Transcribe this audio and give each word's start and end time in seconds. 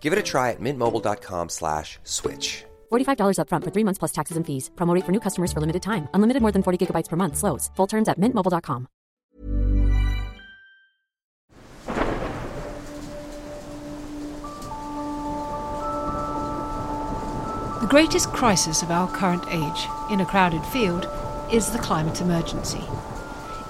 Give 0.00 0.14
it 0.14 0.18
a 0.18 0.22
try 0.22 0.52
at 0.52 0.60
mintmobile.com 0.60 1.50
slash 1.50 1.98
switch. 2.04 2.64
$45 2.90 3.36
upfront 3.40 3.64
for 3.64 3.70
three 3.70 3.84
months 3.84 3.98
plus 3.98 4.12
taxes 4.12 4.38
and 4.38 4.46
fees. 4.46 4.70
Promote 4.76 5.04
for 5.04 5.12
new 5.12 5.20
customers 5.20 5.52
for 5.52 5.60
limited 5.60 5.82
time. 5.82 6.08
Unlimited 6.14 6.40
more 6.40 6.52
than 6.52 6.62
40 6.62 6.86
gigabytes 6.86 7.08
per 7.10 7.16
month. 7.16 7.36
Slows. 7.36 7.70
Full 7.76 7.86
terms 7.86 8.08
at 8.08 8.18
mintmobile.com. 8.18 8.88
The 17.80 17.86
greatest 17.86 18.28
crisis 18.32 18.82
of 18.82 18.90
our 18.90 19.08
current 19.08 19.44
age, 19.50 19.86
in 20.10 20.20
a 20.20 20.26
crowded 20.26 20.64
field, 20.66 21.08
is 21.50 21.70
the 21.70 21.78
climate 21.78 22.20
emergency. 22.20 22.84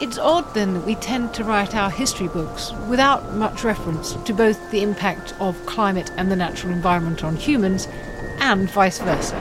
It's 0.00 0.16
odd 0.16 0.54
then 0.54 0.74
that 0.74 0.86
we 0.86 0.94
tend 0.94 1.34
to 1.34 1.42
write 1.42 1.74
our 1.74 1.90
history 1.90 2.28
books 2.28 2.72
without 2.88 3.34
much 3.34 3.64
reference 3.64 4.12
to 4.12 4.32
both 4.32 4.70
the 4.70 4.80
impact 4.80 5.34
of 5.40 5.66
climate 5.66 6.12
and 6.16 6.30
the 6.30 6.36
natural 6.36 6.72
environment 6.72 7.24
on 7.24 7.34
humans, 7.34 7.88
and 8.38 8.70
vice 8.70 9.00
versa. 9.00 9.34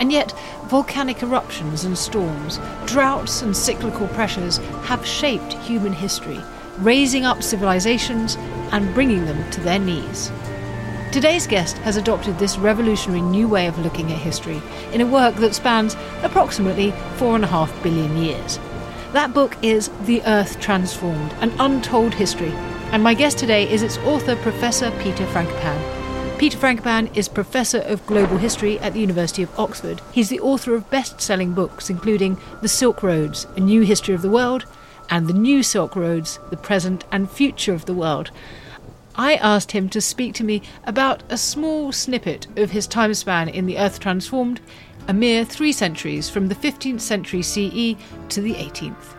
And 0.00 0.10
yet, 0.10 0.34
volcanic 0.64 1.22
eruptions 1.22 1.84
and 1.84 1.96
storms, 1.96 2.58
droughts 2.86 3.42
and 3.42 3.56
cyclical 3.56 4.08
pressures 4.08 4.56
have 4.86 5.06
shaped 5.06 5.52
human 5.52 5.92
history, 5.92 6.40
raising 6.78 7.24
up 7.24 7.40
civilizations 7.40 8.36
and 8.72 8.92
bringing 8.92 9.24
them 9.26 9.48
to 9.52 9.60
their 9.60 9.78
knees. 9.78 10.32
Today's 11.12 11.46
guest 11.46 11.78
has 11.78 11.96
adopted 11.96 12.40
this 12.40 12.58
revolutionary 12.58 13.22
new 13.22 13.46
way 13.46 13.68
of 13.68 13.78
looking 13.78 14.10
at 14.10 14.18
history 14.18 14.60
in 14.92 15.00
a 15.00 15.06
work 15.06 15.36
that 15.36 15.54
spans 15.54 15.94
approximately 16.24 16.92
four 17.18 17.36
and 17.36 17.44
a 17.44 17.48
half 17.48 17.70
billion 17.84 18.16
years. 18.16 18.58
That 19.12 19.34
book 19.34 19.56
is 19.60 19.90
The 20.02 20.22
Earth 20.22 20.60
Transformed 20.60 21.32
An 21.40 21.52
Untold 21.58 22.14
History, 22.14 22.52
and 22.92 23.02
my 23.02 23.12
guest 23.12 23.38
today 23.38 23.68
is 23.68 23.82
its 23.82 23.98
author, 23.98 24.36
Professor 24.36 24.92
Peter 25.02 25.26
Frankopan. 25.26 26.38
Peter 26.38 26.56
Frankopan 26.56 27.16
is 27.16 27.28
Professor 27.28 27.78
of 27.78 28.06
Global 28.06 28.38
History 28.38 28.78
at 28.78 28.92
the 28.92 29.00
University 29.00 29.42
of 29.42 29.58
Oxford. 29.58 30.00
He's 30.12 30.28
the 30.28 30.38
author 30.38 30.76
of 30.76 30.88
best 30.90 31.20
selling 31.20 31.54
books, 31.54 31.90
including 31.90 32.38
The 32.62 32.68
Silk 32.68 33.02
Roads 33.02 33.48
A 33.56 33.60
New 33.60 33.80
History 33.80 34.14
of 34.14 34.22
the 34.22 34.30
World 34.30 34.64
and 35.10 35.26
The 35.26 35.34
New 35.34 35.64
Silk 35.64 35.96
Roads 35.96 36.38
The 36.50 36.56
Present 36.56 37.04
and 37.10 37.28
Future 37.28 37.74
of 37.74 37.86
the 37.86 37.94
World. 37.94 38.30
I 39.16 39.34
asked 39.34 39.72
him 39.72 39.88
to 39.88 40.00
speak 40.00 40.34
to 40.34 40.44
me 40.44 40.62
about 40.84 41.24
a 41.28 41.36
small 41.36 41.90
snippet 41.90 42.46
of 42.56 42.70
his 42.70 42.86
time 42.86 43.12
span 43.14 43.48
in 43.48 43.66
The 43.66 43.76
Earth 43.76 43.98
Transformed, 43.98 44.60
a 45.08 45.12
mere 45.12 45.44
three 45.44 45.72
centuries 45.72 46.28
from 46.28 46.48
the 46.48 46.54
15th 46.54 47.00
century 47.00 47.42
CE 47.42 47.96
to 48.28 48.40
the 48.40 48.54
18th. 48.54 49.16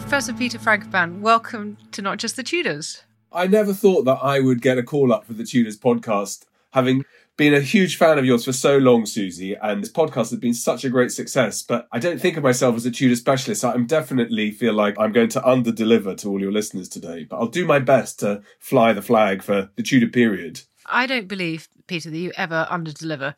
Professor 0.00 0.34
Peter 0.34 0.58
Frankopan, 0.58 1.20
welcome 1.20 1.78
to 1.90 2.02
Not 2.02 2.18
Just 2.18 2.36
the 2.36 2.42
Tudors. 2.42 3.02
I 3.32 3.46
never 3.46 3.72
thought 3.72 4.04
that 4.04 4.18
I 4.22 4.40
would 4.40 4.60
get 4.60 4.76
a 4.76 4.82
call 4.82 5.12
up 5.12 5.24
for 5.24 5.32
the 5.32 5.44
Tudors 5.44 5.78
podcast, 5.78 6.44
having 6.72 7.04
been 7.36 7.54
a 7.54 7.60
huge 7.60 7.96
fan 7.96 8.18
of 8.18 8.24
yours 8.24 8.44
for 8.44 8.52
so 8.52 8.78
long, 8.78 9.06
Susie, 9.06 9.54
and 9.54 9.82
this 9.82 9.90
podcast 9.90 10.30
has 10.30 10.38
been 10.38 10.54
such 10.54 10.84
a 10.84 10.90
great 10.90 11.10
success. 11.10 11.62
But 11.62 11.88
I 11.92 11.98
don't 11.98 12.20
think 12.20 12.36
of 12.36 12.42
myself 12.42 12.76
as 12.76 12.86
a 12.86 12.90
Tudor 12.90 13.16
specialist. 13.16 13.64
I 13.64 13.76
definitely 13.78 14.50
feel 14.50 14.74
like 14.74 14.94
I'm 14.98 15.12
going 15.12 15.30
to 15.30 15.48
under 15.48 15.72
deliver 15.72 16.14
to 16.16 16.28
all 16.28 16.40
your 16.40 16.52
listeners 16.52 16.88
today. 16.88 17.24
But 17.24 17.36
I'll 17.36 17.48
do 17.48 17.64
my 17.64 17.78
best 17.78 18.20
to 18.20 18.42
fly 18.58 18.92
the 18.92 19.02
flag 19.02 19.42
for 19.42 19.70
the 19.76 19.82
Tudor 19.82 20.08
period. 20.08 20.60
I 20.86 21.06
don't 21.06 21.28
believe, 21.28 21.68
Peter, 21.86 22.10
that 22.10 22.16
you 22.16 22.32
ever 22.36 22.66
underdeliver. 22.70 23.34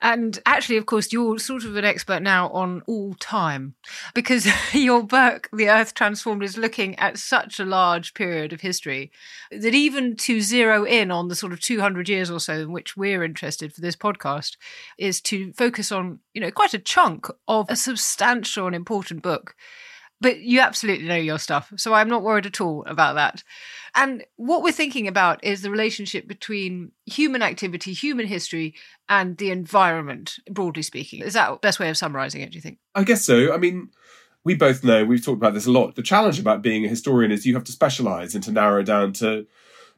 And 0.00 0.40
actually, 0.46 0.76
of 0.76 0.86
course, 0.86 1.12
you're 1.12 1.38
sort 1.38 1.64
of 1.64 1.76
an 1.76 1.84
expert 1.84 2.22
now 2.22 2.48
on 2.50 2.82
all 2.86 3.14
time 3.14 3.74
because 4.14 4.46
your 4.72 5.02
book, 5.02 5.48
The 5.52 5.68
Earth 5.68 5.94
Transformed, 5.94 6.42
is 6.42 6.58
looking 6.58 6.98
at 6.98 7.18
such 7.18 7.58
a 7.58 7.64
large 7.64 8.14
period 8.14 8.52
of 8.52 8.60
history 8.60 9.10
that 9.50 9.74
even 9.74 10.16
to 10.16 10.40
zero 10.40 10.84
in 10.84 11.10
on 11.10 11.28
the 11.28 11.36
sort 11.36 11.52
of 11.52 11.60
200 11.60 12.08
years 12.08 12.30
or 12.30 12.40
so 12.40 12.54
in 12.54 12.72
which 12.72 12.96
we're 12.96 13.24
interested 13.24 13.72
for 13.72 13.80
this 13.80 13.96
podcast 13.96 14.56
is 14.98 15.20
to 15.22 15.52
focus 15.52 15.90
on, 15.90 16.20
you 16.32 16.40
know, 16.40 16.50
quite 16.50 16.74
a 16.74 16.78
chunk 16.78 17.26
of 17.48 17.66
a 17.68 17.76
substantial 17.76 18.66
and 18.66 18.76
important 18.76 19.22
book. 19.22 19.54
But 20.20 20.40
you 20.40 20.60
absolutely 20.60 21.06
know 21.06 21.16
your 21.16 21.38
stuff. 21.38 21.72
So 21.76 21.92
I'm 21.92 22.08
not 22.08 22.22
worried 22.22 22.46
at 22.46 22.60
all 22.60 22.84
about 22.86 23.14
that. 23.16 23.42
And 23.94 24.24
what 24.36 24.62
we're 24.62 24.72
thinking 24.72 25.06
about 25.06 25.44
is 25.44 25.62
the 25.62 25.70
relationship 25.70 26.26
between 26.26 26.92
human 27.04 27.42
activity, 27.42 27.92
human 27.92 28.26
history, 28.26 28.74
and 29.08 29.36
the 29.36 29.50
environment, 29.50 30.36
broadly 30.50 30.82
speaking. 30.82 31.20
Is 31.20 31.34
that 31.34 31.50
the 31.50 31.56
best 31.58 31.78
way 31.78 31.90
of 31.90 31.96
summarizing 31.96 32.40
it, 32.40 32.50
do 32.50 32.56
you 32.56 32.62
think? 32.62 32.78
I 32.94 33.04
guess 33.04 33.24
so. 33.24 33.52
I 33.52 33.58
mean, 33.58 33.90
we 34.44 34.54
both 34.54 34.82
know, 34.82 35.04
we've 35.04 35.24
talked 35.24 35.38
about 35.38 35.54
this 35.54 35.66
a 35.66 35.70
lot. 35.70 35.94
The 35.94 36.02
challenge 36.02 36.38
about 36.38 36.62
being 36.62 36.84
a 36.84 36.88
historian 36.88 37.30
is 37.30 37.44
you 37.44 37.54
have 37.54 37.64
to 37.64 37.72
specialize 37.72 38.34
and 38.34 38.44
to 38.44 38.52
narrow 38.52 38.82
down 38.82 39.12
to 39.14 39.46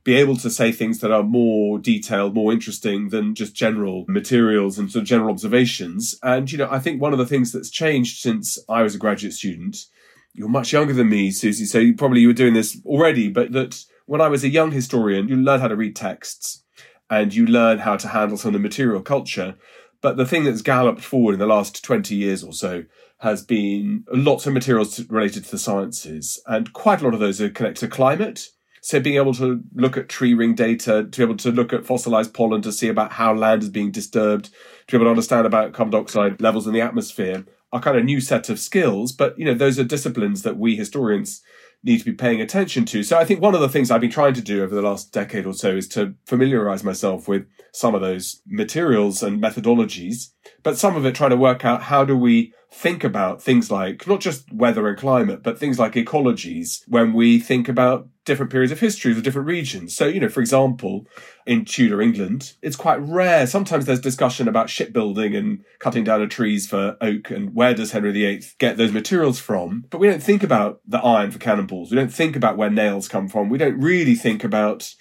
be 0.05 0.15
able 0.15 0.37
to 0.37 0.51
say 0.51 0.71
things 0.71 1.01
that 1.01 1.11
are 1.11 1.25
more 1.25 1.79
detailed, 1.79 2.35
more 2.35 2.53
interesting 2.53 3.09
than 3.09 3.35
just 3.35 3.55
general 3.55 4.05
materials 4.07 4.79
and 4.79 4.91
sort 4.91 5.03
of 5.03 5.09
general 5.09 5.31
observations. 5.31 6.17
And, 6.23 6.51
you 6.51 6.59
know, 6.59 6.69
I 6.71 6.79
think 6.79 7.01
one 7.01 7.13
of 7.13 7.19
the 7.19 7.27
things 7.27 7.51
that's 7.51 7.71
changed 7.71 8.21
since 8.21 8.59
I 8.69 8.83
was 8.83 8.95
a 8.95 8.99
graduate 8.99 9.33
student 9.35 9.87
you're 10.37 10.49
much 10.49 10.73
younger 10.73 10.93
than 10.93 11.09
me, 11.09 11.31
Susie, 11.31 11.65
so 11.65 11.79
you 11.79 11.95
probably 11.95 12.21
you 12.21 12.29
were 12.29 12.35
doing 12.35 12.55
this 12.55 12.81
already, 12.85 13.29
but 13.29 13.53
that 13.53 13.83
when 14.05 14.21
I 14.21 14.29
was 14.29 14.45
a 14.45 14.49
young 14.49 14.71
historian, 14.71 15.29
you 15.29 15.37
learn 15.37 15.61
how 15.61 15.69
to 15.69 15.77
read 15.77 15.97
texts 15.97 16.63
and 17.09 17.35
you 17.35 17.47
learn 17.47 17.79
how 17.79 17.97
to 17.97 18.09
handle 18.09 18.37
some 18.37 18.51
of 18.51 18.53
the 18.53 18.59
material 18.59 19.01
culture. 19.01 19.57
But 20.03 20.17
the 20.17 20.27
thing 20.27 20.45
that's 20.45 20.63
galloped 20.63 21.03
forward 21.03 21.33
in 21.33 21.39
the 21.39 21.47
last 21.47 21.83
20 21.83 22.15
years 22.15 22.45
or 22.45 22.53
so 22.53 22.85
has 23.21 23.43
been 23.43 24.05
lots 24.13 24.47
of 24.47 24.53
materials 24.53 25.01
related 25.09 25.45
to 25.45 25.51
the 25.51 25.59
sciences, 25.59 26.41
and 26.47 26.73
quite 26.75 27.01
a 27.01 27.05
lot 27.05 27.15
of 27.15 27.21
those 27.21 27.41
are 27.41 27.49
connected 27.49 27.81
to 27.81 27.89
climate. 27.89 28.49
So 28.83 29.01
being 29.01 29.17
able 29.17 29.35
to 29.35 29.63
look 29.75 29.97
at 29.97 30.09
tree 30.09 30.35
ring 30.35 30.55
data, 30.55 31.09
to 31.11 31.19
be 31.19 31.23
able 31.23 31.37
to 31.39 31.51
look 31.51 31.73
at 31.73 31.87
fossilized 31.87 32.35
pollen 32.35 32.63
to 32.63 32.73
see 32.73 32.89
about 32.89 33.13
how 33.13 33.35
land 33.35 33.63
is 33.63 33.71
being 33.71 33.91
disturbed, 33.91 34.51
to 34.87 34.93
be 34.93 34.97
able 34.99 35.07
to 35.07 35.11
understand 35.11 35.47
about 35.47 35.73
carbon 35.73 35.93
dioxide 35.93 36.41
levels 36.41 36.67
in 36.67 36.75
the 36.75 36.83
atmosphere 36.83 37.47
a 37.77 37.81
kind 37.81 37.97
of 37.97 38.05
new 38.05 38.21
set 38.21 38.49
of 38.49 38.59
skills, 38.59 39.13
but 39.13 39.39
you 39.39 39.45
know, 39.45 39.55
those 39.55 39.79
are 39.79 39.85
disciplines 39.85 40.43
that 40.43 40.59
we 40.59 40.77
historians 40.77 41.43
need 41.83 41.99
to 41.99 42.05
be 42.05 42.13
paying 42.13 42.41
attention 42.41 42.85
to. 42.85 43.03
So 43.03 43.17
I 43.17 43.25
think 43.25 43.41
one 43.41 43.55
of 43.55 43.61
the 43.61 43.69
things 43.69 43.91
I've 43.91 44.01
been 44.01 44.11
trying 44.11 44.35
to 44.35 44.41
do 44.41 44.63
over 44.63 44.75
the 44.75 44.83
last 44.83 45.13
decade 45.13 45.47
or 45.47 45.55
so 45.55 45.77
is 45.77 45.87
to 45.89 46.15
familiarize 46.27 46.83
myself 46.83 47.29
with 47.29 47.47
some 47.73 47.95
of 47.95 48.01
those 48.01 48.41
materials 48.47 49.23
and 49.23 49.41
methodologies, 49.41 50.31
but 50.63 50.79
some 50.79 50.97
of 50.97 51.07
it 51.07 51.15
trying 51.15 51.31
to 51.31 51.37
work 51.37 51.65
out 51.65 51.85
how 51.85 52.05
do 52.05 52.17
we 52.17 52.53
think 52.73 53.05
about 53.05 53.43
things 53.43 53.71
like 53.71 54.07
not 54.07 54.21
just 54.21 54.53
weather 54.53 54.89
and 54.89 54.99
climate, 54.99 55.43
but 55.43 55.59
things 55.59 55.79
like 55.79 55.93
ecologies 55.93 56.83
when 56.89 57.13
we 57.13 57.39
think 57.39 57.69
about 57.69 58.09
different 58.27 58.53
periods 58.53 58.73
of 58.73 58.81
history 58.81 59.13
of 59.13 59.23
different 59.23 59.49
regions. 59.49 59.97
So, 59.97 60.07
you 60.07 60.21
know, 60.21 60.29
for 60.29 60.41
example, 60.41 61.07
in 61.47 61.65
Tudor 61.65 62.03
England, 62.03 62.55
it's 62.61 62.77
quite 62.77 63.01
rare. 63.01 63.47
Sometimes 63.47 63.87
there's 63.87 64.01
discussion 64.01 64.49
about 64.49 64.69
shipbuilding 64.69 65.35
and 65.35 65.65
cutting 65.79 66.05
down 66.05 66.21
of 66.21 66.29
trees 66.29 66.69
for 66.69 66.99
oak 67.01 67.31
and 67.31 67.55
where 67.55 67.73
does 67.73 67.93
Henry 67.93 68.13
VIII 68.13 68.43
get 68.59 68.77
those 68.77 68.93
materials 68.93 69.39
from? 69.39 69.87
But 69.89 69.99
we 69.99 70.09
don't 70.09 70.23
think 70.23 70.43
about 70.43 70.81
the 70.87 70.99
iron 70.99 71.31
for 71.31 71.39
cannonballs. 71.39 71.91
We 71.91 71.97
don't 71.97 72.13
think 72.13 72.37
about 72.37 72.59
where 72.59 72.71
nails 72.71 73.09
come 73.09 73.29
from. 73.29 73.49
We 73.49 73.59
don't 73.59 73.81
really 73.81 74.17
think 74.17 74.45
about 74.45 74.93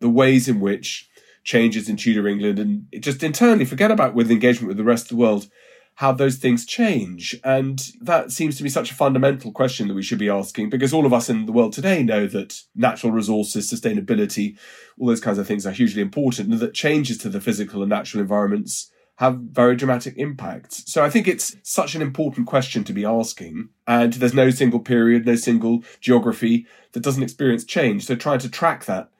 the 0.00 0.10
ways 0.10 0.48
in 0.48 0.60
which 0.60 1.08
changes 1.44 1.88
in 1.88 1.96
Tudor 1.96 2.28
England 2.28 2.58
and 2.58 2.86
just 3.00 3.22
internally 3.22 3.64
forget 3.64 3.90
about 3.90 4.14
with 4.14 4.30
engagement 4.30 4.68
with 4.68 4.76
the 4.76 4.84
rest 4.84 5.04
of 5.04 5.08
the 5.10 5.16
world 5.16 5.48
how 5.96 6.12
those 6.12 6.36
things 6.36 6.64
change. 6.64 7.38
And 7.44 7.80
that 8.00 8.32
seems 8.32 8.56
to 8.56 8.62
be 8.62 8.68
such 8.68 8.90
a 8.90 8.94
fundamental 8.94 9.52
question 9.52 9.88
that 9.88 9.94
we 9.94 10.02
should 10.02 10.18
be 10.18 10.28
asking 10.28 10.70
because 10.70 10.92
all 10.92 11.06
of 11.06 11.12
us 11.12 11.28
in 11.28 11.46
the 11.46 11.52
world 11.52 11.72
today 11.72 12.02
know 12.02 12.26
that 12.26 12.60
natural 12.74 13.12
resources, 13.12 13.70
sustainability, 13.70 14.56
all 14.98 15.08
those 15.08 15.20
kinds 15.20 15.38
of 15.38 15.46
things 15.46 15.66
are 15.66 15.72
hugely 15.72 16.02
important 16.02 16.50
and 16.50 16.60
that 16.60 16.74
changes 16.74 17.18
to 17.18 17.28
the 17.28 17.40
physical 17.40 17.82
and 17.82 17.90
natural 17.90 18.22
environments 18.22 18.90
have 19.16 19.36
very 19.36 19.76
dramatic 19.76 20.16
impacts. 20.16 20.90
So 20.90 21.04
I 21.04 21.10
think 21.10 21.28
it's 21.28 21.54
such 21.62 21.94
an 21.94 22.02
important 22.02 22.46
question 22.46 22.82
to 22.84 22.92
be 22.92 23.04
asking. 23.04 23.68
And 23.86 24.14
there's 24.14 24.34
no 24.34 24.50
single 24.50 24.80
period, 24.80 25.26
no 25.26 25.36
single 25.36 25.84
geography 26.00 26.66
that 26.92 27.02
doesn't 27.02 27.22
experience 27.22 27.64
change. 27.64 28.06
So 28.06 28.16
trying 28.16 28.38
to 28.40 28.50
track 28.50 28.86
that 28.86 29.10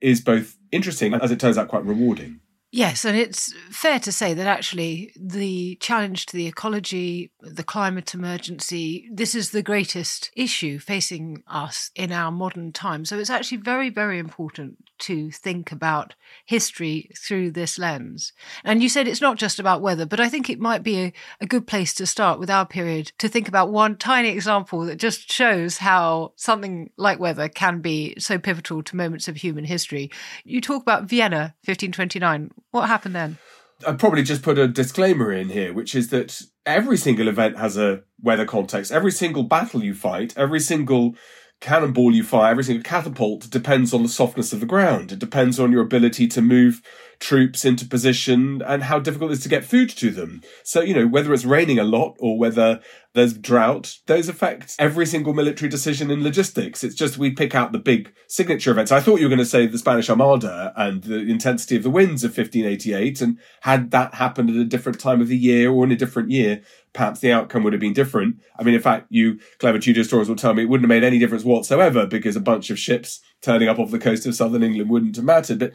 is 0.00 0.20
both 0.20 0.58
interesting 0.72 1.14
and, 1.14 1.22
as 1.22 1.30
it 1.30 1.40
turns 1.40 1.56
out, 1.56 1.68
quite 1.68 1.86
rewarding. 1.86 2.40
Yes, 2.76 3.06
and 3.06 3.16
it's 3.16 3.54
fair 3.70 3.98
to 4.00 4.12
say 4.12 4.34
that 4.34 4.46
actually 4.46 5.10
the 5.16 5.76
challenge 5.76 6.26
to 6.26 6.36
the 6.36 6.46
ecology, 6.46 7.30
the 7.40 7.64
climate 7.64 8.12
emergency, 8.12 9.08
this 9.10 9.34
is 9.34 9.50
the 9.50 9.62
greatest 9.62 10.30
issue 10.36 10.78
facing 10.78 11.42
us 11.46 11.90
in 11.94 12.12
our 12.12 12.30
modern 12.30 12.72
time. 12.72 13.06
So 13.06 13.18
it's 13.18 13.30
actually 13.30 13.62
very, 13.62 13.88
very 13.88 14.18
important 14.18 14.76
to 14.98 15.30
think 15.30 15.72
about 15.72 16.14
history 16.44 17.10
through 17.16 17.50
this 17.50 17.78
lens. 17.78 18.32
And 18.64 18.82
you 18.82 18.88
said 18.88 19.08
it's 19.08 19.20
not 19.20 19.36
just 19.36 19.58
about 19.58 19.82
weather, 19.82 20.06
but 20.06 20.20
I 20.20 20.28
think 20.28 20.48
it 20.48 20.60
might 20.60 20.82
be 20.82 20.98
a, 20.98 21.12
a, 21.40 21.46
good 21.46 21.66
place 21.66 21.94
to 21.94 22.06
start 22.06 22.38
with 22.38 22.50
our 22.50 22.66
period 22.66 23.12
to 23.18 23.28
think 23.28 23.48
about 23.48 23.70
one 23.70 23.96
tiny 23.96 24.28
example 24.28 24.84
that 24.86 24.96
just 24.96 25.30
shows 25.30 25.78
how 25.78 26.32
something 26.36 26.90
like 26.96 27.18
weather 27.18 27.48
can 27.48 27.80
be 27.80 28.14
so 28.18 28.38
pivotal 28.38 28.82
to 28.82 28.96
moments 28.96 29.28
of 29.28 29.36
human 29.36 29.64
history. 29.64 30.10
You 30.44 30.60
talk 30.60 30.82
about 30.82 31.04
Vienna, 31.04 31.54
1529. 31.64 32.50
What 32.70 32.88
happened 32.88 33.14
then? 33.14 33.38
I'd 33.86 33.98
probably 33.98 34.22
just 34.22 34.42
put 34.42 34.58
a 34.58 34.68
disclaimer 34.68 35.32
in 35.32 35.50
here, 35.50 35.72
which 35.72 35.94
is 35.94 36.08
that 36.08 36.40
every 36.64 36.96
single 36.96 37.28
event 37.28 37.58
has 37.58 37.76
a 37.76 38.02
weather 38.22 38.46
context. 38.46 38.90
Every 38.90 39.12
single 39.12 39.42
battle 39.42 39.84
you 39.84 39.94
fight, 39.94 40.32
every 40.36 40.60
single 40.60 41.14
cannonball 41.60 42.14
you 42.14 42.22
fire, 42.22 42.50
every 42.50 42.64
single 42.64 42.82
catapult 42.82 43.50
depends 43.50 43.92
on 43.92 44.02
the 44.02 44.08
softness 44.08 44.52
of 44.52 44.60
the 44.60 44.66
ground. 44.66 45.12
It 45.12 45.18
depends 45.18 45.60
on 45.60 45.72
your 45.72 45.82
ability 45.82 46.26
to 46.28 46.42
move 46.42 46.82
troops 47.18 47.64
into 47.64 47.86
position 47.86 48.62
and 48.66 48.84
how 48.84 48.98
difficult 48.98 49.30
it 49.30 49.34
is 49.34 49.42
to 49.42 49.48
get 49.48 49.64
food 49.64 49.88
to 49.90 50.10
them. 50.10 50.42
So, 50.62 50.80
you 50.80 50.94
know, 50.94 51.06
whether 51.06 51.32
it's 51.32 51.44
raining 51.44 51.78
a 51.78 51.84
lot 51.84 52.16
or 52.18 52.38
whether 52.38 52.80
there's 53.14 53.32
drought, 53.32 53.98
those 54.06 54.28
affect 54.28 54.76
every 54.78 55.06
single 55.06 55.32
military 55.32 55.70
decision 55.70 56.10
in 56.10 56.22
logistics. 56.22 56.84
It's 56.84 56.94
just 56.94 57.16
we 57.16 57.30
pick 57.30 57.54
out 57.54 57.72
the 57.72 57.78
big 57.78 58.12
signature 58.28 58.70
events. 58.70 58.92
I 58.92 59.00
thought 59.00 59.20
you 59.20 59.24
were 59.24 59.30
going 59.34 59.38
to 59.38 59.44
say 59.46 59.66
the 59.66 59.78
Spanish 59.78 60.10
Armada 60.10 60.72
and 60.76 61.02
the 61.02 61.20
intensity 61.20 61.76
of 61.76 61.82
the 61.82 61.90
winds 61.90 62.24
of 62.24 62.36
1588. 62.36 63.20
And 63.22 63.38
had 63.62 63.90
that 63.92 64.14
happened 64.14 64.50
at 64.50 64.56
a 64.56 64.64
different 64.64 65.00
time 65.00 65.22
of 65.22 65.28
the 65.28 65.36
year 65.36 65.70
or 65.70 65.84
in 65.84 65.92
a 65.92 65.96
different 65.96 66.30
year, 66.30 66.60
perhaps 66.92 67.20
the 67.20 67.32
outcome 67.32 67.62
would 67.62 67.72
have 67.72 67.80
been 67.80 67.94
different. 67.94 68.36
I 68.58 68.62
mean, 68.62 68.74
in 68.74 68.82
fact, 68.82 69.06
you 69.08 69.40
clever 69.58 69.78
Tudor 69.78 70.00
historians 70.00 70.28
will 70.28 70.36
tell 70.36 70.52
me 70.52 70.62
it 70.62 70.68
wouldn't 70.68 70.84
have 70.84 70.94
made 70.94 71.06
any 71.06 71.18
difference 71.18 71.44
whatsoever 71.44 72.06
because 72.06 72.36
a 72.36 72.40
bunch 72.40 72.68
of 72.68 72.78
ships 72.78 73.20
turning 73.46 73.68
up 73.68 73.78
off 73.78 73.92
the 73.92 73.98
coast 73.98 74.26
of 74.26 74.34
southern 74.34 74.64
England 74.64 74.90
wouldn't 74.90 75.14
have 75.14 75.24
mattered. 75.24 75.60
But 75.60 75.72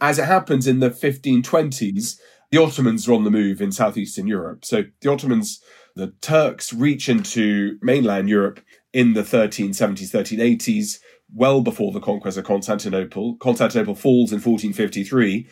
as 0.00 0.18
it 0.18 0.24
happens 0.24 0.66
in 0.66 0.80
the 0.80 0.88
1520s, 0.90 2.18
the 2.50 2.58
Ottomans 2.58 3.06
are 3.06 3.12
on 3.12 3.24
the 3.24 3.30
move 3.30 3.60
in 3.60 3.72
southeastern 3.72 4.26
Europe. 4.26 4.64
So 4.64 4.84
the 5.02 5.10
Ottomans, 5.10 5.62
the 5.94 6.14
Turks 6.22 6.72
reach 6.72 7.10
into 7.10 7.78
mainland 7.82 8.30
Europe 8.30 8.60
in 8.94 9.12
the 9.12 9.20
1370s, 9.20 10.10
1380s, 10.10 10.98
well 11.32 11.60
before 11.60 11.92
the 11.92 12.00
conquest 12.00 12.38
of 12.38 12.44
Constantinople. 12.44 13.36
Constantinople 13.36 13.94
falls 13.94 14.32
in 14.32 14.36
1453. 14.36 15.46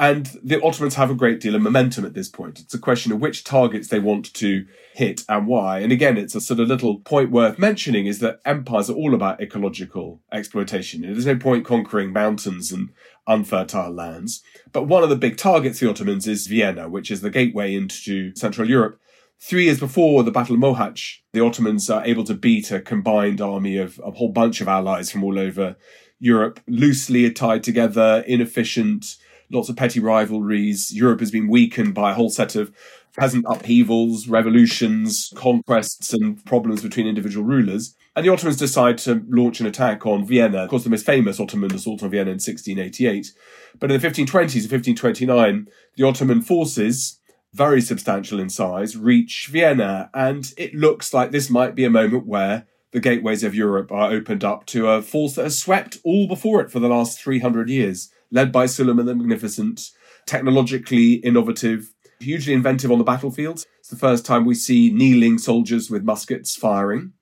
And 0.00 0.38
the 0.42 0.62
Ottomans 0.62 0.94
have 0.94 1.10
a 1.10 1.14
great 1.14 1.40
deal 1.40 1.54
of 1.54 1.60
momentum 1.60 2.06
at 2.06 2.14
this 2.14 2.30
point. 2.30 2.58
It's 2.58 2.72
a 2.72 2.78
question 2.78 3.12
of 3.12 3.20
which 3.20 3.44
targets 3.44 3.88
they 3.88 3.98
want 3.98 4.32
to 4.32 4.64
hit 4.94 5.24
and 5.28 5.46
why. 5.46 5.80
And 5.80 5.92
again, 5.92 6.16
it's 6.16 6.34
a 6.34 6.40
sort 6.40 6.58
of 6.58 6.68
little 6.68 7.00
point 7.00 7.30
worth 7.30 7.58
mentioning 7.58 8.06
is 8.06 8.18
that 8.20 8.40
empires 8.46 8.88
are 8.88 8.94
all 8.94 9.14
about 9.14 9.42
ecological 9.42 10.22
exploitation. 10.32 11.02
There's 11.02 11.26
no 11.26 11.36
point 11.36 11.66
conquering 11.66 12.14
mountains 12.14 12.72
and 12.72 12.88
unfertile 13.26 13.90
lands. 13.90 14.42
But 14.72 14.84
one 14.84 15.02
of 15.02 15.10
the 15.10 15.16
big 15.16 15.36
targets 15.36 15.80
the 15.80 15.90
Ottomans 15.90 16.26
is 16.26 16.46
Vienna, 16.46 16.88
which 16.88 17.10
is 17.10 17.20
the 17.20 17.28
gateway 17.28 17.74
into 17.74 18.34
Central 18.34 18.70
Europe. 18.70 18.98
Three 19.38 19.64
years 19.64 19.80
before 19.80 20.22
the 20.22 20.30
Battle 20.30 20.54
of 20.54 20.62
Mohacs, 20.62 21.18
the 21.34 21.44
Ottomans 21.44 21.90
are 21.90 22.06
able 22.06 22.24
to 22.24 22.34
beat 22.34 22.70
a 22.70 22.80
combined 22.80 23.42
army 23.42 23.76
of 23.76 24.00
a 24.02 24.12
whole 24.12 24.32
bunch 24.32 24.62
of 24.62 24.68
allies 24.68 25.10
from 25.10 25.22
all 25.22 25.38
over 25.38 25.76
Europe, 26.18 26.58
loosely 26.66 27.30
tied 27.30 27.62
together, 27.62 28.24
inefficient, 28.26 29.16
lots 29.50 29.68
of 29.68 29.76
petty 29.76 30.00
rivalries. 30.00 30.92
Europe 30.94 31.20
has 31.20 31.30
been 31.30 31.48
weakened 31.48 31.94
by 31.94 32.12
a 32.12 32.14
whole 32.14 32.30
set 32.30 32.54
of 32.56 32.72
peasant 33.16 33.44
upheavals, 33.48 34.28
revolutions, 34.28 35.32
conquests, 35.34 36.12
and 36.12 36.44
problems 36.44 36.82
between 36.82 37.06
individual 37.06 37.44
rulers. 37.44 37.94
And 38.14 38.24
the 38.24 38.32
Ottomans 38.32 38.56
decide 38.56 38.98
to 38.98 39.24
launch 39.28 39.60
an 39.60 39.66
attack 39.66 40.06
on 40.06 40.26
Vienna. 40.26 40.58
Of 40.58 40.70
course, 40.70 40.84
the 40.84 40.90
most 40.90 41.06
famous 41.06 41.40
Ottoman 41.40 41.74
assault 41.74 42.02
on 42.02 42.10
Vienna 42.10 42.30
in 42.30 42.38
1688. 42.38 43.32
But 43.78 43.90
in 43.90 44.00
the 44.00 44.06
1520s 44.06 44.62
and 44.62 44.70
1529, 44.70 45.68
the 45.96 46.04
Ottoman 46.04 46.42
forces, 46.42 47.18
very 47.52 47.80
substantial 47.80 48.40
in 48.40 48.48
size, 48.48 48.96
reach 48.96 49.48
Vienna. 49.50 50.10
And 50.14 50.52
it 50.56 50.74
looks 50.74 51.12
like 51.12 51.30
this 51.30 51.50
might 51.50 51.74
be 51.74 51.84
a 51.84 51.90
moment 51.90 52.26
where 52.26 52.66
the 52.92 53.00
gateways 53.00 53.44
of 53.44 53.54
Europe 53.54 53.92
are 53.92 54.10
opened 54.10 54.42
up 54.42 54.66
to 54.66 54.88
a 54.88 55.02
force 55.02 55.34
that 55.34 55.44
has 55.44 55.58
swept 55.58 55.98
all 56.04 56.26
before 56.26 56.60
it 56.60 56.70
for 56.70 56.80
the 56.80 56.88
last 56.88 57.20
300 57.20 57.68
years 57.68 58.10
led 58.30 58.52
by 58.52 58.66
Suleiman 58.66 59.06
the 59.06 59.14
Magnificent, 59.14 59.90
technologically 60.26 61.14
innovative, 61.14 61.92
hugely 62.20 62.52
inventive 62.52 62.92
on 62.92 62.98
the 62.98 63.04
battlefield. 63.04 63.64
It's 63.78 63.88
the 63.88 63.96
first 63.96 64.24
time 64.26 64.44
we 64.44 64.54
see 64.54 64.90
kneeling 64.92 65.38
soldiers 65.38 65.90
with 65.90 66.04
muskets 66.04 66.54
firing. 66.54 67.12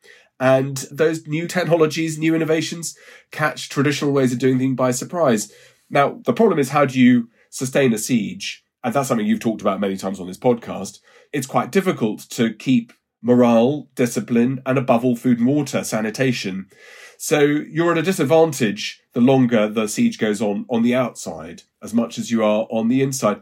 And 0.40 0.76
those 0.90 1.26
new 1.26 1.49
technologies, 1.49 2.19
new 2.19 2.34
innovations 2.34 2.96
catch 3.31 3.69
traditional 3.69 4.12
ways 4.12 4.32
of 4.32 4.38
doing 4.38 4.58
things 4.58 4.76
by 4.76 4.93
surprise. 4.93 5.52
Now, 5.90 6.20
the 6.25 6.32
problem 6.32 6.58
is 6.58 6.70
how 6.70 6.84
do 6.84 7.00
you 7.00 7.28
sustain 7.50 7.93
a 7.93 7.99
siege? 7.99 8.62
And 8.84 8.94
that's 8.94 9.08
something 9.08 9.26
you've 9.26 9.40
talked 9.40 9.60
about 9.60 9.81
many 9.81 9.96
times 9.96 10.20
on 10.20 10.28
this 10.28 10.38
podcast. 10.38 11.00
It's 11.32 11.46
quite 11.46 11.72
difficult 11.72 12.20
to 12.31 12.55
keep 12.55 12.93
morale, 13.20 13.88
discipline, 13.96 14.62
and 14.64 14.78
above 14.78 15.05
all, 15.05 15.16
food 15.16 15.38
and 15.38 15.49
water, 15.49 15.82
sanitation. 15.82 16.66
So 17.20 17.41
you're 17.41 17.91
at 17.91 17.99
a 17.99 18.03
disadvantage 18.03 19.03
the 19.12 19.20
longer 19.20 19.69
the 19.69 19.88
siege 19.88 20.19
goes 20.19 20.41
on 20.41 20.65
on 20.70 20.82
the 20.82 20.94
outside, 20.94 21.62
as 21.82 21.93
much 21.93 22.17
as 22.17 22.31
you 22.31 22.44
are 22.44 22.69
on 22.70 22.87
the 22.87 23.03
inside. 23.03 23.41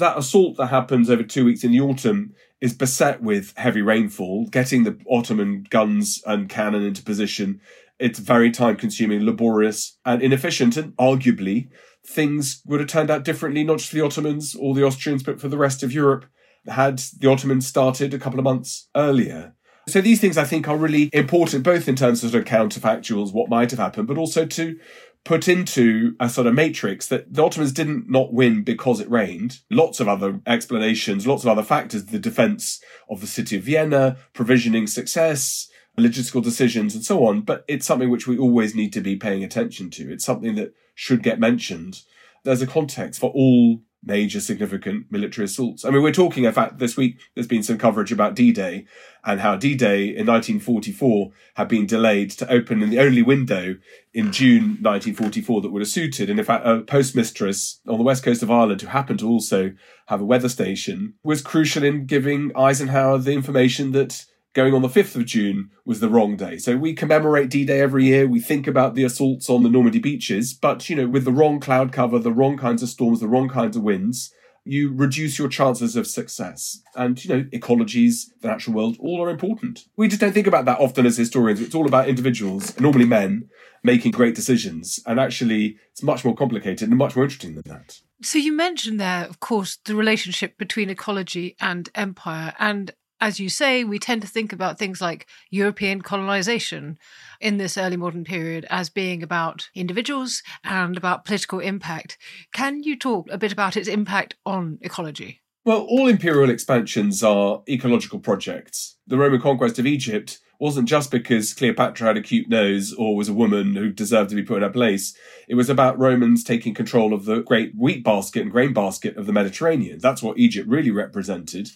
That 0.00 0.18
assault 0.18 0.56
that 0.56 0.66
happens 0.66 1.08
over 1.08 1.22
two 1.22 1.44
weeks 1.44 1.62
in 1.62 1.70
the 1.70 1.80
autumn 1.80 2.34
is 2.60 2.74
beset 2.74 3.22
with 3.22 3.54
heavy 3.56 3.82
rainfall, 3.82 4.48
getting 4.48 4.82
the 4.82 4.98
Ottoman 5.08 5.64
guns 5.70 6.20
and 6.26 6.48
cannon 6.48 6.82
into 6.82 7.04
position. 7.04 7.60
It's 8.00 8.18
very 8.18 8.50
time 8.50 8.74
consuming, 8.74 9.24
laborious, 9.24 9.96
and 10.04 10.20
inefficient, 10.20 10.76
and 10.76 10.96
arguably 10.96 11.68
things 12.04 12.62
would 12.66 12.80
have 12.80 12.88
turned 12.88 13.12
out 13.12 13.22
differently, 13.22 13.62
not 13.62 13.78
just 13.78 13.90
for 13.90 13.96
the 13.96 14.04
Ottomans 14.04 14.56
or 14.56 14.74
the 14.74 14.84
Austrians, 14.84 15.22
but 15.22 15.40
for 15.40 15.46
the 15.46 15.56
rest 15.56 15.84
of 15.84 15.92
Europe, 15.92 16.24
had 16.66 16.98
the 17.20 17.30
Ottomans 17.30 17.64
started 17.64 18.12
a 18.12 18.18
couple 18.18 18.40
of 18.40 18.44
months 18.44 18.88
earlier. 18.96 19.54
So 19.88 20.00
these 20.00 20.20
things 20.20 20.38
I 20.38 20.44
think 20.44 20.66
are 20.68 20.76
really 20.76 21.10
important, 21.12 21.62
both 21.62 21.88
in 21.88 21.96
terms 21.96 22.24
of 22.24 22.30
sort 22.30 22.42
of 22.42 22.48
counterfactuals, 22.48 23.32
what 23.32 23.50
might 23.50 23.70
have 23.70 23.80
happened, 23.80 24.08
but 24.08 24.18
also 24.18 24.46
to 24.46 24.78
put 25.24 25.48
into 25.48 26.14
a 26.20 26.28
sort 26.28 26.46
of 26.46 26.54
matrix 26.54 27.08
that 27.08 27.32
the 27.32 27.42
Ottomans 27.42 27.72
didn't 27.72 28.10
not 28.10 28.32
win 28.32 28.62
because 28.62 29.00
it 29.00 29.10
rained. 29.10 29.60
Lots 29.70 30.00
of 30.00 30.08
other 30.08 30.40
explanations, 30.46 31.26
lots 31.26 31.44
of 31.44 31.48
other 31.48 31.62
factors, 31.62 32.06
the 32.06 32.18
defense 32.18 32.80
of 33.08 33.20
the 33.20 33.26
city 33.26 33.56
of 33.56 33.64
Vienna, 33.64 34.16
provisioning 34.34 34.86
success, 34.86 35.68
logistical 35.98 36.42
decisions 36.42 36.94
and 36.94 37.04
so 37.04 37.26
on. 37.26 37.40
But 37.40 37.64
it's 37.68 37.86
something 37.86 38.10
which 38.10 38.26
we 38.26 38.38
always 38.38 38.74
need 38.74 38.92
to 38.94 39.00
be 39.00 39.16
paying 39.16 39.42
attention 39.42 39.90
to. 39.90 40.12
It's 40.12 40.24
something 40.24 40.54
that 40.56 40.74
should 40.94 41.22
get 41.22 41.40
mentioned. 41.40 42.02
There's 42.44 42.62
a 42.62 42.66
context 42.66 43.20
for 43.20 43.30
all 43.30 43.80
major 44.04 44.40
significant 44.40 45.06
military 45.10 45.46
assaults. 45.46 45.84
I 45.84 45.90
mean, 45.90 46.02
we're 46.02 46.12
talking, 46.12 46.44
in 46.44 46.52
fact, 46.52 46.78
this 46.78 46.96
week 46.96 47.18
there's 47.34 47.46
been 47.46 47.62
some 47.62 47.78
coverage 47.78 48.12
about 48.12 48.34
D-Day 48.34 48.86
and 49.24 49.40
how 49.40 49.56
D-Day 49.56 50.04
in 50.08 50.26
1944 50.26 51.30
had 51.54 51.68
been 51.68 51.86
delayed 51.86 52.30
to 52.32 52.50
open 52.50 52.82
in 52.82 52.90
the 52.90 53.00
only 53.00 53.22
window 53.22 53.76
in 54.12 54.32
June 54.32 54.78
1944 54.80 55.62
that 55.62 55.70
would 55.70 55.82
have 55.82 55.88
suited. 55.88 56.30
And 56.30 56.38
in 56.38 56.44
fact, 56.44 56.66
a 56.66 56.80
postmistress 56.82 57.80
on 57.88 57.98
the 57.98 58.04
west 58.04 58.22
coast 58.22 58.42
of 58.42 58.50
Ireland 58.50 58.82
who 58.82 58.88
happened 58.88 59.20
to 59.20 59.28
also 59.28 59.72
have 60.06 60.20
a 60.20 60.26
weather 60.26 60.48
station 60.48 61.14
was 61.22 61.42
crucial 61.42 61.84
in 61.84 62.06
giving 62.06 62.52
Eisenhower 62.56 63.18
the 63.18 63.32
information 63.32 63.92
that 63.92 64.26
going 64.54 64.72
on 64.72 64.82
the 64.82 64.88
5th 64.88 65.16
of 65.16 65.26
June 65.26 65.70
was 65.84 66.00
the 66.00 66.08
wrong 66.08 66.36
day. 66.36 66.56
So 66.58 66.76
we 66.76 66.94
commemorate 66.94 67.50
D-Day 67.50 67.80
every 67.80 68.06
year. 68.06 68.26
We 68.26 68.40
think 68.40 68.66
about 68.66 68.94
the 68.94 69.04
assaults 69.04 69.50
on 69.50 69.62
the 69.62 69.68
Normandy 69.68 69.98
beaches, 69.98 70.54
but 70.54 70.88
you 70.88 70.96
know, 70.96 71.08
with 71.08 71.24
the 71.24 71.32
wrong 71.32 71.60
cloud 71.60 71.92
cover, 71.92 72.18
the 72.18 72.32
wrong 72.32 72.56
kinds 72.56 72.82
of 72.82 72.88
storms, 72.88 73.20
the 73.20 73.28
wrong 73.28 73.48
kinds 73.48 73.76
of 73.76 73.82
winds, 73.82 74.32
you 74.64 74.94
reduce 74.94 75.38
your 75.38 75.48
chances 75.48 75.94
of 75.94 76.06
success. 76.06 76.80
And, 76.94 77.22
you 77.22 77.34
know, 77.34 77.42
ecologies, 77.52 78.30
the 78.40 78.48
natural 78.48 78.74
world, 78.74 78.96
all 78.98 79.22
are 79.22 79.28
important. 79.28 79.84
We 79.96 80.08
just 80.08 80.22
don't 80.22 80.32
think 80.32 80.46
about 80.46 80.64
that 80.64 80.80
often 80.80 81.04
as 81.04 81.18
historians. 81.18 81.60
It's 81.60 81.74
all 81.74 81.86
about 81.86 82.08
individuals, 82.08 82.80
normally 82.80 83.04
men, 83.04 83.50
making 83.82 84.12
great 84.12 84.34
decisions. 84.34 85.00
And 85.04 85.20
actually, 85.20 85.76
it's 85.90 86.02
much 86.02 86.24
more 86.24 86.34
complicated 86.34 86.88
and 86.88 86.96
much 86.96 87.14
more 87.14 87.24
interesting 87.26 87.56
than 87.56 87.64
that. 87.66 88.00
So 88.22 88.38
you 88.38 88.52
mentioned 88.52 88.98
there, 88.98 89.26
of 89.26 89.40
course, 89.40 89.78
the 89.84 89.94
relationship 89.94 90.56
between 90.56 90.88
ecology 90.88 91.56
and 91.60 91.90
empire. 91.94 92.54
And 92.58 92.92
as 93.20 93.40
you 93.40 93.48
say, 93.48 93.84
we 93.84 93.98
tend 93.98 94.22
to 94.22 94.28
think 94.28 94.52
about 94.52 94.78
things 94.78 95.00
like 95.00 95.26
European 95.50 96.02
colonization 96.02 96.98
in 97.40 97.56
this 97.56 97.78
early 97.78 97.96
modern 97.96 98.24
period 98.24 98.66
as 98.70 98.90
being 98.90 99.22
about 99.22 99.68
individuals 99.74 100.42
and 100.64 100.96
about 100.96 101.24
political 101.24 101.60
impact. 101.60 102.18
Can 102.52 102.82
you 102.82 102.98
talk 102.98 103.28
a 103.30 103.38
bit 103.38 103.52
about 103.52 103.76
its 103.76 103.88
impact 103.88 104.34
on 104.44 104.78
ecology? 104.82 105.40
Well, 105.64 105.86
all 105.88 106.08
imperial 106.08 106.50
expansions 106.50 107.22
are 107.22 107.62
ecological 107.68 108.18
projects. 108.18 108.96
The 109.06 109.16
Roman 109.16 109.40
conquest 109.40 109.78
of 109.78 109.86
Egypt 109.86 110.40
wasn't 110.60 110.88
just 110.88 111.10
because 111.10 111.54
Cleopatra 111.54 112.06
had 112.06 112.16
a 112.16 112.22
cute 112.22 112.48
nose 112.48 112.92
or 112.92 113.16
was 113.16 113.28
a 113.28 113.34
woman 113.34 113.74
who 113.74 113.90
deserved 113.90 114.30
to 114.30 114.36
be 114.36 114.42
put 114.42 114.58
in 114.58 114.62
her 114.62 114.70
place. 114.70 115.16
It 115.48 115.54
was 115.54 115.68
about 115.68 115.98
Romans 115.98 116.44
taking 116.44 116.74
control 116.74 117.12
of 117.12 117.24
the 117.24 117.40
great 117.40 117.72
wheat 117.76 118.04
basket 118.04 118.42
and 118.42 118.50
grain 118.50 118.72
basket 118.72 119.16
of 119.16 119.26
the 119.26 119.32
Mediterranean. 119.32 119.98
That's 119.98 120.22
what 120.22 120.38
Egypt 120.38 120.68
really 120.68 120.90
represented. 120.90 121.70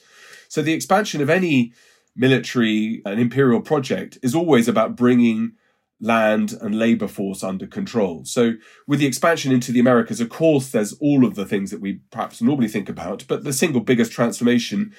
So 0.49 0.62
the 0.62 0.73
expansion 0.73 1.21
of 1.21 1.31
any 1.31 1.73
military 2.17 3.00
and 3.07 3.21
imperial 3.21 3.61
project 3.61 4.19
is 4.23 4.35
always 4.35 4.67
about 4.67 4.97
bringing 4.97 5.52
land 6.00 6.52
and 6.61 6.78
labor 6.78 7.09
force 7.09 7.43
under 7.43 7.67
control. 7.67 8.25
So 8.25 8.55
with 8.87 9.00
the 9.00 9.07
expansion 9.07 9.52
into 9.52 9.73
the 9.73 9.81
Americas, 9.81 10.21
of 10.21 10.28
course, 10.28 10.71
there's 10.71 10.93
all 10.95 11.25
of 11.25 11.35
the 11.35 11.47
things 11.47 11.71
that 11.71 11.81
we 11.81 12.00
perhaps 12.11 12.40
normally 12.40 12.69
think 12.69 12.88
about, 12.88 13.25
but 13.28 13.45
the 13.45 13.52
single 13.52 13.81
biggest 13.81 14.12
transformation 14.12 14.95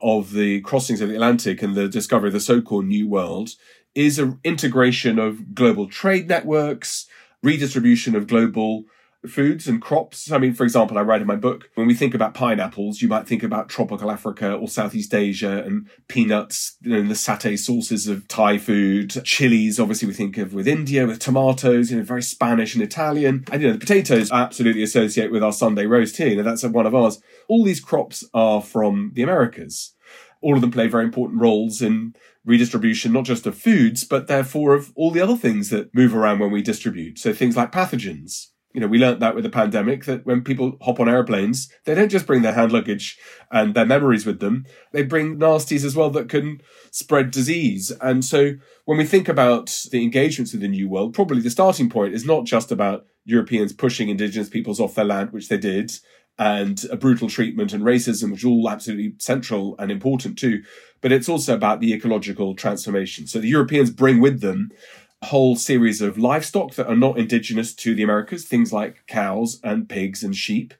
of 0.00 0.32
the 0.32 0.60
crossings 0.62 1.00
of 1.00 1.08
the 1.08 1.14
Atlantic 1.14 1.62
and 1.62 1.74
the 1.74 1.88
discovery 1.88 2.28
of 2.28 2.34
the 2.34 2.40
so-called 2.40 2.86
New 2.86 3.08
World 3.08 3.50
is 3.94 4.18
an 4.18 4.40
integration 4.44 5.18
of 5.18 5.54
global 5.54 5.88
trade 5.88 6.28
networks, 6.28 7.06
redistribution 7.42 8.14
of 8.14 8.26
global 8.26 8.84
foods 9.26 9.68
and 9.68 9.80
crops. 9.80 10.30
I 10.32 10.38
mean, 10.38 10.54
for 10.54 10.64
example, 10.64 10.98
I 10.98 11.02
write 11.02 11.20
in 11.20 11.26
my 11.26 11.36
book, 11.36 11.70
when 11.74 11.86
we 11.86 11.94
think 11.94 12.14
about 12.14 12.34
pineapples, 12.34 13.00
you 13.00 13.08
might 13.08 13.26
think 13.26 13.42
about 13.42 13.68
tropical 13.68 14.10
Africa 14.10 14.54
or 14.54 14.68
Southeast 14.68 15.14
Asia 15.14 15.62
and 15.64 15.88
peanuts, 16.08 16.76
you 16.80 16.90
know, 16.90 17.02
the 17.02 17.14
satay 17.14 17.58
sauces 17.58 18.08
of 18.08 18.26
Thai 18.28 18.58
food, 18.58 19.24
chilies, 19.24 19.78
obviously 19.78 20.08
we 20.08 20.14
think 20.14 20.38
of 20.38 20.54
with 20.54 20.66
India, 20.66 21.06
with 21.06 21.18
tomatoes, 21.18 21.90
you 21.90 21.98
know, 21.98 22.02
very 22.02 22.22
Spanish 22.22 22.74
and 22.74 22.82
Italian. 22.82 23.44
And, 23.52 23.62
you 23.62 23.68
know, 23.68 23.74
the 23.74 23.80
potatoes 23.80 24.30
I 24.30 24.42
absolutely 24.42 24.82
associate 24.82 25.30
with 25.30 25.42
our 25.42 25.52
Sunday 25.52 25.86
roast 25.86 26.16
here. 26.16 26.28
You 26.28 26.36
know, 26.36 26.42
that's 26.42 26.64
one 26.64 26.86
of 26.86 26.94
ours. 26.94 27.20
All 27.48 27.64
these 27.64 27.80
crops 27.80 28.24
are 28.34 28.60
from 28.60 29.12
the 29.14 29.22
Americas. 29.22 29.94
All 30.40 30.56
of 30.56 30.60
them 30.60 30.72
play 30.72 30.88
very 30.88 31.04
important 31.04 31.40
roles 31.40 31.80
in 31.80 32.14
redistribution, 32.44 33.12
not 33.12 33.24
just 33.24 33.46
of 33.46 33.56
foods, 33.56 34.02
but 34.02 34.26
therefore 34.26 34.74
of 34.74 34.92
all 34.96 35.12
the 35.12 35.20
other 35.20 35.36
things 35.36 35.70
that 35.70 35.94
move 35.94 36.14
around 36.14 36.40
when 36.40 36.50
we 36.50 36.60
distribute. 36.62 37.18
So 37.18 37.32
things 37.32 37.56
like 37.56 37.70
pathogens, 37.70 38.48
you 38.72 38.80
know, 38.80 38.86
we 38.86 38.98
learnt 38.98 39.20
that 39.20 39.34
with 39.34 39.44
the 39.44 39.50
pandemic 39.50 40.04
that 40.06 40.24
when 40.24 40.42
people 40.42 40.78
hop 40.80 40.98
on 40.98 41.08
airplanes, 41.08 41.68
they 41.84 41.94
don't 41.94 42.08
just 42.08 42.26
bring 42.26 42.42
their 42.42 42.54
hand 42.54 42.72
luggage 42.72 43.18
and 43.50 43.74
their 43.74 43.86
memories 43.86 44.24
with 44.24 44.40
them. 44.40 44.64
They 44.92 45.02
bring 45.02 45.36
nasties 45.38 45.84
as 45.84 45.94
well 45.94 46.10
that 46.10 46.28
can 46.28 46.62
spread 46.90 47.30
disease. 47.30 47.92
And 48.00 48.24
so 48.24 48.52
when 48.86 48.98
we 48.98 49.04
think 49.04 49.28
about 49.28 49.84
the 49.90 50.02
engagements 50.02 50.52
with 50.52 50.62
the 50.62 50.68
New 50.68 50.88
World, 50.88 51.14
probably 51.14 51.40
the 51.40 51.50
starting 51.50 51.90
point 51.90 52.14
is 52.14 52.24
not 52.24 52.44
just 52.44 52.72
about 52.72 53.04
Europeans 53.24 53.72
pushing 53.72 54.08
indigenous 54.08 54.48
peoples 54.48 54.80
off 54.80 54.94
their 54.94 55.04
land, 55.04 55.32
which 55.32 55.48
they 55.48 55.58
did, 55.58 55.92
and 56.38 56.84
a 56.90 56.96
brutal 56.96 57.28
treatment 57.28 57.72
and 57.72 57.84
racism, 57.84 58.32
which 58.32 58.44
are 58.44 58.48
all 58.48 58.70
absolutely 58.70 59.14
central 59.18 59.76
and 59.78 59.90
important 59.90 60.38
too. 60.38 60.62
But 61.00 61.12
it's 61.12 61.28
also 61.28 61.54
about 61.54 61.80
the 61.80 61.92
ecological 61.92 62.54
transformation. 62.54 63.26
So 63.26 63.38
the 63.38 63.48
Europeans 63.48 63.90
bring 63.90 64.20
with 64.20 64.40
them 64.40 64.70
whole 65.22 65.56
series 65.56 66.00
of 66.00 66.18
livestock 66.18 66.74
that 66.74 66.88
are 66.88 66.96
not 66.96 67.18
indigenous 67.18 67.74
to 67.74 67.94
the 67.94 68.02
Americas, 68.02 68.44
things 68.44 68.72
like 68.72 69.06
cows 69.06 69.60
and 69.62 69.88
pigs 69.88 70.22
and 70.22 70.34
sheep. 70.34 70.74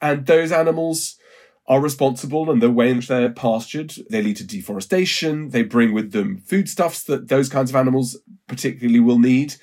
And 0.00 0.26
those 0.26 0.52
animals 0.52 1.16
are 1.66 1.80
responsible 1.80 2.50
and 2.50 2.60
the 2.60 2.70
way 2.70 2.90
in 2.90 2.98
which 2.98 3.08
they're 3.08 3.30
pastured. 3.30 3.94
They 4.10 4.22
lead 4.22 4.36
to 4.36 4.46
deforestation. 4.46 5.50
They 5.50 5.62
bring 5.62 5.94
with 5.94 6.12
them 6.12 6.38
foodstuffs 6.38 7.04
that 7.04 7.28
those 7.28 7.48
kinds 7.48 7.70
of 7.70 7.76
animals 7.76 8.18
particularly 8.46 9.00
will 9.00 9.18
need. 9.18 9.54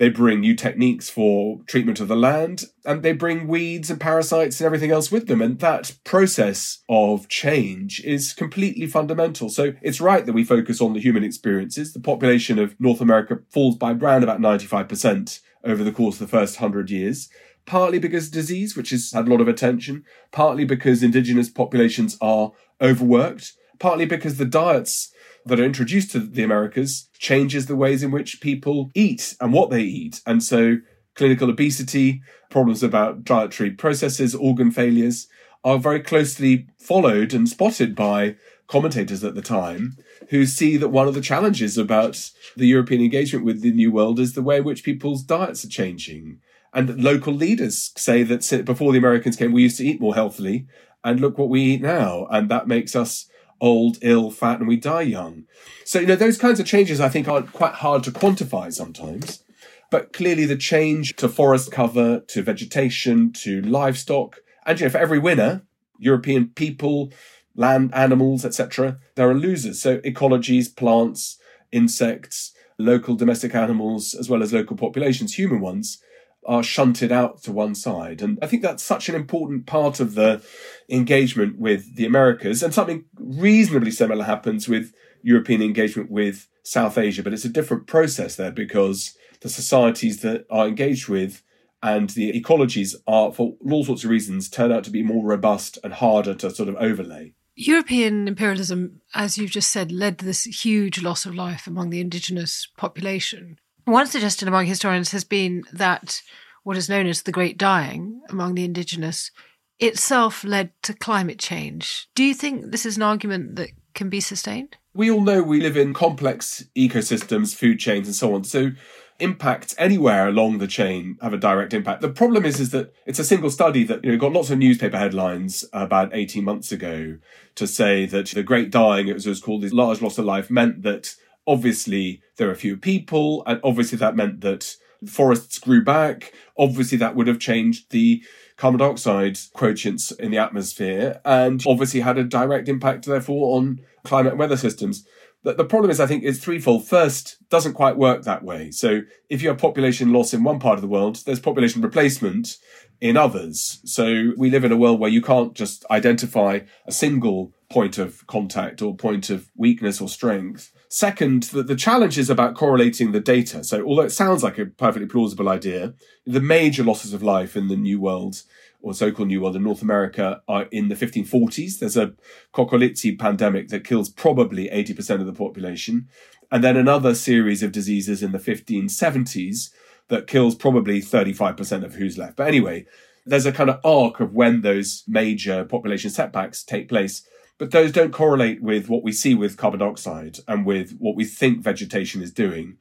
They 0.00 0.08
bring 0.08 0.40
new 0.40 0.56
techniques 0.56 1.10
for 1.10 1.60
treatment 1.66 2.00
of 2.00 2.08
the 2.08 2.16
land 2.16 2.64
and 2.86 3.02
they 3.02 3.12
bring 3.12 3.46
weeds 3.46 3.90
and 3.90 4.00
parasites 4.00 4.58
and 4.58 4.64
everything 4.64 4.90
else 4.90 5.12
with 5.12 5.26
them. 5.26 5.42
And 5.42 5.58
that 5.58 5.94
process 6.04 6.82
of 6.88 7.28
change 7.28 8.00
is 8.02 8.32
completely 8.32 8.86
fundamental. 8.86 9.50
So 9.50 9.74
it's 9.82 10.00
right 10.00 10.24
that 10.24 10.32
we 10.32 10.42
focus 10.42 10.80
on 10.80 10.94
the 10.94 11.00
human 11.00 11.22
experiences. 11.22 11.92
The 11.92 12.00
population 12.00 12.58
of 12.58 12.80
North 12.80 13.02
America 13.02 13.40
falls 13.50 13.76
by 13.76 13.92
around 13.92 14.22
about 14.22 14.40
95% 14.40 15.40
over 15.64 15.84
the 15.84 15.92
course 15.92 16.18
of 16.18 16.30
the 16.30 16.38
first 16.38 16.56
hundred 16.56 16.90
years 16.90 17.28
partly 17.66 17.98
because 17.98 18.30
disease, 18.30 18.74
which 18.74 18.88
has 18.88 19.12
had 19.12 19.28
a 19.28 19.30
lot 19.30 19.42
of 19.42 19.46
attention, 19.46 20.02
partly 20.32 20.64
because 20.64 21.02
indigenous 21.02 21.50
populations 21.50 22.16
are 22.20 22.52
overworked, 22.80 23.52
partly 23.78 24.06
because 24.06 24.38
the 24.38 24.46
diets 24.46 25.12
that 25.46 25.60
are 25.60 25.64
introduced 25.64 26.10
to 26.12 26.20
the 26.20 26.42
Americas 26.42 27.08
changes 27.18 27.66
the 27.66 27.76
ways 27.76 28.02
in 28.02 28.10
which 28.10 28.40
people 28.40 28.90
eat 28.94 29.34
and 29.40 29.52
what 29.52 29.70
they 29.70 29.82
eat. 29.82 30.20
And 30.26 30.42
so 30.42 30.76
clinical 31.14 31.50
obesity, 31.50 32.22
problems 32.50 32.82
about 32.82 33.24
dietary 33.24 33.70
processes, 33.70 34.34
organ 34.34 34.70
failures 34.70 35.28
are 35.64 35.78
very 35.78 36.00
closely 36.00 36.66
followed 36.78 37.34
and 37.34 37.48
spotted 37.48 37.94
by 37.94 38.36
commentators 38.66 39.24
at 39.24 39.34
the 39.34 39.42
time 39.42 39.96
who 40.30 40.46
see 40.46 40.76
that 40.76 40.88
one 40.88 41.08
of 41.08 41.14
the 41.14 41.20
challenges 41.20 41.76
about 41.76 42.30
the 42.56 42.66
European 42.66 43.02
engagement 43.02 43.44
with 43.44 43.62
the 43.62 43.72
New 43.72 43.90
World 43.90 44.20
is 44.20 44.34
the 44.34 44.42
way 44.42 44.58
in 44.58 44.64
which 44.64 44.84
people's 44.84 45.22
diets 45.22 45.64
are 45.64 45.68
changing. 45.68 46.40
And 46.72 47.02
local 47.02 47.32
leaders 47.32 47.90
say 47.96 48.22
that 48.22 48.62
before 48.64 48.92
the 48.92 48.98
Americans 48.98 49.36
came, 49.36 49.52
we 49.52 49.62
used 49.62 49.78
to 49.78 49.86
eat 49.86 50.00
more 50.00 50.14
healthily, 50.14 50.66
and 51.02 51.18
look 51.20 51.36
what 51.36 51.48
we 51.48 51.62
eat 51.62 51.82
now. 51.82 52.26
And 52.30 52.48
that 52.48 52.68
makes 52.68 52.94
us 52.94 53.28
old, 53.60 53.98
ill, 54.02 54.30
fat, 54.30 54.58
and 54.58 54.68
we 54.68 54.76
die 54.76 55.02
young. 55.02 55.44
So, 55.84 56.00
you 56.00 56.06
know, 56.06 56.16
those 56.16 56.38
kinds 56.38 56.60
of 56.60 56.66
changes 56.66 57.00
I 57.00 57.08
think 57.08 57.28
are 57.28 57.42
quite 57.42 57.74
hard 57.74 58.04
to 58.04 58.10
quantify 58.10 58.72
sometimes. 58.72 59.42
But 59.90 60.12
clearly, 60.12 60.44
the 60.44 60.56
change 60.56 61.16
to 61.16 61.28
forest 61.28 61.72
cover, 61.72 62.20
to 62.20 62.42
vegetation, 62.42 63.32
to 63.32 63.60
livestock, 63.62 64.38
and 64.64 64.78
you 64.78 64.86
know, 64.86 64.90
for 64.90 64.98
every 64.98 65.18
winner, 65.18 65.62
European 65.98 66.48
people, 66.48 67.12
land 67.56 67.92
animals, 67.92 68.44
etc., 68.44 68.98
there 69.16 69.28
are 69.28 69.34
losers. 69.34 69.82
So, 69.82 69.98
ecologies, 69.98 70.74
plants, 70.74 71.38
insects, 71.72 72.52
local 72.78 73.16
domestic 73.16 73.54
animals, 73.54 74.14
as 74.14 74.30
well 74.30 74.42
as 74.42 74.52
local 74.52 74.76
populations, 74.76 75.34
human 75.34 75.60
ones, 75.60 76.00
are 76.46 76.62
shunted 76.62 77.12
out 77.12 77.42
to 77.42 77.52
one 77.52 77.74
side. 77.74 78.22
And 78.22 78.38
I 78.42 78.46
think 78.46 78.62
that's 78.62 78.82
such 78.82 79.08
an 79.08 79.14
important 79.14 79.66
part 79.66 80.00
of 80.00 80.14
the 80.14 80.42
engagement 80.88 81.58
with 81.58 81.96
the 81.96 82.06
Americas. 82.06 82.62
And 82.62 82.72
something 82.72 83.04
reasonably 83.14 83.90
similar 83.90 84.24
happens 84.24 84.68
with 84.68 84.92
European 85.22 85.62
engagement 85.62 86.10
with 86.10 86.48
South 86.62 86.96
Asia, 86.96 87.22
but 87.22 87.32
it's 87.32 87.44
a 87.44 87.50
different 87.50 87.86
process 87.86 88.36
there 88.36 88.50
because 88.50 89.14
the 89.40 89.48
societies 89.48 90.22
that 90.22 90.46
are 90.50 90.66
engaged 90.66 91.08
with 91.08 91.42
and 91.82 92.10
the 92.10 92.32
ecologies 92.32 92.94
are, 93.06 93.32
for 93.32 93.54
all 93.70 93.84
sorts 93.84 94.04
of 94.04 94.10
reasons, 94.10 94.48
turn 94.48 94.70
out 94.70 94.84
to 94.84 94.90
be 94.90 95.02
more 95.02 95.24
robust 95.24 95.78
and 95.82 95.94
harder 95.94 96.34
to 96.34 96.50
sort 96.50 96.68
of 96.68 96.76
overlay. 96.76 97.32
European 97.54 98.28
imperialism, 98.28 99.00
as 99.14 99.36
you've 99.36 99.50
just 99.50 99.70
said, 99.70 99.90
led 99.90 100.18
to 100.18 100.24
this 100.24 100.44
huge 100.44 101.02
loss 101.02 101.26
of 101.26 101.34
life 101.34 101.66
among 101.66 101.90
the 101.90 102.00
indigenous 102.00 102.68
population. 102.76 103.58
One 103.90 104.06
suggestion 104.06 104.46
among 104.46 104.66
historians 104.66 105.10
has 105.10 105.24
been 105.24 105.64
that 105.72 106.22
what 106.62 106.76
is 106.76 106.88
known 106.88 107.08
as 107.08 107.22
the 107.22 107.32
Great 107.32 107.58
Dying 107.58 108.20
among 108.28 108.54
the 108.54 108.64
indigenous 108.64 109.32
itself 109.80 110.44
led 110.44 110.70
to 110.84 110.94
climate 110.94 111.40
change. 111.40 112.06
Do 112.14 112.22
you 112.22 112.32
think 112.32 112.70
this 112.70 112.86
is 112.86 112.96
an 112.96 113.02
argument 113.02 113.56
that 113.56 113.70
can 113.94 114.08
be 114.08 114.20
sustained? 114.20 114.76
We 114.94 115.10
all 115.10 115.22
know 115.22 115.42
we 115.42 115.60
live 115.60 115.76
in 115.76 115.92
complex 115.92 116.66
ecosystems, 116.76 117.52
food 117.52 117.80
chains, 117.80 118.06
and 118.06 118.14
so 118.14 118.32
on. 118.32 118.44
So 118.44 118.70
impacts 119.18 119.74
anywhere 119.76 120.28
along 120.28 120.58
the 120.58 120.68
chain 120.68 121.18
have 121.20 121.32
a 121.32 121.36
direct 121.36 121.74
impact. 121.74 122.00
The 122.00 122.10
problem 122.10 122.44
is, 122.44 122.60
is 122.60 122.70
that 122.70 122.92
it's 123.06 123.18
a 123.18 123.24
single 123.24 123.50
study 123.50 123.82
that, 123.84 124.04
you 124.04 124.12
know, 124.12 124.18
got 124.18 124.32
lots 124.32 124.50
of 124.50 124.58
newspaper 124.58 124.98
headlines 124.98 125.64
about 125.72 126.14
18 126.14 126.44
months 126.44 126.70
ago 126.70 127.18
to 127.56 127.66
say 127.66 128.06
that 128.06 128.28
the 128.28 128.44
great 128.44 128.70
dying, 128.70 129.12
was, 129.12 129.26
it 129.26 129.30
was 129.30 129.40
called 129.40 129.62
this 129.62 129.72
large 129.72 130.00
loss 130.00 130.16
of 130.16 130.26
life, 130.26 130.48
meant 130.48 130.82
that 130.82 131.16
obviously 131.46 132.22
there 132.36 132.50
are 132.50 132.54
fewer 132.54 132.76
people, 132.76 133.42
and 133.46 133.60
obviously 133.62 133.98
that 133.98 134.16
meant 134.16 134.40
that 134.42 134.76
forests 135.06 135.58
grew 135.58 135.82
back. 135.82 136.32
Obviously 136.58 136.98
that 136.98 137.16
would 137.16 137.26
have 137.26 137.38
changed 137.38 137.90
the 137.90 138.22
carbon 138.56 138.78
dioxide 138.78 139.36
quotients 139.56 140.18
in 140.18 140.30
the 140.30 140.38
atmosphere 140.38 141.20
and 141.24 141.64
obviously 141.66 142.00
had 142.00 142.18
a 142.18 142.24
direct 142.24 142.68
impact, 142.68 143.06
therefore, 143.06 143.56
on 143.56 143.80
climate 144.04 144.32
and 144.32 144.38
weather 144.38 144.56
systems. 144.56 145.06
The, 145.42 145.54
the 145.54 145.64
problem 145.64 145.90
is, 145.90 146.00
I 146.00 146.06
think, 146.06 146.24
it's 146.24 146.38
threefold. 146.38 146.86
First, 146.86 147.38
doesn't 147.48 147.72
quite 147.72 147.96
work 147.96 148.24
that 148.24 148.44
way. 148.44 148.70
So 148.70 149.00
if 149.30 149.42
you 149.42 149.48
have 149.48 149.56
population 149.56 150.12
loss 150.12 150.34
in 150.34 150.44
one 150.44 150.58
part 150.58 150.76
of 150.76 150.82
the 150.82 150.88
world, 150.88 151.16
there's 151.24 151.40
population 151.40 151.80
replacement 151.80 152.58
in 153.00 153.16
others. 153.16 153.80
So 153.86 154.32
we 154.36 154.50
live 154.50 154.64
in 154.64 154.72
a 154.72 154.76
world 154.76 155.00
where 155.00 155.10
you 155.10 155.22
can't 155.22 155.54
just 155.54 155.86
identify 155.90 156.60
a 156.86 156.92
single 156.92 157.52
point 157.70 157.96
of 157.96 158.26
contact 158.26 158.82
or 158.82 158.94
point 158.94 159.30
of 159.30 159.48
weakness 159.56 160.02
or 160.02 160.08
strength. 160.08 160.70
Second, 160.92 161.44
that 161.44 161.68
the 161.68 161.76
challenge 161.76 162.18
is 162.18 162.28
about 162.28 162.56
correlating 162.56 163.12
the 163.12 163.20
data. 163.20 163.62
So, 163.62 163.86
although 163.86 164.02
it 164.02 164.10
sounds 164.10 164.42
like 164.42 164.58
a 164.58 164.66
perfectly 164.66 165.06
plausible 165.06 165.48
idea, 165.48 165.94
the 166.26 166.40
major 166.40 166.82
losses 166.82 167.14
of 167.14 167.22
life 167.22 167.56
in 167.56 167.68
the 167.68 167.76
New 167.76 168.00
World 168.00 168.42
or 168.82 168.92
so-called 168.92 169.28
New 169.28 169.40
World 169.40 169.54
in 169.54 169.62
North 169.62 169.82
America 169.82 170.42
are 170.48 170.64
in 170.72 170.88
the 170.88 170.96
1540s. 170.96 171.78
There's 171.78 171.96
a 171.96 172.14
cocoliztli 172.52 173.16
pandemic 173.18 173.68
that 173.68 173.84
kills 173.84 174.08
probably 174.08 174.68
80% 174.68 175.20
of 175.20 175.26
the 175.26 175.32
population. 175.32 176.08
And 176.50 176.64
then 176.64 176.76
another 176.76 177.14
series 177.14 177.62
of 177.62 177.70
diseases 177.70 178.20
in 178.20 178.32
the 178.32 178.38
1570s 178.38 179.70
that 180.08 180.26
kills 180.26 180.56
probably 180.56 181.00
35% 181.00 181.84
of 181.84 181.94
who's 181.94 182.18
left. 182.18 182.36
But 182.36 182.48
anyway, 182.48 182.86
there's 183.24 183.46
a 183.46 183.52
kind 183.52 183.70
of 183.70 183.78
arc 183.84 184.18
of 184.18 184.32
when 184.32 184.62
those 184.62 185.04
major 185.06 185.64
population 185.64 186.10
setbacks 186.10 186.64
take 186.64 186.88
place 186.88 187.24
but 187.60 187.72
those 187.72 187.92
don't 187.92 188.10
correlate 188.10 188.62
with 188.62 188.88
what 188.88 189.04
we 189.04 189.12
see 189.12 189.34
with 189.34 189.58
carbon 189.58 189.80
dioxide 189.80 190.38
and 190.48 190.64
with 190.64 190.96
what 190.98 191.14
we 191.14 191.26
think 191.26 191.62
vegetation 191.62 192.22
is 192.22 192.32
doing. 192.32 192.78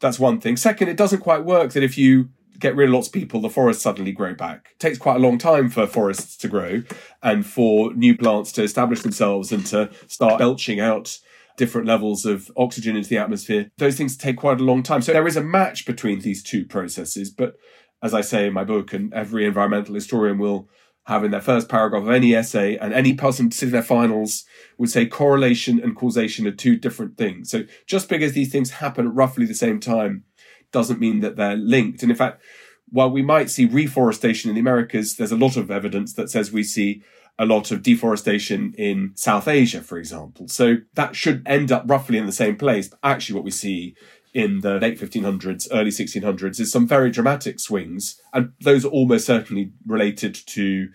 That's 0.00 0.18
one 0.18 0.38
thing. 0.38 0.58
Second, 0.58 0.88
it 0.88 0.98
doesn't 0.98 1.20
quite 1.20 1.46
work 1.46 1.72
that 1.72 1.82
if 1.82 1.96
you 1.96 2.28
get 2.58 2.76
rid 2.76 2.90
of 2.90 2.94
lots 2.94 3.06
of 3.06 3.14
people, 3.14 3.40
the 3.40 3.48
forests 3.48 3.82
suddenly 3.82 4.12
grow 4.12 4.34
back. 4.34 4.68
It 4.72 4.80
takes 4.80 4.98
quite 4.98 5.16
a 5.16 5.20
long 5.20 5.38
time 5.38 5.70
for 5.70 5.86
forests 5.86 6.36
to 6.36 6.48
grow 6.48 6.82
and 7.22 7.46
for 7.46 7.94
new 7.94 8.18
plants 8.18 8.52
to 8.52 8.62
establish 8.62 9.00
themselves 9.00 9.50
and 9.50 9.64
to 9.66 9.90
start 10.08 10.38
belching 10.38 10.78
out 10.78 11.18
different 11.56 11.86
levels 11.86 12.26
of 12.26 12.52
oxygen 12.54 12.96
into 12.96 13.08
the 13.08 13.16
atmosphere. 13.16 13.70
Those 13.78 13.96
things 13.96 14.14
take 14.14 14.36
quite 14.36 14.60
a 14.60 14.64
long 14.64 14.82
time. 14.82 15.00
So 15.00 15.14
there 15.14 15.26
is 15.26 15.38
a 15.38 15.42
match 15.42 15.86
between 15.86 16.20
these 16.20 16.42
two 16.42 16.66
processes. 16.66 17.30
But 17.30 17.56
as 18.02 18.12
I 18.12 18.20
say 18.20 18.46
in 18.48 18.52
my 18.52 18.64
book, 18.64 18.92
and 18.92 19.12
every 19.14 19.46
environmental 19.46 19.94
historian 19.94 20.36
will 20.36 20.68
have 21.08 21.24
in 21.24 21.30
their 21.30 21.40
first 21.40 21.70
paragraph 21.70 22.02
of 22.02 22.10
any 22.10 22.34
essay, 22.34 22.76
and 22.76 22.92
any 22.92 23.14
person 23.14 23.50
sitting 23.50 23.72
their 23.72 23.82
finals 23.82 24.44
would 24.76 24.90
say 24.90 25.06
correlation 25.06 25.80
and 25.82 25.96
causation 25.96 26.46
are 26.46 26.52
two 26.52 26.76
different 26.76 27.16
things. 27.16 27.50
So 27.50 27.64
just 27.86 28.10
because 28.10 28.34
these 28.34 28.52
things 28.52 28.72
happen 28.72 29.06
at 29.06 29.14
roughly 29.14 29.46
the 29.46 29.54
same 29.54 29.80
time 29.80 30.24
doesn't 30.70 31.00
mean 31.00 31.20
that 31.20 31.36
they're 31.36 31.56
linked. 31.56 32.02
And 32.02 32.10
in 32.10 32.16
fact, 32.16 32.42
while 32.90 33.10
we 33.10 33.22
might 33.22 33.48
see 33.48 33.64
reforestation 33.64 34.50
in 34.50 34.54
the 34.54 34.60
Americas, 34.60 35.16
there's 35.16 35.32
a 35.32 35.36
lot 35.36 35.56
of 35.56 35.70
evidence 35.70 36.12
that 36.12 36.28
says 36.28 36.52
we 36.52 36.62
see 36.62 37.02
a 37.38 37.46
lot 37.46 37.70
of 37.70 37.82
deforestation 37.82 38.74
in 38.76 39.12
South 39.14 39.48
Asia, 39.48 39.80
for 39.80 39.96
example. 39.96 40.46
So 40.48 40.76
that 40.92 41.16
should 41.16 41.42
end 41.46 41.72
up 41.72 41.84
roughly 41.86 42.18
in 42.18 42.26
the 42.26 42.32
same 42.32 42.56
place. 42.56 42.88
But 42.88 42.98
actually, 43.02 43.36
what 43.36 43.44
we 43.44 43.50
see 43.50 43.94
in 44.34 44.60
the 44.60 44.78
late 44.78 44.98
1500s, 44.98 45.68
early 45.72 45.90
1600s 45.90 46.60
is 46.60 46.70
some 46.70 46.86
very 46.86 47.10
dramatic 47.10 47.60
swings, 47.60 48.20
and 48.32 48.52
those 48.60 48.84
are 48.84 48.88
almost 48.88 49.26
certainly 49.26 49.72
related 49.86 50.34
to 50.34 50.88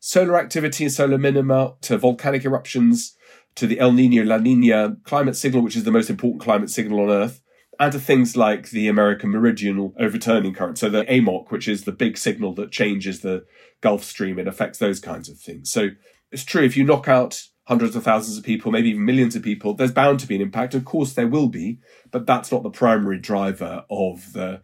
solar 0.00 0.38
activity 0.38 0.84
and 0.84 0.92
solar 0.92 1.18
minima, 1.18 1.74
to 1.80 1.96
volcanic 1.96 2.44
eruptions, 2.44 3.16
to 3.54 3.66
the 3.66 3.80
El 3.80 3.92
Nino 3.92 4.24
La 4.24 4.36
Nina 4.36 4.96
climate 5.04 5.36
signal, 5.36 5.62
which 5.62 5.76
is 5.76 5.84
the 5.84 5.90
most 5.90 6.10
important 6.10 6.42
climate 6.42 6.70
signal 6.70 7.00
on 7.00 7.10
Earth, 7.10 7.40
and 7.80 7.92
to 7.92 7.98
things 7.98 8.36
like 8.36 8.70
the 8.70 8.88
American 8.88 9.30
meridional 9.30 9.94
overturning 9.98 10.54
current. 10.54 10.78
So 10.78 10.88
the 10.88 11.04
AMOC, 11.04 11.50
which 11.50 11.68
is 11.68 11.84
the 11.84 11.92
big 11.92 12.18
signal 12.18 12.54
that 12.54 12.70
changes 12.70 13.20
the 13.20 13.44
Gulf 13.80 14.04
Stream, 14.04 14.38
it 14.38 14.48
affects 14.48 14.78
those 14.78 15.00
kinds 15.00 15.28
of 15.28 15.38
things. 15.38 15.70
So 15.70 15.88
it's 16.30 16.44
true, 16.44 16.62
if 16.62 16.76
you 16.76 16.84
knock 16.84 17.08
out 17.08 17.42
hundreds 17.64 17.96
of 17.96 18.02
thousands 18.02 18.36
of 18.36 18.44
people, 18.44 18.70
maybe 18.70 18.90
even 18.90 19.04
millions 19.04 19.34
of 19.34 19.42
people, 19.42 19.74
there's 19.74 19.92
bound 19.92 20.20
to 20.20 20.26
be 20.26 20.36
an 20.36 20.42
impact. 20.42 20.74
Of 20.74 20.84
course, 20.84 21.14
there 21.14 21.28
will 21.28 21.48
be, 21.48 21.78
but 22.10 22.26
that's 22.26 22.52
not 22.52 22.62
the 22.62 22.70
primary 22.70 23.18
driver 23.18 23.84
of 23.90 24.32
the 24.32 24.60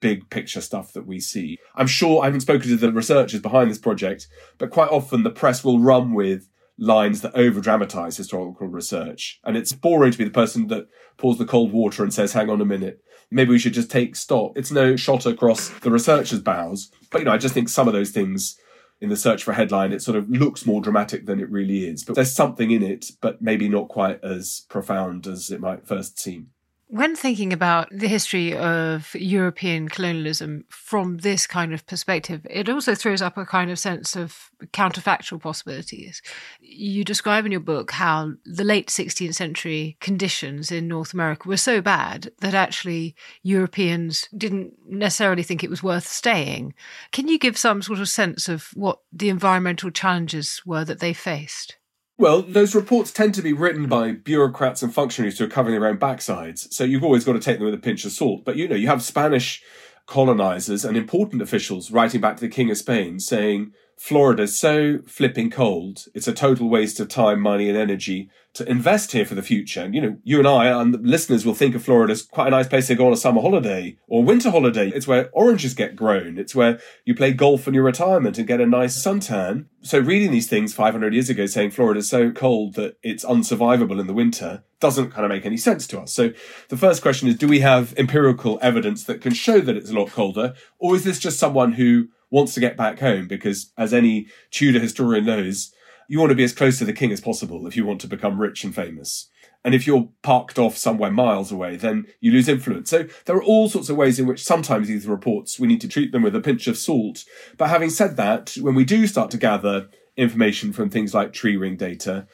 big 0.00 0.28
picture 0.30 0.60
stuff 0.60 0.92
that 0.92 1.06
we 1.06 1.18
see. 1.18 1.58
I'm 1.74 1.86
sure 1.86 2.22
I 2.22 2.26
haven't 2.26 2.40
spoken 2.40 2.68
to 2.68 2.76
the 2.76 2.92
researchers 2.92 3.40
behind 3.40 3.70
this 3.70 3.78
project, 3.78 4.28
but 4.58 4.70
quite 4.70 4.90
often 4.90 5.22
the 5.22 5.30
press 5.30 5.64
will 5.64 5.80
run 5.80 6.14
with 6.14 6.48
lines 6.78 7.20
that 7.22 7.34
over 7.34 7.60
dramatize 7.60 8.16
historical 8.16 8.66
research. 8.66 9.40
And 9.44 9.56
it's 9.56 9.72
boring 9.72 10.12
to 10.12 10.18
be 10.18 10.24
the 10.24 10.30
person 10.30 10.66
that 10.68 10.88
pours 11.16 11.38
the 11.38 11.46
cold 11.46 11.72
water 11.72 12.02
and 12.02 12.12
says, 12.12 12.32
hang 12.32 12.50
on 12.50 12.60
a 12.60 12.66
minute, 12.66 13.00
maybe 13.30 13.50
we 13.50 13.58
should 13.58 13.74
just 13.74 13.90
take 13.90 14.14
stock. 14.16 14.52
It's 14.56 14.70
no 14.70 14.96
shot 14.96 15.26
across 15.26 15.70
the 15.80 15.90
researchers' 15.90 16.40
bows. 16.40 16.90
But, 17.10 17.20
you 17.20 17.24
know, 17.24 17.32
I 17.32 17.38
just 17.38 17.54
think 17.54 17.68
some 17.68 17.88
of 17.88 17.94
those 17.94 18.10
things 18.10 18.58
in 19.04 19.10
the 19.10 19.16
search 19.16 19.44
for 19.44 19.52
a 19.52 19.54
headline, 19.54 19.92
it 19.92 20.02
sort 20.02 20.16
of 20.16 20.28
looks 20.30 20.66
more 20.66 20.80
dramatic 20.80 21.26
than 21.26 21.38
it 21.38 21.50
really 21.50 21.86
is. 21.86 22.02
But 22.02 22.16
there's 22.16 22.34
something 22.34 22.70
in 22.70 22.82
it, 22.82 23.10
but 23.20 23.42
maybe 23.42 23.68
not 23.68 23.88
quite 23.88 24.24
as 24.24 24.64
profound 24.68 25.26
as 25.26 25.50
it 25.50 25.60
might 25.60 25.86
first 25.86 26.18
seem. 26.18 26.48
When 26.94 27.16
thinking 27.16 27.52
about 27.52 27.88
the 27.90 28.06
history 28.06 28.56
of 28.56 29.16
European 29.16 29.88
colonialism 29.88 30.64
from 30.68 31.16
this 31.16 31.44
kind 31.44 31.74
of 31.74 31.84
perspective, 31.88 32.46
it 32.48 32.68
also 32.68 32.94
throws 32.94 33.20
up 33.20 33.36
a 33.36 33.44
kind 33.44 33.72
of 33.72 33.80
sense 33.80 34.14
of 34.14 34.52
counterfactual 34.66 35.40
possibilities. 35.40 36.22
You 36.60 37.02
describe 37.02 37.46
in 37.46 37.50
your 37.50 37.60
book 37.60 37.90
how 37.90 38.34
the 38.44 38.62
late 38.62 38.90
16th 38.90 39.34
century 39.34 39.96
conditions 40.00 40.70
in 40.70 40.86
North 40.86 41.12
America 41.12 41.48
were 41.48 41.56
so 41.56 41.80
bad 41.80 42.30
that 42.38 42.54
actually 42.54 43.16
Europeans 43.42 44.28
didn't 44.36 44.74
necessarily 44.88 45.42
think 45.42 45.64
it 45.64 45.70
was 45.70 45.82
worth 45.82 46.06
staying. 46.06 46.74
Can 47.10 47.26
you 47.26 47.40
give 47.40 47.58
some 47.58 47.82
sort 47.82 47.98
of 47.98 48.08
sense 48.08 48.48
of 48.48 48.68
what 48.74 49.00
the 49.12 49.30
environmental 49.30 49.90
challenges 49.90 50.62
were 50.64 50.84
that 50.84 51.00
they 51.00 51.12
faced? 51.12 51.76
Well, 52.16 52.42
those 52.42 52.76
reports 52.76 53.10
tend 53.10 53.34
to 53.34 53.42
be 53.42 53.52
written 53.52 53.88
by 53.88 54.12
bureaucrats 54.12 54.82
and 54.82 54.94
functionaries 54.94 55.38
who 55.38 55.46
are 55.46 55.48
covering 55.48 55.78
their 55.78 55.88
own 55.88 55.98
backsides. 55.98 56.72
So 56.72 56.84
you've 56.84 57.02
always 57.02 57.24
got 57.24 57.32
to 57.32 57.40
take 57.40 57.58
them 57.58 57.64
with 57.64 57.74
a 57.74 57.78
pinch 57.78 58.04
of 58.04 58.12
salt. 58.12 58.44
But 58.44 58.56
you 58.56 58.68
know, 58.68 58.76
you 58.76 58.86
have 58.86 59.02
Spanish 59.02 59.62
colonizers 60.06 60.84
and 60.84 60.96
important 60.96 61.42
officials 61.42 61.90
writing 61.90 62.20
back 62.20 62.36
to 62.36 62.42
the 62.42 62.48
King 62.48 62.70
of 62.70 62.76
Spain 62.76 63.18
saying, 63.18 63.72
Florida's 63.98 64.58
so 64.58 64.98
flipping 65.06 65.50
cold. 65.50 66.04
It's 66.14 66.28
a 66.28 66.32
total 66.32 66.68
waste 66.68 67.00
of 67.00 67.08
time, 67.08 67.40
money, 67.40 67.68
and 67.68 67.78
energy 67.78 68.30
to 68.54 68.68
invest 68.70 69.12
here 69.12 69.24
for 69.24 69.34
the 69.34 69.42
future. 69.42 69.82
And, 69.82 69.94
you 69.94 70.00
know, 70.00 70.16
you 70.22 70.38
and 70.38 70.46
I 70.46 70.66
and 70.66 70.94
listeners 71.04 71.44
will 71.44 71.54
think 71.54 71.74
of 71.74 71.84
Florida 71.84 72.12
as 72.12 72.22
quite 72.22 72.46
a 72.46 72.50
nice 72.50 72.68
place 72.68 72.86
to 72.86 72.94
go 72.94 73.06
on 73.06 73.12
a 73.12 73.16
summer 73.16 73.40
holiday 73.40 73.96
or 74.06 74.22
winter 74.22 74.50
holiday. 74.50 74.90
It's 74.90 75.08
where 75.08 75.28
oranges 75.32 75.74
get 75.74 75.96
grown. 75.96 76.38
It's 76.38 76.54
where 76.54 76.78
you 77.04 77.14
play 77.14 77.32
golf 77.32 77.66
in 77.66 77.74
your 77.74 77.82
retirement 77.82 78.38
and 78.38 78.46
get 78.46 78.60
a 78.60 78.66
nice 78.66 78.96
suntan. 78.96 79.66
So 79.82 79.98
reading 79.98 80.30
these 80.30 80.48
things 80.48 80.72
500 80.72 81.12
years 81.12 81.28
ago 81.28 81.46
saying 81.46 81.72
Florida's 81.72 82.08
so 82.08 82.30
cold 82.30 82.74
that 82.74 82.96
it's 83.02 83.24
unsurvivable 83.24 84.00
in 84.00 84.06
the 84.06 84.14
winter 84.14 84.62
doesn't 84.78 85.10
kind 85.10 85.24
of 85.24 85.30
make 85.30 85.46
any 85.46 85.56
sense 85.56 85.86
to 85.88 86.00
us. 86.00 86.12
So 86.12 86.30
the 86.68 86.76
first 86.76 87.02
question 87.02 87.26
is, 87.26 87.36
do 87.36 87.48
we 87.48 87.60
have 87.60 87.92
empirical 87.96 88.58
evidence 88.62 89.04
that 89.04 89.20
can 89.20 89.34
show 89.34 89.60
that 89.60 89.76
it's 89.76 89.90
a 89.90 89.94
lot 89.94 90.10
colder? 90.10 90.54
Or 90.78 90.94
is 90.94 91.04
this 91.04 91.18
just 91.18 91.40
someone 91.40 91.72
who 91.72 92.08
wants 92.34 92.52
to 92.52 92.60
get 92.60 92.76
back 92.76 92.98
home? 92.98 93.28
Because 93.28 93.72
as 93.78 93.94
any 93.94 94.26
Tudor 94.50 94.80
historian 94.80 95.24
knows, 95.24 95.72
you 96.08 96.18
want 96.18 96.30
to 96.30 96.36
be 96.36 96.42
as 96.42 96.52
close 96.52 96.78
to 96.80 96.84
the 96.84 96.92
king 96.92 97.12
as 97.12 97.20
possible 97.20 97.64
if 97.66 97.76
you 97.76 97.86
want 97.86 98.00
to 98.00 98.08
become 98.08 98.40
rich 98.40 98.64
and 98.64 98.74
famous. 98.74 99.30
And 99.64 99.72
if 99.72 99.86
you're 99.86 100.08
parked 100.22 100.58
off 100.58 100.76
somewhere 100.76 101.12
miles 101.12 101.52
away, 101.52 101.76
then 101.76 102.06
you 102.20 102.32
lose 102.32 102.48
influence. 102.48 102.90
So 102.90 103.06
there 103.24 103.36
are 103.36 103.42
all 103.42 103.68
sorts 103.68 103.88
of 103.88 103.96
ways 103.96 104.18
in 104.18 104.26
which 104.26 104.42
sometimes 104.42 104.88
these 104.88 105.06
reports, 105.06 105.60
we 105.60 105.68
need 105.68 105.80
to 105.82 105.88
treat 105.88 106.10
them 106.10 106.22
with 106.22 106.34
a 106.34 106.40
pinch 106.40 106.66
of 106.66 106.76
salt. 106.76 107.24
But 107.56 107.70
having 107.70 107.88
said 107.88 108.16
that, 108.16 108.56
when 108.60 108.74
we 108.74 108.84
do 108.84 109.06
start 109.06 109.30
to 109.30 109.38
gather 109.38 109.88
information 110.16 110.72
from 110.72 110.90
things 110.90 111.14
like 111.14 111.32
tree 111.32 111.56
ring 111.56 111.76
data, 111.76 112.26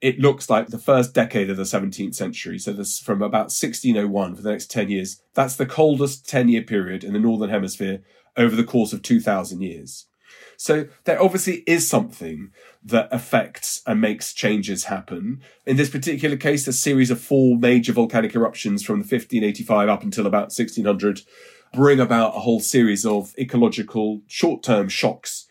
it 0.00 0.18
looks 0.18 0.50
like 0.50 0.66
the 0.66 0.78
first 0.78 1.14
decade 1.14 1.48
of 1.48 1.56
the 1.56 1.62
17th 1.62 2.16
century. 2.16 2.58
So 2.58 2.72
this 2.72 2.98
from 2.98 3.22
about 3.22 3.54
1601 3.54 4.34
for 4.34 4.42
the 4.42 4.50
next 4.50 4.70
10 4.70 4.90
years. 4.90 5.22
That's 5.32 5.56
the 5.56 5.64
coldest 5.64 6.28
10 6.28 6.48
year 6.48 6.62
period 6.62 7.04
in 7.04 7.12
the 7.12 7.20
Northern 7.20 7.50
Hemisphere 7.50 8.02
over 8.36 8.56
the 8.56 8.64
course 8.64 8.92
of 8.92 9.02
2000 9.02 9.60
years. 9.60 10.06
So 10.56 10.86
there 11.04 11.22
obviously 11.22 11.64
is 11.66 11.88
something 11.88 12.50
that 12.84 13.08
affects 13.10 13.82
and 13.86 14.00
makes 14.00 14.32
changes 14.32 14.84
happen. 14.84 15.40
In 15.66 15.76
this 15.76 15.90
particular 15.90 16.36
case, 16.36 16.66
a 16.68 16.72
series 16.72 17.10
of 17.10 17.20
four 17.20 17.56
major 17.58 17.92
volcanic 17.92 18.34
eruptions 18.34 18.82
from 18.82 18.98
1585 18.98 19.88
up 19.88 20.02
until 20.02 20.26
about 20.26 20.52
1600 20.52 21.22
bring 21.72 21.98
about 21.98 22.36
a 22.36 22.40
whole 22.40 22.60
series 22.60 23.04
of 23.04 23.34
ecological 23.38 24.22
short-term 24.28 24.88
shocks. 24.88 25.46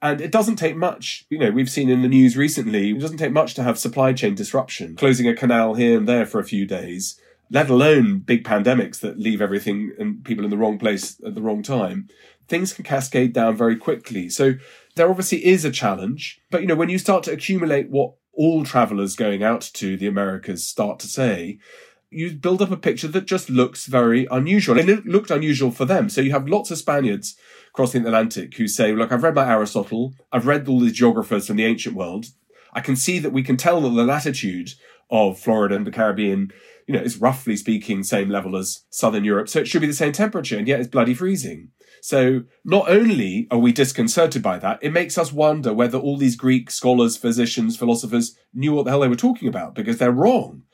And 0.00 0.20
it 0.20 0.30
doesn't 0.30 0.56
take 0.56 0.76
much. 0.76 1.26
You 1.30 1.38
know, 1.38 1.50
we've 1.50 1.70
seen 1.70 1.88
in 1.88 2.02
the 2.02 2.08
news 2.08 2.36
recently, 2.36 2.90
it 2.90 3.00
doesn't 3.00 3.16
take 3.16 3.32
much 3.32 3.54
to 3.54 3.62
have 3.62 3.78
supply 3.78 4.12
chain 4.12 4.34
disruption, 4.34 4.96
closing 4.96 5.26
a 5.26 5.34
canal 5.34 5.74
here 5.74 5.98
and 5.98 6.06
there 6.06 6.26
for 6.26 6.38
a 6.38 6.44
few 6.44 6.66
days, 6.66 7.18
let 7.50 7.68
alone 7.68 8.18
big 8.18 8.44
pandemics 8.44 9.00
that 9.00 9.18
leave 9.18 9.40
everything 9.40 9.92
and 9.98 10.24
people 10.24 10.44
in 10.44 10.50
the 10.50 10.56
wrong 10.56 10.78
place 10.78 11.20
at 11.24 11.34
the 11.34 11.42
wrong 11.42 11.62
time 11.62 12.08
things 12.48 12.72
can 12.72 12.84
cascade 12.84 13.32
down 13.32 13.56
very 13.56 13.76
quickly. 13.76 14.28
So 14.28 14.54
there 14.96 15.08
obviously 15.08 15.44
is 15.44 15.64
a 15.64 15.70
challenge. 15.70 16.40
But, 16.50 16.62
you 16.62 16.66
know, 16.66 16.74
when 16.74 16.88
you 16.88 16.98
start 16.98 17.24
to 17.24 17.32
accumulate 17.32 17.90
what 17.90 18.14
all 18.32 18.64
travelers 18.64 19.16
going 19.16 19.42
out 19.42 19.62
to 19.74 19.96
the 19.96 20.06
Americas 20.06 20.66
start 20.66 20.98
to 21.00 21.06
say, 21.06 21.58
you 22.10 22.32
build 22.32 22.62
up 22.62 22.70
a 22.70 22.76
picture 22.76 23.08
that 23.08 23.26
just 23.26 23.50
looks 23.50 23.86
very 23.86 24.26
unusual. 24.30 24.78
And 24.78 24.88
it 24.88 25.06
looked 25.06 25.30
unusual 25.30 25.70
for 25.70 25.84
them. 25.84 26.08
So 26.08 26.20
you 26.20 26.32
have 26.32 26.48
lots 26.48 26.70
of 26.70 26.78
Spaniards 26.78 27.36
crossing 27.72 28.02
the 28.02 28.08
Atlantic 28.08 28.56
who 28.56 28.68
say, 28.68 28.92
look, 28.92 29.10
I've 29.10 29.22
read 29.22 29.34
my 29.34 29.50
Aristotle. 29.50 30.14
I've 30.30 30.46
read 30.46 30.68
all 30.68 30.80
these 30.80 30.92
geographers 30.92 31.46
from 31.46 31.56
the 31.56 31.64
ancient 31.64 31.96
world. 31.96 32.26
I 32.72 32.80
can 32.80 32.96
see 32.96 33.18
that 33.20 33.32
we 33.32 33.42
can 33.42 33.56
tell 33.56 33.80
that 33.80 33.88
the 33.88 34.04
latitude 34.04 34.70
of 35.10 35.38
Florida 35.38 35.76
and 35.76 35.86
the 35.86 35.92
Caribbean, 35.92 36.52
you 36.86 36.94
know, 36.94 37.00
it's 37.00 37.16
roughly 37.16 37.56
speaking 37.56 38.02
same 38.02 38.28
level 38.28 38.56
as 38.56 38.84
Southern 38.90 39.24
Europe. 39.24 39.48
So 39.48 39.60
it 39.60 39.68
should 39.68 39.80
be 39.80 39.86
the 39.86 39.94
same 39.94 40.12
temperature 40.12 40.58
and 40.58 40.68
yet 40.68 40.80
it's 40.80 40.88
bloody 40.88 41.14
freezing. 41.14 41.70
So 42.02 42.42
not 42.64 42.88
only 42.88 43.46
are 43.50 43.58
we 43.58 43.72
disconcerted 43.72 44.42
by 44.42 44.58
that, 44.58 44.78
it 44.82 44.92
makes 44.92 45.16
us 45.16 45.32
wonder 45.32 45.72
whether 45.72 45.98
all 45.98 46.18
these 46.18 46.36
Greek 46.36 46.70
scholars, 46.70 47.16
physicians, 47.16 47.76
philosophers 47.76 48.36
knew 48.52 48.74
what 48.74 48.84
the 48.84 48.90
hell 48.90 49.00
they 49.00 49.08
were 49.08 49.16
talking 49.16 49.48
about 49.48 49.74
because 49.74 49.98
they're 49.98 50.12
wrong. 50.12 50.64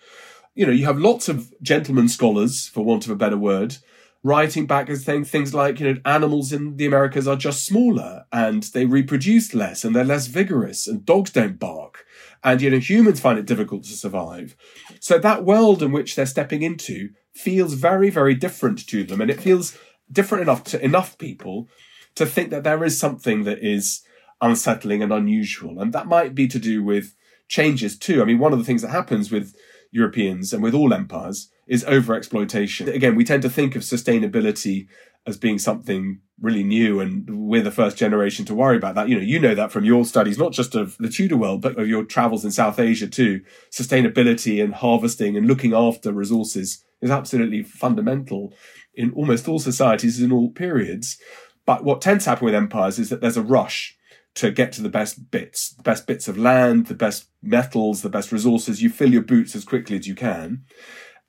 you 0.55 0.67
know, 0.67 0.73
you 0.73 0.85
have 0.85 0.99
lots 0.99 1.29
of 1.29 1.53
gentlemen 1.63 2.09
scholars, 2.09 2.67
for 2.69 2.85
want 2.85 3.05
of 3.05 3.11
a 3.11 3.17
better 3.17 3.39
word, 3.39 3.77
writing 4.23 4.67
back 4.67 4.89
and 4.89 4.99
saying 4.99 5.25
things 5.25 5.55
like, 5.55 5.81
you 5.81 5.95
know, 5.95 6.01
animals 6.05 6.53
in 6.53 6.77
the 6.77 6.87
Americas 6.87 7.27
are 7.27 7.37
just 7.37 7.65
smaller 7.65 8.25
and 8.33 8.65
they 8.65 8.85
reproduce 8.85 9.55
less 9.55 9.85
and 9.85 9.95
they're 9.95 10.05
less 10.05 10.27
vigorous 10.27 10.87
and 10.87 11.07
dogs 11.07 11.31
don't 11.31 11.59
bark. 11.59 12.05
And, 12.43 12.63
you 12.63 12.71
know, 12.71 12.79
humans 12.79 13.21
find 13.21 13.39
it 13.39 13.47
difficult 13.47 13.85
to 13.85 13.93
survive. 13.93 14.57
So 14.99 15.19
that 15.19 15.45
world 15.45 15.83
in 15.83 15.93
which 15.93 16.15
they're 16.15 16.27
stepping 16.27 16.63
into 16.63 17.11
feels 17.35 17.75
very, 17.75 18.11
very 18.11 18.35
different 18.35 18.87
to 18.89 19.05
them. 19.05 19.21
And 19.21 19.31
it 19.31 19.41
feels 19.41 19.77
different 20.11 20.43
enough 20.43 20.65
to 20.65 20.83
enough 20.85 21.19
people 21.19 21.69
to 22.15 22.27
think 22.27 22.51
that 22.51 22.65
there 22.65 22.83
is 22.83 22.99
something 22.99 23.45
that 23.45 23.59
is 23.59 24.03
unsettling 24.41 25.03
and 25.03 25.13
unusual. 25.13 25.81
And 25.81 25.93
that 25.93 26.07
might 26.07 26.35
be 26.35 26.49
to 26.49 26.59
do 26.59 26.83
with 26.83 27.15
changes 27.49 27.99
too. 27.99 28.23
I 28.23 28.25
mean, 28.25 28.39
one 28.39 28.53
of 28.53 28.59
the 28.59 28.65
things 28.65 28.83
that 28.83 28.91
happens 28.91 29.31
with 29.31 29.55
Europeans 29.91 30.53
and 30.53 30.63
with 30.63 30.75
all 30.75 30.95
empires 30.95 31.51
is 31.67 31.85
overexploitation. 31.85 32.93
Again, 32.93 33.17
we 33.17 33.25
tend 33.25 33.43
to 33.43 33.51
think 33.51 33.77
of 33.77 33.83
sustainability 33.83 34.89
as 35.27 35.37
being 35.37 35.59
something 35.59 36.21
really 36.41 36.63
new 36.63 37.01
and 37.01 37.29
we're 37.49 37.63
the 37.63 37.71
first 37.71 37.97
generation 37.97 38.45
to 38.47 38.55
worry 38.55 38.77
about 38.77 38.95
that. 38.95 39.09
You 39.09 39.17
know, 39.17 39.23
you 39.23 39.39
know 39.39 39.55
that 39.55 39.71
from 39.71 39.85
your 39.85 40.05
studies, 40.05 40.39
not 40.39 40.53
just 40.53 40.75
of 40.75 40.97
the 40.99 41.09
Tudor 41.09 41.37
world, 41.37 41.61
but 41.61 41.79
of 41.79 41.87
your 41.87 42.05
travels 42.05 42.45
in 42.45 42.51
South 42.51 42.79
Asia 42.79 43.07
too. 43.07 43.43
Sustainability 43.71 44.63
and 44.63 44.75
harvesting 44.75 45.37
and 45.37 45.47
looking 45.47 45.75
after 45.75 46.13
resources 46.13 46.83
is 47.03 47.11
absolutely 47.11 47.63
fundamental 47.63 48.55
in 48.95 49.13
almost 49.13 49.49
all 49.49 49.59
societies 49.59 50.21
in 50.21 50.33
all 50.33 50.51
periods. 50.51 51.19
But 51.67 51.85
what 51.85 52.01
tends 52.01 52.25
to 52.25 52.31
happen 52.31 52.47
with 52.47 52.55
empires 52.55 52.99
is 52.99 53.11
that 53.11 53.21
there's 53.21 53.37
a 53.37 53.43
rush 53.43 53.97
to 54.37 54.51
get 54.51 54.73
to 54.73 54.83
the 54.83 54.89
best 54.89 55.31
bits, 55.31 55.71
the 55.75 55.83
best 55.83 56.07
bits 56.07 56.29
of 56.29 56.39
land, 56.39 56.87
the 56.87 56.95
best 56.95 57.27
metals, 57.43 58.03
the 58.03 58.09
best 58.09 58.33
resources. 58.33 58.83
You 58.83 58.91
fill 58.91 59.13
your 59.13 59.23
boots 59.23 59.55
as 59.55 59.65
quickly 59.65 59.97
as 59.97 60.07
you 60.07 60.15
can. 60.15 60.65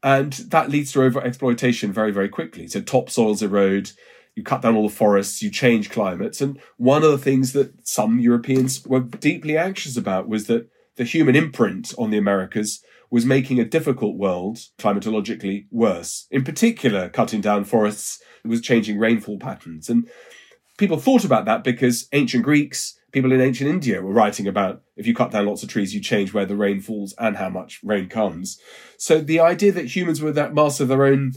And 0.03 0.33
that 0.33 0.69
leads 0.69 0.91
to 0.93 1.03
over 1.03 1.21
exploitation 1.21 1.91
very, 1.93 2.11
very 2.11 2.29
quickly. 2.29 2.67
So 2.67 2.81
topsoils 2.81 3.43
erode, 3.43 3.91
you 4.35 4.43
cut 4.43 4.61
down 4.61 4.75
all 4.75 4.87
the 4.87 4.95
forests, 4.95 5.41
you 5.41 5.51
change 5.51 5.89
climates. 5.89 6.41
And 6.41 6.59
one 6.77 7.03
of 7.03 7.11
the 7.11 7.17
things 7.17 7.53
that 7.53 7.87
some 7.87 8.19
Europeans 8.19 8.85
were 8.85 9.01
deeply 9.01 9.57
anxious 9.57 9.97
about 9.97 10.27
was 10.27 10.47
that 10.47 10.69
the 10.95 11.03
human 11.03 11.35
imprint 11.35 11.93
on 11.97 12.09
the 12.09 12.17
Americas 12.17 12.83
was 13.09 13.25
making 13.25 13.59
a 13.59 13.65
difficult 13.65 14.15
world 14.15 14.57
climatologically 14.79 15.65
worse. 15.69 16.27
In 16.31 16.43
particular, 16.43 17.09
cutting 17.09 17.41
down 17.41 17.65
forests 17.65 18.21
was 18.43 18.61
changing 18.61 18.97
rainfall 18.97 19.37
patterns. 19.37 19.89
And 19.89 20.09
people 20.77 20.97
thought 20.97 21.25
about 21.25 21.45
that 21.45 21.63
because 21.63 22.07
ancient 22.13 22.43
Greeks, 22.43 22.97
people 23.11 23.31
in 23.31 23.41
ancient 23.41 23.69
India 23.69 24.01
were 24.01 24.13
writing 24.13 24.47
about 24.47 24.81
if 24.95 25.05
you 25.05 25.13
cut 25.13 25.31
down 25.31 25.45
lots 25.45 25.63
of 25.63 25.69
trees, 25.69 25.93
you 25.93 26.01
change 26.01 26.33
where 26.33 26.45
the 26.45 26.55
rain 26.55 26.81
falls 26.81 27.13
and 27.17 27.37
how 27.37 27.49
much 27.49 27.79
rain 27.83 28.07
comes. 28.07 28.59
So 28.97 29.19
the 29.19 29.39
idea 29.39 29.71
that 29.73 29.95
humans 29.95 30.21
were 30.21 30.31
that 30.31 30.53
master 30.53 30.83
of 30.83 30.89
their 30.89 31.05
own 31.05 31.33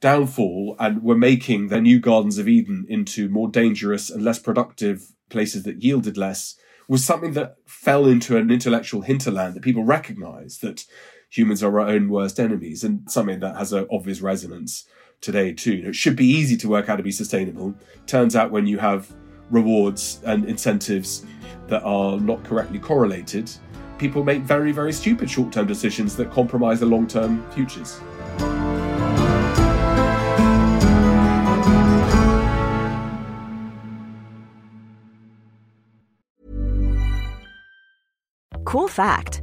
downfall 0.00 0.76
and 0.78 1.02
were 1.02 1.16
making 1.16 1.68
their 1.68 1.80
new 1.80 2.00
gardens 2.00 2.38
of 2.38 2.48
Eden 2.48 2.84
into 2.88 3.28
more 3.28 3.48
dangerous 3.48 4.10
and 4.10 4.22
less 4.22 4.38
productive 4.38 5.12
places 5.30 5.62
that 5.62 5.82
yielded 5.82 6.16
less 6.16 6.56
was 6.88 7.04
something 7.04 7.32
that 7.32 7.56
fell 7.64 8.06
into 8.06 8.36
an 8.36 8.50
intellectual 8.50 9.02
hinterland 9.02 9.54
that 9.54 9.62
people 9.62 9.84
recognized 9.84 10.60
that 10.62 10.84
humans 11.30 11.62
are 11.62 11.80
our 11.80 11.88
own 11.88 12.10
worst 12.10 12.38
enemies 12.38 12.84
and 12.84 13.10
something 13.10 13.40
that 13.40 13.56
has 13.56 13.72
an 13.72 13.86
obvious 13.90 14.20
resonance 14.20 14.86
today 15.20 15.52
too. 15.52 15.84
It 15.86 15.94
should 15.94 16.16
be 16.16 16.26
easy 16.26 16.56
to 16.58 16.68
work 16.68 16.88
out 16.88 16.96
to 16.96 17.02
be 17.02 17.12
sustainable. 17.12 17.74
Turns 18.06 18.36
out 18.36 18.50
when 18.50 18.66
you 18.66 18.78
have 18.78 19.14
rewards 19.52 20.20
and 20.24 20.46
incentives 20.46 21.24
that 21.68 21.82
are 21.84 22.18
not 22.18 22.42
correctly 22.42 22.80
correlated, 22.80 23.50
people 23.98 24.24
make 24.24 24.42
very, 24.42 24.72
very 24.72 24.92
stupid 24.92 25.30
short 25.30 25.52
term 25.52 25.66
decisions 25.66 26.16
that 26.16 26.30
compromise 26.32 26.80
their 26.80 26.88
long 26.88 27.06
term 27.06 27.48
futures. 27.52 28.00
Cool 38.64 38.88
fact 38.88 39.41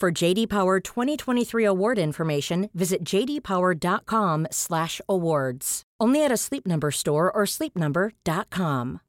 For 0.00 0.10
JD 0.10 0.48
Power 0.48 0.80
2023 0.80 1.62
award 1.62 1.98
information, 1.98 2.70
visit 2.72 3.04
jdpower.com/awards. 3.04 5.82
Only 6.00 6.24
at 6.24 6.32
a 6.32 6.38
Sleep 6.38 6.66
Number 6.66 6.90
store 6.90 7.30
or 7.30 7.44
sleepnumber.com. 7.44 9.00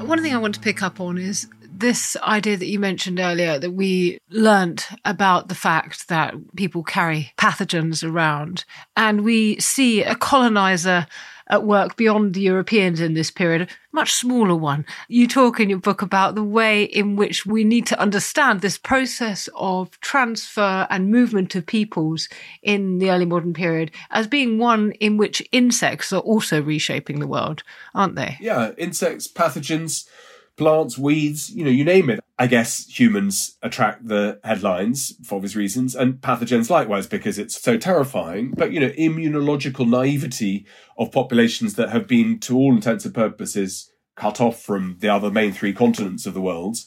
One 0.00 0.22
thing 0.22 0.34
I 0.34 0.38
want 0.38 0.56
to 0.56 0.60
pick 0.60 0.82
up 0.82 1.00
on 1.00 1.18
is 1.18 1.46
this 1.78 2.16
idea 2.24 2.56
that 2.56 2.66
you 2.66 2.80
mentioned 2.80 3.20
earlier 3.20 3.60
that 3.60 3.70
we 3.70 4.18
learnt 4.30 4.88
about 5.04 5.48
the 5.48 5.54
fact 5.54 6.08
that 6.08 6.34
people 6.56 6.82
carry 6.82 7.32
pathogens 7.38 8.02
around 8.02 8.64
and 8.96 9.22
we 9.22 9.60
see 9.60 10.02
a 10.02 10.16
colonizer 10.16 11.06
at 11.48 11.64
work 11.64 11.96
beyond 11.96 12.34
the 12.34 12.40
Europeans 12.40 13.00
in 13.00 13.14
this 13.14 13.30
period, 13.30 13.62
a 13.62 13.68
much 13.92 14.12
smaller 14.12 14.54
one. 14.54 14.84
You 15.08 15.28
talk 15.28 15.60
in 15.60 15.70
your 15.70 15.78
book 15.78 16.02
about 16.02 16.34
the 16.34 16.42
way 16.42 16.84
in 16.84 17.16
which 17.16 17.46
we 17.46 17.64
need 17.64 17.86
to 17.86 18.00
understand 18.00 18.60
this 18.60 18.78
process 18.78 19.48
of 19.54 19.98
transfer 20.00 20.86
and 20.90 21.10
movement 21.10 21.54
of 21.54 21.66
peoples 21.66 22.28
in 22.62 22.98
the 22.98 23.10
early 23.10 23.26
modern 23.26 23.54
period 23.54 23.90
as 24.10 24.26
being 24.26 24.58
one 24.58 24.92
in 24.92 25.16
which 25.16 25.42
insects 25.52 26.12
are 26.12 26.20
also 26.20 26.62
reshaping 26.62 27.20
the 27.20 27.26
world, 27.26 27.62
aren't 27.94 28.16
they? 28.16 28.36
Yeah, 28.40 28.72
insects, 28.76 29.28
pathogens 29.28 30.08
plants, 30.56 30.98
weeds, 30.98 31.50
you 31.50 31.64
know, 31.64 31.70
you 31.70 31.84
name 31.84 32.10
it. 32.10 32.20
I 32.38 32.46
guess 32.46 32.86
humans 32.86 33.56
attract 33.62 34.08
the 34.08 34.40
headlines 34.44 35.14
for 35.24 35.36
obvious 35.36 35.56
reasons 35.56 35.94
and 35.94 36.14
pathogens 36.14 36.70
likewise 36.70 37.06
because 37.06 37.38
it's 37.38 37.60
so 37.60 37.76
terrifying. 37.76 38.52
But, 38.56 38.72
you 38.72 38.80
know, 38.80 38.90
immunological 38.90 39.88
naivety 39.88 40.66
of 40.98 41.12
populations 41.12 41.74
that 41.74 41.90
have 41.90 42.06
been, 42.06 42.38
to 42.40 42.56
all 42.56 42.74
intents 42.74 43.04
and 43.04 43.14
purposes, 43.14 43.90
cut 44.16 44.40
off 44.40 44.60
from 44.62 44.96
the 45.00 45.08
other 45.08 45.30
main 45.30 45.52
three 45.52 45.72
continents 45.72 46.26
of 46.26 46.34
the 46.34 46.40
world. 46.40 46.78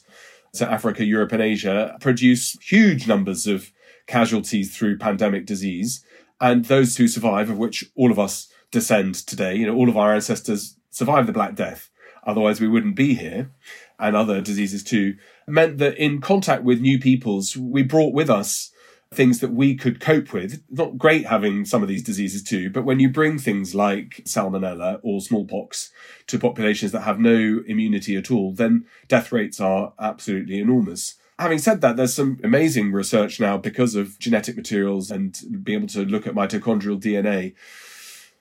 So 0.52 0.66
Africa, 0.66 1.04
Europe 1.04 1.32
and 1.32 1.42
Asia 1.42 1.96
produce 2.00 2.56
huge 2.60 3.06
numbers 3.06 3.46
of 3.46 3.72
casualties 4.06 4.76
through 4.76 4.98
pandemic 4.98 5.46
disease. 5.46 6.04
And 6.40 6.64
those 6.64 6.96
who 6.96 7.06
survive, 7.06 7.50
of 7.50 7.58
which 7.58 7.84
all 7.94 8.10
of 8.10 8.18
us 8.18 8.48
descend 8.72 9.14
today, 9.14 9.54
you 9.56 9.66
know, 9.66 9.74
all 9.74 9.88
of 9.88 9.96
our 9.96 10.14
ancestors 10.14 10.76
survived 10.90 11.28
the 11.28 11.32
Black 11.32 11.54
Death 11.54 11.90
otherwise 12.24 12.60
we 12.60 12.68
wouldn't 12.68 12.96
be 12.96 13.14
here, 13.14 13.50
and 13.98 14.16
other 14.16 14.40
diseases 14.40 14.82
too, 14.82 15.16
meant 15.46 15.78
that 15.78 15.96
in 15.96 16.20
contact 16.20 16.62
with 16.62 16.80
new 16.80 16.98
peoples, 16.98 17.56
we 17.56 17.82
brought 17.82 18.14
with 18.14 18.30
us 18.30 18.72
things 19.12 19.40
that 19.40 19.52
we 19.52 19.74
could 19.74 20.00
cope 20.00 20.32
with. 20.32 20.62
Not 20.70 20.96
great 20.96 21.26
having 21.26 21.64
some 21.64 21.82
of 21.82 21.88
these 21.88 22.02
diseases 22.02 22.42
too, 22.42 22.70
but 22.70 22.84
when 22.84 23.00
you 23.00 23.08
bring 23.08 23.38
things 23.38 23.74
like 23.74 24.22
salmonella 24.24 25.00
or 25.02 25.20
smallpox 25.20 25.90
to 26.28 26.38
populations 26.38 26.92
that 26.92 27.00
have 27.02 27.18
no 27.18 27.62
immunity 27.66 28.16
at 28.16 28.30
all, 28.30 28.52
then 28.52 28.86
death 29.08 29.32
rates 29.32 29.60
are 29.60 29.92
absolutely 29.98 30.60
enormous. 30.60 31.16
Having 31.40 31.58
said 31.58 31.80
that, 31.80 31.96
there's 31.96 32.14
some 32.14 32.38
amazing 32.44 32.92
research 32.92 33.40
now 33.40 33.56
because 33.56 33.94
of 33.94 34.18
genetic 34.18 34.56
materials 34.56 35.10
and 35.10 35.40
being 35.62 35.78
able 35.78 35.88
to 35.88 36.04
look 36.04 36.26
at 36.26 36.34
mitochondrial 36.34 37.00
DNA. 37.00 37.54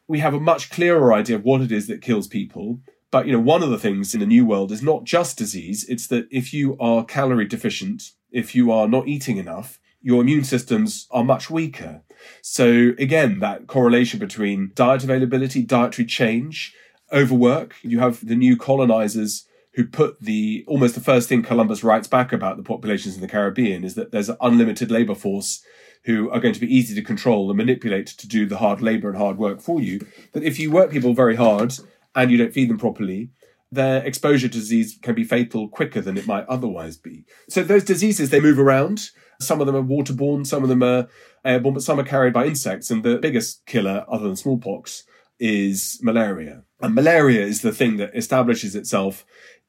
We 0.08 0.20
have 0.20 0.34
a 0.34 0.40
much 0.40 0.70
clearer 0.70 1.14
idea 1.14 1.38
of 1.38 1.44
what 1.44 1.62
it 1.62 1.72
is 1.72 1.88
that 1.88 2.02
kills 2.02 2.28
people. 2.28 2.82
But, 3.12 3.26
you 3.26 3.32
know, 3.32 3.40
one 3.40 3.64
of 3.64 3.70
the 3.70 3.80
things 3.80 4.14
in 4.14 4.20
the 4.20 4.26
new 4.26 4.46
world 4.46 4.72
is 4.72 4.84
not 4.84 5.04
just 5.04 5.38
disease. 5.38 5.86
It's 5.90 6.08
that 6.08 6.28
if 6.32 6.54
you 6.54 6.78
are 6.80 7.04
calorie 7.04 7.48
deficient, 7.48 8.12
if 8.32 8.54
you 8.54 8.72
are 8.72 8.88
not 8.88 9.08
eating 9.08 9.38
enough, 9.38 9.80
your 10.02 10.22
immune 10.22 10.44
systems 10.44 11.08
are 11.12 11.24
much 11.24 11.50
weaker. 11.50 12.04
So 12.42 12.92
again, 12.98 13.40
that 13.40 13.68
correlation 13.68 14.20
between 14.20 14.72
diet 14.76 15.04
availability, 15.04 15.64
dietary 15.64 16.06
change, 16.06 16.76
overwork. 17.12 17.76
You 17.82 18.00
have 18.00 18.26
the 18.26 18.36
new 18.36 18.56
colonizers 18.56 19.46
who 19.74 19.86
put 19.86 20.22
the 20.22 20.64
almost 20.68 20.96
the 20.96 21.02
first 21.02 21.30
thing 21.30 21.42
Columbus 21.42 21.84
writes 21.84 22.08
back 22.08 22.34
about 22.34 22.58
the 22.58 22.64
populations 22.64 23.16
in 23.16 23.22
the 23.22 23.28
Caribbean 23.28 23.84
is 23.84 23.96
that 23.96 24.12
there's 24.12 24.30
an 24.30 24.38
unlimited 24.42 24.92
labor 24.92 25.16
force 25.16 25.64
who 26.06 26.30
are 26.32 26.40
going 26.40 26.54
to 26.54 26.60
be 26.60 26.74
easy 26.74 26.96
to 26.96 27.02
control 27.02 27.50
and 27.50 27.58
manipulate 27.58 28.08
to 28.08 28.28
do 28.28 28.46
the 28.46 28.58
hard 28.58 28.82
labor 28.82 29.10
and 29.10 29.18
hard 29.18 29.38
work 29.38 29.62
for 29.62 29.82
you. 29.82 30.00
That 30.34 30.44
if 30.44 30.60
you 30.60 30.72
work 30.72 30.92
people 30.92 31.14
very 31.14 31.36
hard 31.36 31.74
and 32.16 32.32
you 32.32 32.38
don't 32.38 32.54
feed 32.54 32.70
them 32.70 32.78
properly, 32.78 33.32
their 33.72 34.04
exposure 34.04 34.48
to 34.48 34.58
disease 34.58 34.98
can 35.02 35.16
be 35.16 35.24
fatal 35.24 35.68
quicker 35.68 36.02
than 36.02 36.18
it 36.18 36.28
might 36.28 36.46
otherwise 36.48 36.98
be. 36.98 37.26
So 37.50 37.62
those 37.64 37.84
diseases, 37.84 38.30
they 38.30 38.40
move 38.40 38.60
around. 38.60 39.10
Some 39.40 39.62
of 39.62 39.68
them 39.68 39.76
are 39.76 39.84
waterborne, 39.84 40.46
some 40.46 40.64
of 40.64 40.70
them 40.70 40.84
are 40.84 41.08
airborne, 41.46 41.76
but 41.76 41.84
some 41.84 42.00
are 42.00 42.04
carried 42.04 42.34
by 42.34 42.46
insects. 42.46 42.90
And 42.90 43.04
the 43.04 43.18
biggest 43.18 43.66
killer, 43.66 44.06
other 44.10 44.26
than 44.26 44.36
smallpox, 44.36 45.04
is 45.40 46.00
malaria. 46.02 46.64
And 46.82 46.96
malaria 46.96 47.42
is 47.42 47.62
the 47.62 47.72
thing 47.72 47.98
that 47.98 48.16
establishes 48.16 48.76
itself 48.76 49.26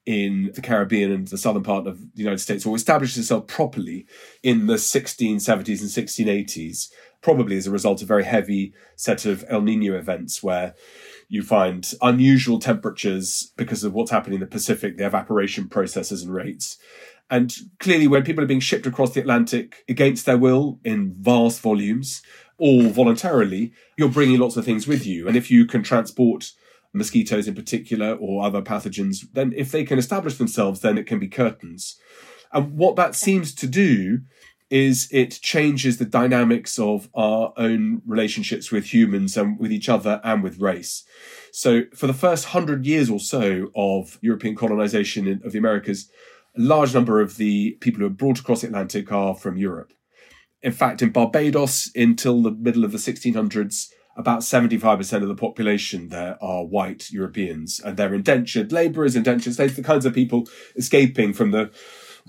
in 0.07 0.51
the 0.55 0.63
Caribbean 0.63 1.13
and 1.13 1.29
the 1.29 1.39
southern 1.39 1.63
part 1.63 1.87
of 1.87 2.01
the 2.01 2.23
United 2.23 2.39
States, 2.39 2.65
or 2.65 2.75
establishes 2.75 3.19
itself 3.19 3.47
properly 3.47 4.07
in 4.43 4.67
the 4.67 4.75
1670s 4.75 5.81
and 5.81 6.09
1680s, 6.09 6.89
probably 7.21 7.57
as 7.57 7.67
a 7.67 7.71
result 7.71 8.01
of 8.01 8.07
a 8.07 8.09
very 8.09 8.25
heavy 8.25 8.73
set 8.97 9.27
of 9.27 9.45
El 9.49 9.61
Nino 9.61 9.95
events 9.95 10.43
where 10.43 10.75
you 11.31 11.43
find 11.43 11.95
unusual 12.03 12.59
temperatures 12.59 13.53
because 13.57 13.85
of 13.85 13.95
what's 13.95 14.11
happening 14.11 14.35
in 14.35 14.41
the 14.41 14.47
Pacific, 14.47 14.99
the 14.99 15.07
evaporation 15.07 15.69
processes 15.69 16.23
and 16.23 16.35
rates. 16.35 16.77
And 17.31 17.55
clearly, 17.79 18.09
when 18.09 18.25
people 18.25 18.43
are 18.43 18.49
being 18.49 18.59
shipped 18.59 18.85
across 18.85 19.15
the 19.15 19.21
Atlantic 19.21 19.85
against 19.89 20.27
their 20.27 20.37
will 20.37 20.81
in 20.85 21.15
vast 21.21 21.61
volumes, 21.61 22.21
or 22.59 22.83
voluntarily, 22.91 23.73
you're 23.97 24.09
bringing 24.09 24.39
lots 24.39 24.57
of 24.57 24.65
things 24.65 24.87
with 24.87 25.07
you. 25.07 25.27
And 25.27 25.37
if 25.37 25.51
you 25.51 25.65
can 25.67 25.83
transport 25.83 26.53
mosquitoes 26.93 27.49
in 27.49 27.55
particular 27.55 28.15
or 28.15 28.45
other 28.45 28.61
pathogens, 28.61 29.25
then 29.33 29.55
if 29.57 29.73
they 29.73 29.85
can 29.85 29.99
establish 29.99 30.37
themselves, 30.37 30.81
then 30.81 30.99
it 30.99 31.07
can 31.07 31.19
be 31.19 31.29
curtains. 31.29 31.99
And 32.53 32.77
what 32.77 32.97
that 32.97 33.15
seems 33.15 33.55
to 33.55 33.67
do 33.67 34.21
is 34.71 35.09
it 35.11 35.41
changes 35.43 35.99
the 35.99 36.05
dynamics 36.05 36.79
of 36.79 37.09
our 37.15 37.53
own 37.57 38.01
relationships 38.07 38.71
with 38.71 38.93
humans 38.95 39.37
and 39.37 39.59
with 39.59 39.73
each 39.73 39.89
other 39.89 40.21
and 40.23 40.43
with 40.43 40.61
race. 40.61 41.05
So, 41.53 41.83
for 41.95 42.07
the 42.07 42.15
first 42.15 42.47
hundred 42.47 42.87
years 42.87 43.11
or 43.11 43.19
so 43.19 43.71
of 43.75 44.19
European 44.21 44.55
colonization 44.55 45.41
of 45.45 45.53
the 45.53 45.59
Americas, 45.59 46.09
a 46.57 46.61
large 46.61 46.95
number 46.95 47.21
of 47.21 47.37
the 47.37 47.73
people 47.81 48.01
who 48.01 48.07
are 48.07 48.11
brought 48.11 48.39
across 48.39 48.61
the 48.61 48.69
Atlantic 48.69 49.11
are 49.11 49.35
from 49.35 49.57
Europe. 49.57 49.93
In 50.63 50.73
fact, 50.73 51.03
in 51.03 51.11
Barbados, 51.11 51.91
until 51.97 52.43
the 52.43 52.53
middle 52.53 52.85
of 52.85 52.93
the 52.93 52.99
1600s, 52.99 53.89
about 54.17 54.41
75% 54.41 55.23
of 55.23 55.29
the 55.29 55.35
population 55.35 56.09
there 56.09 56.37
are 56.43 56.65
white 56.65 57.11
Europeans, 57.11 57.81
and 57.81 57.97
they're 57.97 58.15
indentured 58.15 58.71
laborers, 58.71 59.17
indentured 59.17 59.55
slaves, 59.55 59.77
the 59.77 59.83
kinds 59.83 60.05
of 60.05 60.15
people 60.15 60.47
escaping 60.77 61.33
from 61.33 61.53
the 61.53 61.71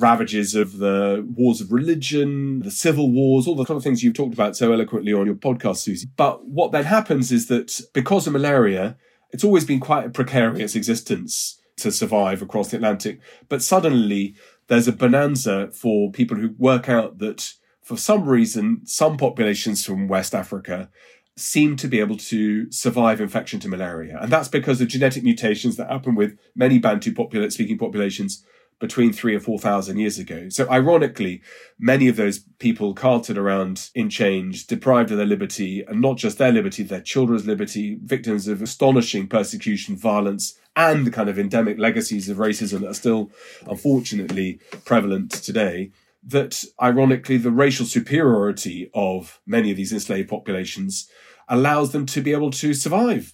ravages 0.02 0.56
of 0.56 0.78
the 0.78 1.26
wars 1.36 1.62
of 1.62 1.72
religion, 1.72 2.60
the 2.60 2.72
civil 2.72 3.12
wars, 3.12 3.48
all 3.48 3.56
the 3.56 3.66
kind 3.66 3.78
of 3.78 3.84
things 3.84 4.04
you've 4.04 4.14
talked 4.14 4.34
about 4.34 4.56
so 4.56 4.72
eloquently 4.72 5.14
on 5.14 5.26
your 5.26 5.36
podcast, 5.36 5.78
Susie. 5.78 6.08
But 6.18 6.46
what 6.46 6.72
then 6.72 6.86
happens 6.86 7.32
is 7.32 7.48
that 7.48 7.82
because 7.94 8.28
of 8.28 8.34
malaria, 8.34 8.98
it's 9.32 9.44
always 9.44 9.66
been 9.66 9.80
quite 9.80 10.06
a 10.06 10.10
precarious 10.10 10.76
existence 10.76 11.62
to 11.78 11.92
survive 11.92 12.42
across 12.42 12.70
the 12.70 12.78
Atlantic. 12.78 13.20
But 13.50 13.62
suddenly 13.62 14.36
there's 14.68 14.88
a 14.88 14.94
bonanza 14.94 15.72
for 15.72 16.12
people 16.12 16.38
who 16.38 16.56
work 16.58 16.90
out 16.90 17.20
that 17.20 17.54
for 17.82 17.98
some 17.98 18.28
reason, 18.28 18.82
some 18.86 19.18
populations 19.18 19.84
from 19.84 20.08
West 20.08 20.34
Africa 20.36 20.90
seem 21.36 21.76
to 21.78 21.88
be 21.88 22.00
able 22.00 22.18
to 22.18 22.72
survive 22.72 23.20
infection 23.20 23.60
to 23.62 23.68
malaria. 23.68 24.20
And 24.22 24.32
that's 24.32 24.48
because 24.48 24.80
of 24.82 24.90
genetic 24.90 25.24
mutations 25.24 25.78
that 25.78 25.90
happen 25.90 26.16
with 26.16 26.38
many 26.56 26.78
Bantu 26.78 27.14
popula- 27.14 27.52
speaking 27.52 27.78
populations 27.78 28.46
between 28.82 29.14
three 29.14 29.36
or 29.36 29.40
4,000 29.40 29.98
years 29.98 30.18
ago. 30.18 30.50
So 30.50 30.70
ironically, 30.70 31.42
many 31.80 32.08
of 32.08 32.16
those 32.18 32.40
people 32.58 32.94
carted 32.94 33.38
around 33.38 33.90
in 33.94 34.10
chains, 34.10 34.66
deprived 34.66 35.12
of 35.12 35.18
their 35.18 35.26
liberty, 35.26 35.86
and 35.88 36.02
not 36.02 36.18
just 36.18 36.40
their 36.40 36.52
liberty, 36.52 36.84
their 36.84 37.00
children's 37.00 37.46
liberty, 37.46 38.00
victims 38.04 38.48
of 38.48 38.62
astonishing 38.62 39.28
persecution, 39.28 39.96
violence, 39.96 40.60
and 40.76 41.06
the 41.06 41.12
kind 41.12 41.30
of 41.30 41.38
endemic 41.38 41.78
legacies 41.78 42.28
of 42.28 42.38
racism 42.38 42.82
that 42.82 42.90
are 42.90 42.94
still, 42.96 43.30
unfortunately, 43.70 44.60
prevalent 44.84 45.32
today 45.32 45.92
that 46.24 46.64
ironically 46.82 47.38
the 47.38 47.52
racial 47.52 47.86
superiority 47.86 48.90
of 48.94 49.40
many 49.46 49.72
of 49.72 49.78
these 49.78 49.94
enslaved 49.94 50.30
populations 50.30 51.08
allows 51.48 51.92
them 51.92 52.06
to 52.06 52.22
be 52.22 52.32
able 52.32 52.52
to 52.52 52.74
survive 52.74 53.34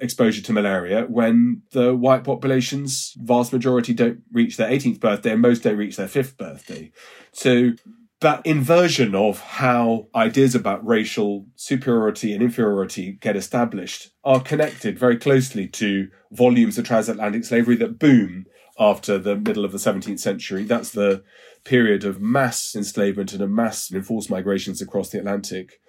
exposure 0.00 0.42
to 0.42 0.52
malaria 0.52 1.02
when 1.08 1.62
the 1.72 1.94
white 1.94 2.24
population's 2.24 3.14
vast 3.18 3.52
majority 3.52 3.92
don't 3.92 4.20
reach 4.32 4.56
their 4.56 4.70
18th 4.70 5.00
birthday 5.00 5.32
and 5.32 5.42
most 5.42 5.62
don't 5.62 5.76
reach 5.76 5.96
their 5.96 6.08
fifth 6.08 6.36
birthday. 6.36 6.92
So 7.32 7.72
that 8.20 8.46
inversion 8.46 9.14
of 9.14 9.40
how 9.40 10.06
ideas 10.14 10.54
about 10.54 10.86
racial 10.86 11.46
superiority 11.54 12.32
and 12.32 12.42
inferiority 12.42 13.18
get 13.20 13.36
established 13.36 14.10
are 14.24 14.40
connected 14.40 14.98
very 14.98 15.18
closely 15.18 15.68
to 15.68 16.08
volumes 16.32 16.78
of 16.78 16.86
transatlantic 16.86 17.44
slavery 17.44 17.76
that 17.76 17.98
boom 17.98 18.46
after 18.78 19.18
the 19.18 19.36
middle 19.36 19.64
of 19.64 19.72
the 19.72 19.78
17th 19.78 20.20
century. 20.20 20.64
That's 20.64 20.90
the 20.90 21.22
period 21.64 22.04
of 22.04 22.20
mass 22.20 22.74
enslavement 22.74 23.32
and 23.32 23.42
of 23.42 23.50
mass 23.50 23.90
enforced 23.92 24.30
migrations 24.30 24.80
across 24.80 25.10
the 25.10 25.18
Atlantic. 25.18 25.80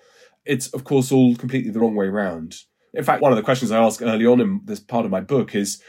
It's, 0.46 0.68
of 0.68 0.84
course, 0.84 1.12
all 1.12 1.36
completely 1.36 1.72
the 1.72 1.80
wrong 1.80 1.96
way 1.96 2.08
round. 2.08 2.56
In 2.94 3.04
fact, 3.04 3.22
one 3.22 3.32
of 3.32 3.36
the 3.36 3.44
questions 3.44 3.72
I 3.72 3.84
ask 3.84 4.02
early 4.02 4.26
on 4.26 4.40
in 4.40 4.62
this 4.66 4.80
part 4.80 5.06
of 5.06 5.12
my 5.12 5.22
book 5.22 5.56
is 5.56 5.82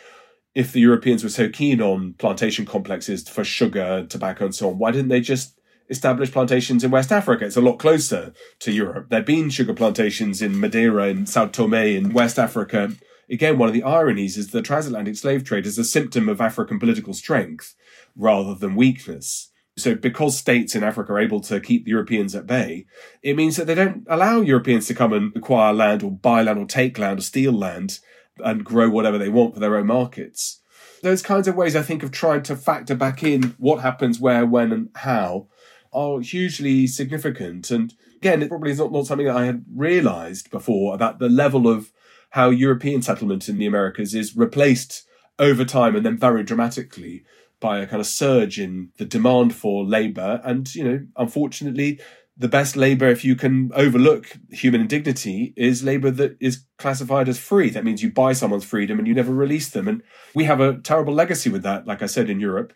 if 0.54 0.72
the 0.72 0.80
Europeans 0.80 1.22
were 1.22 1.30
so 1.30 1.48
keen 1.48 1.80
on 1.80 2.14
plantation 2.14 2.66
complexes 2.66 3.28
for 3.28 3.44
sugar, 3.44 4.06
tobacco, 4.08 4.46
and 4.46 4.54
so 4.54 4.70
on, 4.70 4.78
why 4.78 4.90
didn't 4.90 5.08
they 5.08 5.20
just 5.20 5.58
establish 5.88 6.32
plantations 6.32 6.84
in 6.84 6.90
West 6.90 7.12
Africa? 7.12 7.44
It's 7.44 7.56
a 7.56 7.60
lot 7.60 7.78
closer 7.78 8.32
to 8.60 8.72
Europe. 8.72 9.06
There'd 9.08 9.24
been 9.24 9.50
sugar 9.50 9.74
plantations 9.74 10.42
in 10.42 10.58
Madeira 10.58 11.04
and 11.04 11.28
Sao 11.28 11.46
Tome 11.46 11.74
in 11.74 12.12
West 12.12 12.38
Africa. 12.38 12.92
Again, 13.30 13.58
one 13.58 13.68
of 13.68 13.74
the 13.74 13.82
ironies 13.82 14.36
is 14.36 14.48
the 14.48 14.62
transatlantic 14.62 15.16
slave 15.16 15.44
trade 15.44 15.66
is 15.66 15.78
a 15.78 15.84
symptom 15.84 16.28
of 16.28 16.40
African 16.40 16.78
political 16.78 17.14
strength 17.14 17.74
rather 18.16 18.54
than 18.54 18.74
weakness. 18.74 19.50
So 19.78 19.94
because 19.94 20.36
states 20.36 20.74
in 20.74 20.82
Africa 20.82 21.12
are 21.12 21.20
able 21.20 21.40
to 21.42 21.60
keep 21.60 21.84
the 21.84 21.90
Europeans 21.90 22.34
at 22.34 22.46
bay, 22.46 22.86
it 23.22 23.36
means 23.36 23.56
that 23.56 23.66
they 23.66 23.74
don't 23.74 24.06
allow 24.08 24.40
Europeans 24.40 24.86
to 24.86 24.94
come 24.94 25.12
and 25.12 25.34
acquire 25.36 25.72
land 25.72 26.02
or 26.02 26.10
buy 26.10 26.42
land 26.42 26.58
or 26.58 26.66
take 26.66 26.98
land 26.98 27.18
or 27.18 27.22
steal 27.22 27.52
land 27.52 28.00
and 28.38 28.64
grow 28.64 28.88
whatever 28.90 29.18
they 29.18 29.28
want 29.28 29.54
for 29.54 29.60
their 29.60 29.76
own 29.76 29.86
markets. 29.86 30.60
Those 31.02 31.22
kinds 31.22 31.46
of 31.46 31.54
ways 31.54 31.76
I 31.76 31.82
think 31.82 32.02
of 32.02 32.10
trying 32.10 32.42
to 32.44 32.56
factor 32.56 32.94
back 32.94 33.22
in 33.22 33.54
what 33.58 33.80
happens 33.82 34.18
where, 34.18 34.44
when 34.44 34.72
and 34.72 34.88
how 34.96 35.48
are 35.92 36.20
hugely 36.20 36.86
significant. 36.86 37.70
And 37.70 37.94
again, 38.16 38.42
it 38.42 38.48
probably 38.48 38.72
is 38.72 38.78
not, 38.78 38.92
not 38.92 39.06
something 39.06 39.26
that 39.26 39.36
I 39.36 39.46
had 39.46 39.64
realized 39.72 40.50
before 40.50 40.94
about 40.94 41.18
the 41.18 41.28
level 41.28 41.68
of 41.68 41.92
how 42.30 42.50
European 42.50 43.02
settlement 43.02 43.48
in 43.48 43.58
the 43.58 43.66
Americas 43.66 44.14
is 44.14 44.36
replaced 44.36 45.06
over 45.38 45.64
time 45.64 45.94
and 45.94 46.04
then 46.04 46.18
very 46.18 46.42
dramatically 46.42 47.24
by 47.60 47.78
a 47.78 47.86
kind 47.86 48.00
of 48.00 48.06
surge 48.06 48.58
in 48.58 48.90
the 48.98 49.04
demand 49.04 49.54
for 49.54 49.84
labor. 49.84 50.40
And, 50.44 50.72
you 50.74 50.84
know, 50.84 51.06
unfortunately, 51.16 52.00
the 52.36 52.48
best 52.48 52.76
labor, 52.76 53.08
if 53.08 53.24
you 53.24 53.34
can 53.34 53.70
overlook 53.74 54.38
human 54.50 54.80
indignity, 54.80 55.52
is 55.56 55.82
labor 55.82 56.10
that 56.12 56.36
is 56.40 56.64
classified 56.78 57.28
as 57.28 57.38
free. 57.38 57.68
That 57.68 57.84
means 57.84 58.02
you 58.02 58.12
buy 58.12 58.32
someone's 58.32 58.64
freedom 58.64 58.98
and 58.98 59.08
you 59.08 59.14
never 59.14 59.34
release 59.34 59.68
them. 59.68 59.88
And 59.88 60.02
we 60.34 60.44
have 60.44 60.60
a 60.60 60.78
terrible 60.78 61.14
legacy 61.14 61.50
with 61.50 61.64
that, 61.64 61.86
like 61.86 62.00
I 62.00 62.06
said, 62.06 62.30
in 62.30 62.38
Europe. 62.38 62.72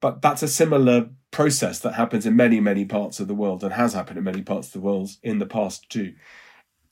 But 0.00 0.20
that's 0.20 0.42
a 0.42 0.48
similar 0.48 1.10
process 1.30 1.78
that 1.80 1.94
happens 1.94 2.26
in 2.26 2.34
many, 2.36 2.60
many 2.60 2.84
parts 2.84 3.20
of 3.20 3.28
the 3.28 3.34
world 3.34 3.62
and 3.62 3.72
has 3.72 3.94
happened 3.94 4.18
in 4.18 4.24
many 4.24 4.42
parts 4.42 4.68
of 4.68 4.72
the 4.74 4.80
world 4.80 5.10
in 5.22 5.38
the 5.38 5.46
past 5.46 5.88
too. 5.88 6.14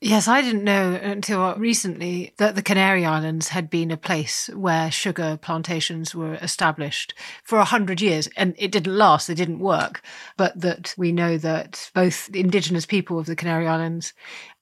Yes, 0.05 0.27
I 0.27 0.41
didn't 0.41 0.65
know 0.65 0.99
until 1.01 1.41
uh, 1.41 1.55
recently 1.55 2.33
that 2.35 2.55
the 2.55 2.61
Canary 2.61 3.05
Islands 3.05 3.47
had 3.47 3.69
been 3.69 3.89
a 3.89 3.95
place 3.95 4.49
where 4.53 4.91
sugar 4.91 5.39
plantations 5.41 6.13
were 6.13 6.33
established 6.35 7.13
for 7.45 7.57
a 7.57 7.63
hundred 7.63 8.01
years. 8.01 8.27
And 8.35 8.53
it 8.57 8.73
didn't 8.73 8.97
last, 8.97 9.29
it 9.29 9.35
didn't 9.35 9.59
work. 9.59 10.01
But 10.35 10.59
that 10.59 10.93
we 10.97 11.13
know 11.13 11.37
that 11.37 11.89
both 11.93 12.29
indigenous 12.33 12.85
people 12.85 13.17
of 13.17 13.27
the 13.27 13.35
Canary 13.37 13.65
Islands 13.65 14.11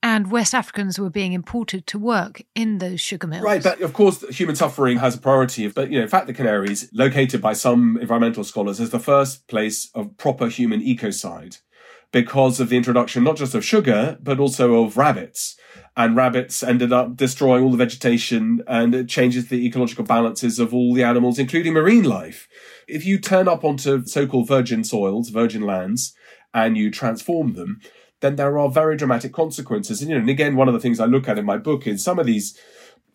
and 0.04 0.30
West 0.30 0.54
Africans 0.54 1.00
were 1.00 1.10
being 1.10 1.34
imported 1.34 1.88
to 1.88 1.98
work 1.98 2.44
in 2.54 2.78
those 2.78 3.02
sugar 3.02 3.26
mills. 3.26 3.44
Right, 3.44 3.64
but 3.64 3.82
of 3.82 3.94
course, 3.94 4.22
human 4.30 4.56
suffering 4.56 5.00
has 5.00 5.16
a 5.16 5.20
priority. 5.20 5.68
But 5.70 5.90
you 5.90 5.98
know, 5.98 6.04
in 6.04 6.10
fact, 6.10 6.28
the 6.28 6.36
Canaries, 6.36 6.88
located 6.94 7.42
by 7.42 7.54
some 7.54 7.98
environmental 7.98 8.44
scholars 8.44 8.80
as 8.80 8.92
the 8.92 9.00
first 9.00 9.48
place 9.48 9.90
of 9.96 10.18
proper 10.18 10.50
human 10.50 10.82
ecocide, 10.82 11.62
because 12.12 12.60
of 12.60 12.70
the 12.70 12.78
introduction 12.78 13.24
not 13.24 13.38
just 13.38 13.56
of 13.56 13.66
sugar, 13.66 14.18
but 14.22 14.40
also 14.40 14.84
of 14.84 14.98
rabbits. 14.98 15.58
And 15.96 16.16
rabbits 16.16 16.64
ended 16.64 16.94
up 16.94 17.16
destroying 17.16 17.64
all 17.64 17.72
the 17.72 17.78
vegetation 17.78 18.64
and 18.68 18.94
it 18.96 19.10
changes 19.10 19.48
the 19.48 19.66
ecological 19.66 20.04
balances 20.04 20.60
of 20.60 20.74
all 20.74 20.94
the 20.94 21.04
animals, 21.04 21.40
including 21.40 21.74
marine 21.74 22.04
life. 22.04 22.48
If 22.88 23.06
you 23.06 23.20
turn 23.20 23.48
up 23.48 23.64
onto 23.64 24.06
so-called 24.06 24.48
virgin 24.48 24.84
soils, 24.84 25.30
virgin 25.30 25.62
lands, 25.62 26.14
and 26.54 26.78
you 26.78 26.92
transform 26.92 27.54
them, 27.54 27.80
then 28.20 28.36
there 28.36 28.58
are 28.58 28.70
very 28.70 28.96
dramatic 28.96 29.34
consequences. 29.34 30.02
And, 30.02 30.10
you 30.10 30.16
know, 30.16 30.22
and 30.22 30.30
again, 30.30 30.56
one 30.56 30.68
of 30.68 30.74
the 30.74 30.80
things 30.80 31.00
I 31.00 31.06
look 31.06 31.28
at 31.28 31.38
in 31.38 31.46
my 31.46 31.58
book 31.58 31.88
is 31.88 32.04
some 32.04 32.20
of 32.20 32.26
these, 32.26 32.58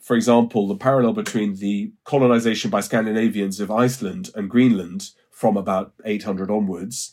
for 0.01 0.17
example, 0.17 0.67
the 0.67 0.77
parallel 0.77 1.13
between 1.13 1.57
the 1.57 1.93
colonization 2.05 2.71
by 2.71 2.81
Scandinavians 2.81 3.61
of 3.61 3.71
Iceland 3.71 4.31
and 4.35 4.51
Greenland 4.51 5.11
from 5.31 5.57
about 5.57 5.93
800 6.05 6.51
onwards 6.51 7.13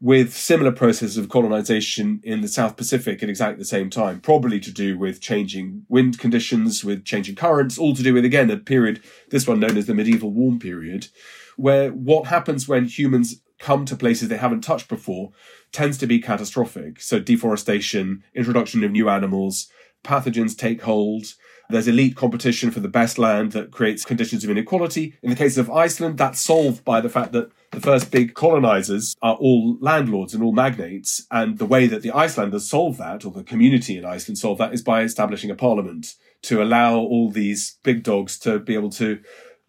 with 0.00 0.32
similar 0.32 0.70
processes 0.70 1.16
of 1.16 1.28
colonization 1.28 2.20
in 2.22 2.40
the 2.40 2.48
South 2.48 2.76
Pacific 2.76 3.22
at 3.22 3.28
exactly 3.28 3.58
the 3.58 3.64
same 3.64 3.90
time, 3.90 4.20
probably 4.20 4.60
to 4.60 4.70
do 4.70 4.96
with 4.96 5.20
changing 5.20 5.84
wind 5.88 6.18
conditions, 6.18 6.84
with 6.84 7.04
changing 7.04 7.34
currents, 7.34 7.78
all 7.78 7.96
to 7.96 8.02
do 8.02 8.14
with, 8.14 8.24
again, 8.24 8.50
a 8.50 8.56
period, 8.56 9.02
this 9.30 9.46
one 9.46 9.58
known 9.58 9.76
as 9.76 9.86
the 9.86 9.94
medieval 9.94 10.30
warm 10.30 10.60
period, 10.60 11.08
where 11.56 11.90
what 11.90 12.28
happens 12.28 12.68
when 12.68 12.84
humans 12.84 13.40
come 13.58 13.84
to 13.84 13.96
places 13.96 14.28
they 14.28 14.36
haven't 14.36 14.60
touched 14.60 14.88
before 14.88 15.32
tends 15.72 15.98
to 15.98 16.06
be 16.06 16.20
catastrophic. 16.20 17.00
So 17.00 17.18
deforestation, 17.18 18.22
introduction 18.34 18.84
of 18.84 18.92
new 18.92 19.08
animals, 19.08 19.68
pathogens 20.04 20.56
take 20.56 20.82
hold, 20.82 21.34
there's 21.70 21.88
elite 21.88 22.16
competition 22.16 22.70
for 22.70 22.80
the 22.80 22.88
best 22.88 23.18
land 23.18 23.52
that 23.52 23.72
creates 23.72 24.04
conditions 24.04 24.44
of 24.44 24.50
inequality. 24.50 25.18
In 25.22 25.30
the 25.30 25.36
case 25.36 25.58
of 25.58 25.70
Iceland, 25.70 26.16
that's 26.16 26.40
solved 26.40 26.84
by 26.84 27.00
the 27.00 27.10
fact 27.10 27.32
that 27.32 27.50
the 27.70 27.80
first 27.80 28.10
big 28.10 28.34
colonizers 28.34 29.14
are 29.22 29.36
all 29.36 29.76
landlords 29.80 30.34
and 30.34 30.42
all 30.42 30.52
magnates. 30.52 31.26
And 31.30 31.58
the 31.58 31.66
way 31.66 31.86
that 31.86 32.02
the 32.02 32.12
Icelanders 32.12 32.68
solve 32.68 32.96
that, 32.98 33.24
or 33.24 33.32
the 33.32 33.44
community 33.44 33.98
in 33.98 34.04
Iceland 34.04 34.38
solve 34.38 34.58
that, 34.58 34.72
is 34.72 34.82
by 34.82 35.02
establishing 35.02 35.50
a 35.50 35.54
parliament 35.54 36.14
to 36.42 36.62
allow 36.62 36.96
all 36.96 37.30
these 37.30 37.78
big 37.82 38.02
dogs 38.02 38.38
to 38.40 38.58
be 38.58 38.74
able 38.74 38.90
to 38.90 39.20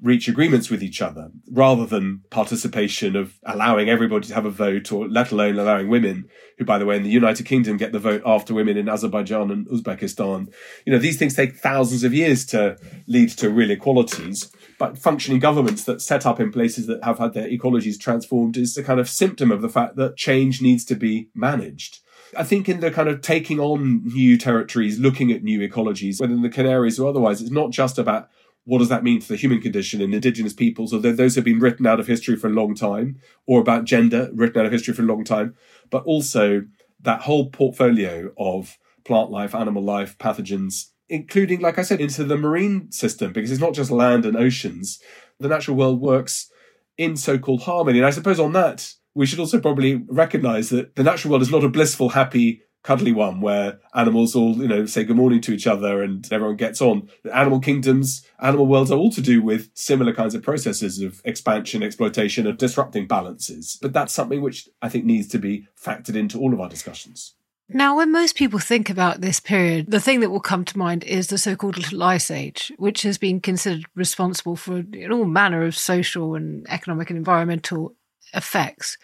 reach 0.02 0.28
agreements 0.28 0.70
with 0.70 0.82
each 0.82 1.02
other 1.02 1.32
rather 1.52 1.86
than 1.86 2.22
participation 2.30 3.16
of 3.16 3.38
allowing 3.44 3.90
everybody 3.90 4.28
to 4.28 4.34
have 4.34 4.46
a 4.46 4.50
vote 4.50 4.92
or 4.92 5.08
let 5.08 5.32
alone 5.32 5.60
allowing 5.60 5.90
women 5.90 6.30
who 6.58 6.66
by 6.66 6.78
the 6.78 6.86
way 6.86 6.96
in 6.96 7.04
the 7.04 7.10
united 7.10 7.46
kingdom 7.46 7.76
get 7.76 7.92
the 7.92 8.00
vote 8.00 8.22
after 8.26 8.54
women 8.54 8.78
in 8.78 8.88
azerbaijan 8.88 9.52
and 9.52 9.68
uzbekistan. 9.68 10.52
You 10.86 10.94
know 10.94 11.00
these 11.00 11.18
things 11.18 11.36
take 11.36 11.56
thousands 11.56 12.04
of 12.04 12.14
years 12.14 12.46
to 12.48 12.78
lead 13.08 13.30
to 13.32 13.50
real 13.50 13.72
equalities 13.72 14.52
but 14.80 14.98
functioning 14.98 15.40
governments 15.40 15.84
that 15.84 16.02
set 16.02 16.26
up 16.26 16.40
in 16.40 16.52
places 16.52 16.88
that 16.88 17.04
have 17.04 17.20
had 17.20 17.34
their 17.34 17.50
ecologies 17.50 18.00
transformed 18.00 18.56
is 18.56 18.78
a 18.78 18.84
kind 18.84 19.00
of 19.00 19.10
symptom 19.10 19.52
of 19.52 19.62
the 19.62 19.70
fact 19.70 19.98
that 19.98 20.16
change 20.16 20.62
needs 20.62 20.86
to 20.86 20.96
be 20.96 21.30
managed. 21.36 22.00
I 22.38 22.44
think 22.44 22.70
in 22.70 22.80
the 22.80 22.90
kind 22.90 23.10
of 23.10 23.22
taking 23.22 23.60
on 23.60 24.06
new 24.06 24.38
territories, 24.38 24.98
looking 25.00 25.32
at 25.32 25.44
new 25.44 25.68
ecologies, 25.68 26.22
whether 26.22 26.34
in 26.34 26.44
the 26.44 26.50
Canaries 26.50 27.00
or 27.00 27.10
otherwise, 27.10 27.42
it's 27.42 27.52
not 27.52 27.72
just 27.72 27.98
about 27.98 28.30
what 28.66 28.80
does 28.80 28.90
that 28.90 29.04
mean 29.04 29.22
for 29.22 29.34
the 29.34 29.38
human 29.38 29.62
condition 29.62 30.02
in 30.02 30.14
indigenous 30.14 30.54
peoples, 30.54 30.94
or 30.94 31.00
those 31.00 31.36
have 31.36 31.44
been 31.44 31.60
written 31.60 31.88
out 31.88 32.00
of 32.00 32.08
history 32.08 32.36
for 32.36 32.48
a 32.48 32.52
long 32.52 32.76
time, 32.76 33.20
or 33.46 33.60
about 33.60 33.86
gender 33.86 34.30
written 34.34 34.60
out 34.60 34.66
of 34.66 34.72
history 34.72 34.94
for 34.94 35.02
a 35.02 35.06
long 35.06 35.24
time, 35.24 35.56
but 35.90 36.04
also 36.04 36.64
that 37.02 37.22
whole 37.22 37.50
portfolio 37.50 38.32
of 38.38 38.78
plant 39.06 39.32
life, 39.32 39.56
animal 39.56 39.84
life, 39.84 40.18
pathogens, 40.18 40.92
including, 41.08 41.62
like 41.62 41.80
I 41.80 41.82
said, 41.82 42.02
into 42.02 42.24
the 42.24 42.38
marine 42.38 42.92
system, 42.92 43.34
because 43.34 43.52
it's 43.52 43.62
not 43.62 43.74
just 43.74 43.90
land 43.90 44.26
and 44.26 44.38
oceans. 44.38 45.00
The 45.40 45.48
natural 45.48 45.78
world 45.78 46.02
works 46.02 46.52
in 46.98 47.16
so 47.16 47.40
called 47.40 47.64
harmony. 47.64 48.00
And 48.00 48.06
I 48.06 48.12
suppose 48.12 48.40
on 48.40 48.54
that, 48.54 48.94
we 49.16 49.26
should 49.26 49.40
also 49.40 49.60
probably 49.60 50.04
recognize 50.08 50.70
that 50.70 50.96
the 50.96 51.04
natural 51.04 51.32
world 51.32 51.42
is 51.42 51.50
not 51.50 51.64
a 51.64 51.70
blissful, 51.70 52.10
happy, 52.10 52.62
cuddly 52.84 53.12
one 53.12 53.42
where 53.42 53.80
animals 53.94 54.36
all, 54.36 54.56
you 54.56 54.68
know, 54.68 54.86
say 54.86 55.04
good 55.04 55.16
morning 55.16 55.42
to 55.42 55.54
each 55.54 55.68
other 55.68 56.02
and 56.02 56.32
everyone 56.32 56.56
gets 56.56 56.82
on. 56.82 57.10
The 57.24 57.36
animal 57.36 57.60
kingdoms, 57.60 58.26
animal 58.40 58.68
worlds 58.68 58.92
are 58.92 58.98
all 58.98 59.12
to 59.12 59.22
do 59.22 59.42
with 59.42 59.70
similar 59.74 60.14
kinds 60.14 60.36
of 60.36 60.44
processes 60.44 61.02
of 61.02 61.22
expansion, 61.26 61.84
exploitation, 61.84 62.48
and 62.48 62.58
disrupting 62.58 63.08
balances. 63.08 63.78
But 63.82 63.94
that's 63.94 64.14
something 64.14 64.42
which 64.42 64.70
I 64.82 64.90
think 64.90 65.06
needs 65.06 65.28
to 65.30 65.40
be 65.40 65.68
factored 65.82 66.16
into 66.16 66.40
all 66.40 66.54
of 66.54 66.62
our 66.62 66.70
discussions. 66.70 67.36
Now, 67.72 67.98
when 67.98 68.12
most 68.12 68.36
people 68.36 68.58
think 68.58 68.90
about 68.90 69.22
this 69.22 69.40
period, 69.40 69.92
the 69.92 70.00
thing 70.00 70.22
that 70.22 70.32
will 70.32 70.40
come 70.40 70.66
to 70.66 70.78
mind 70.78 71.04
is 71.04 71.28
the 71.28 71.38
so 71.38 71.56
called 71.56 71.78
Little 71.78 72.02
Ice 72.02 72.32
Age, 72.32 72.72
which 72.78 73.04
has 73.04 73.20
been 73.20 73.40
considered 73.40 73.86
responsible 73.94 74.56
for 74.56 74.84
all 75.12 75.26
manner 75.26 75.64
of 75.64 75.78
social 75.78 76.34
and 76.34 76.66
economic 76.68 77.12
and 77.12 77.18
environmental 77.18 77.96
effects. 78.34 78.98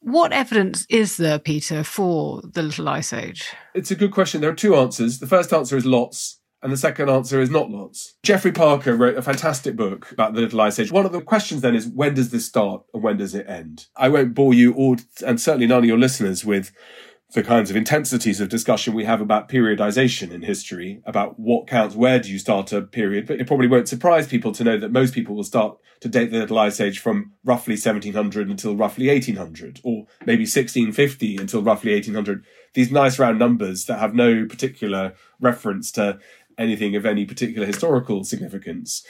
What 0.00 0.32
evidence 0.32 0.86
is 0.88 1.18
there, 1.18 1.38
Peter, 1.38 1.84
for 1.84 2.40
the 2.42 2.62
Little 2.62 2.88
Ice 2.88 3.12
Age? 3.12 3.52
It's 3.74 3.90
a 3.90 3.94
good 3.94 4.12
question. 4.12 4.40
There 4.40 4.50
are 4.50 4.54
two 4.54 4.74
answers. 4.74 5.18
The 5.18 5.26
first 5.26 5.52
answer 5.52 5.76
is 5.76 5.84
lots, 5.84 6.40
and 6.62 6.72
the 6.72 6.78
second 6.78 7.10
answer 7.10 7.38
is 7.38 7.50
not 7.50 7.70
lots. 7.70 8.14
Geoffrey 8.22 8.50
Parker 8.50 8.96
wrote 8.96 9.18
a 9.18 9.22
fantastic 9.22 9.76
book 9.76 10.10
about 10.10 10.32
the 10.32 10.40
Little 10.40 10.60
Ice 10.62 10.78
Age. 10.78 10.90
One 10.90 11.04
of 11.04 11.12
the 11.12 11.20
questions 11.20 11.60
then 11.60 11.74
is 11.74 11.86
when 11.86 12.14
does 12.14 12.30
this 12.30 12.46
start 12.46 12.82
and 12.94 13.02
when 13.02 13.18
does 13.18 13.34
it 13.34 13.46
end? 13.46 13.88
I 13.94 14.08
won't 14.08 14.34
bore 14.34 14.54
you, 14.54 14.72
or, 14.72 14.96
and 15.26 15.38
certainly 15.38 15.66
none 15.66 15.80
of 15.80 15.84
your 15.84 15.98
listeners, 15.98 16.46
with 16.46 16.72
the 17.32 17.42
kinds 17.42 17.70
of 17.70 17.76
intensities 17.76 18.40
of 18.40 18.48
discussion 18.48 18.92
we 18.92 19.04
have 19.04 19.20
about 19.20 19.48
periodization 19.48 20.32
in 20.32 20.42
history, 20.42 21.00
about 21.04 21.38
what 21.38 21.68
counts, 21.68 21.94
where 21.94 22.18
do 22.18 22.30
you 22.30 22.38
start 22.38 22.72
a 22.72 22.82
period. 22.82 23.26
But 23.26 23.40
it 23.40 23.46
probably 23.46 23.68
won't 23.68 23.88
surprise 23.88 24.26
people 24.26 24.52
to 24.52 24.64
know 24.64 24.78
that 24.78 24.90
most 24.90 25.14
people 25.14 25.36
will 25.36 25.44
start 25.44 25.78
to 26.00 26.08
date 26.08 26.32
the 26.32 26.38
Little 26.38 26.58
Ice 26.58 26.80
Age 26.80 26.98
from 26.98 27.32
roughly 27.44 27.74
1700 27.74 28.48
until 28.48 28.74
roughly 28.74 29.08
1800, 29.08 29.80
or 29.84 30.06
maybe 30.26 30.42
1650 30.42 31.36
until 31.36 31.62
roughly 31.62 31.92
1800. 31.92 32.44
These 32.74 32.90
nice 32.90 33.18
round 33.18 33.38
numbers 33.38 33.84
that 33.84 34.00
have 34.00 34.14
no 34.14 34.46
particular 34.46 35.14
reference 35.38 35.92
to 35.92 36.18
anything 36.58 36.96
of 36.96 37.06
any 37.06 37.24
particular 37.24 37.66
historical 37.66 38.24
significance. 38.24 39.04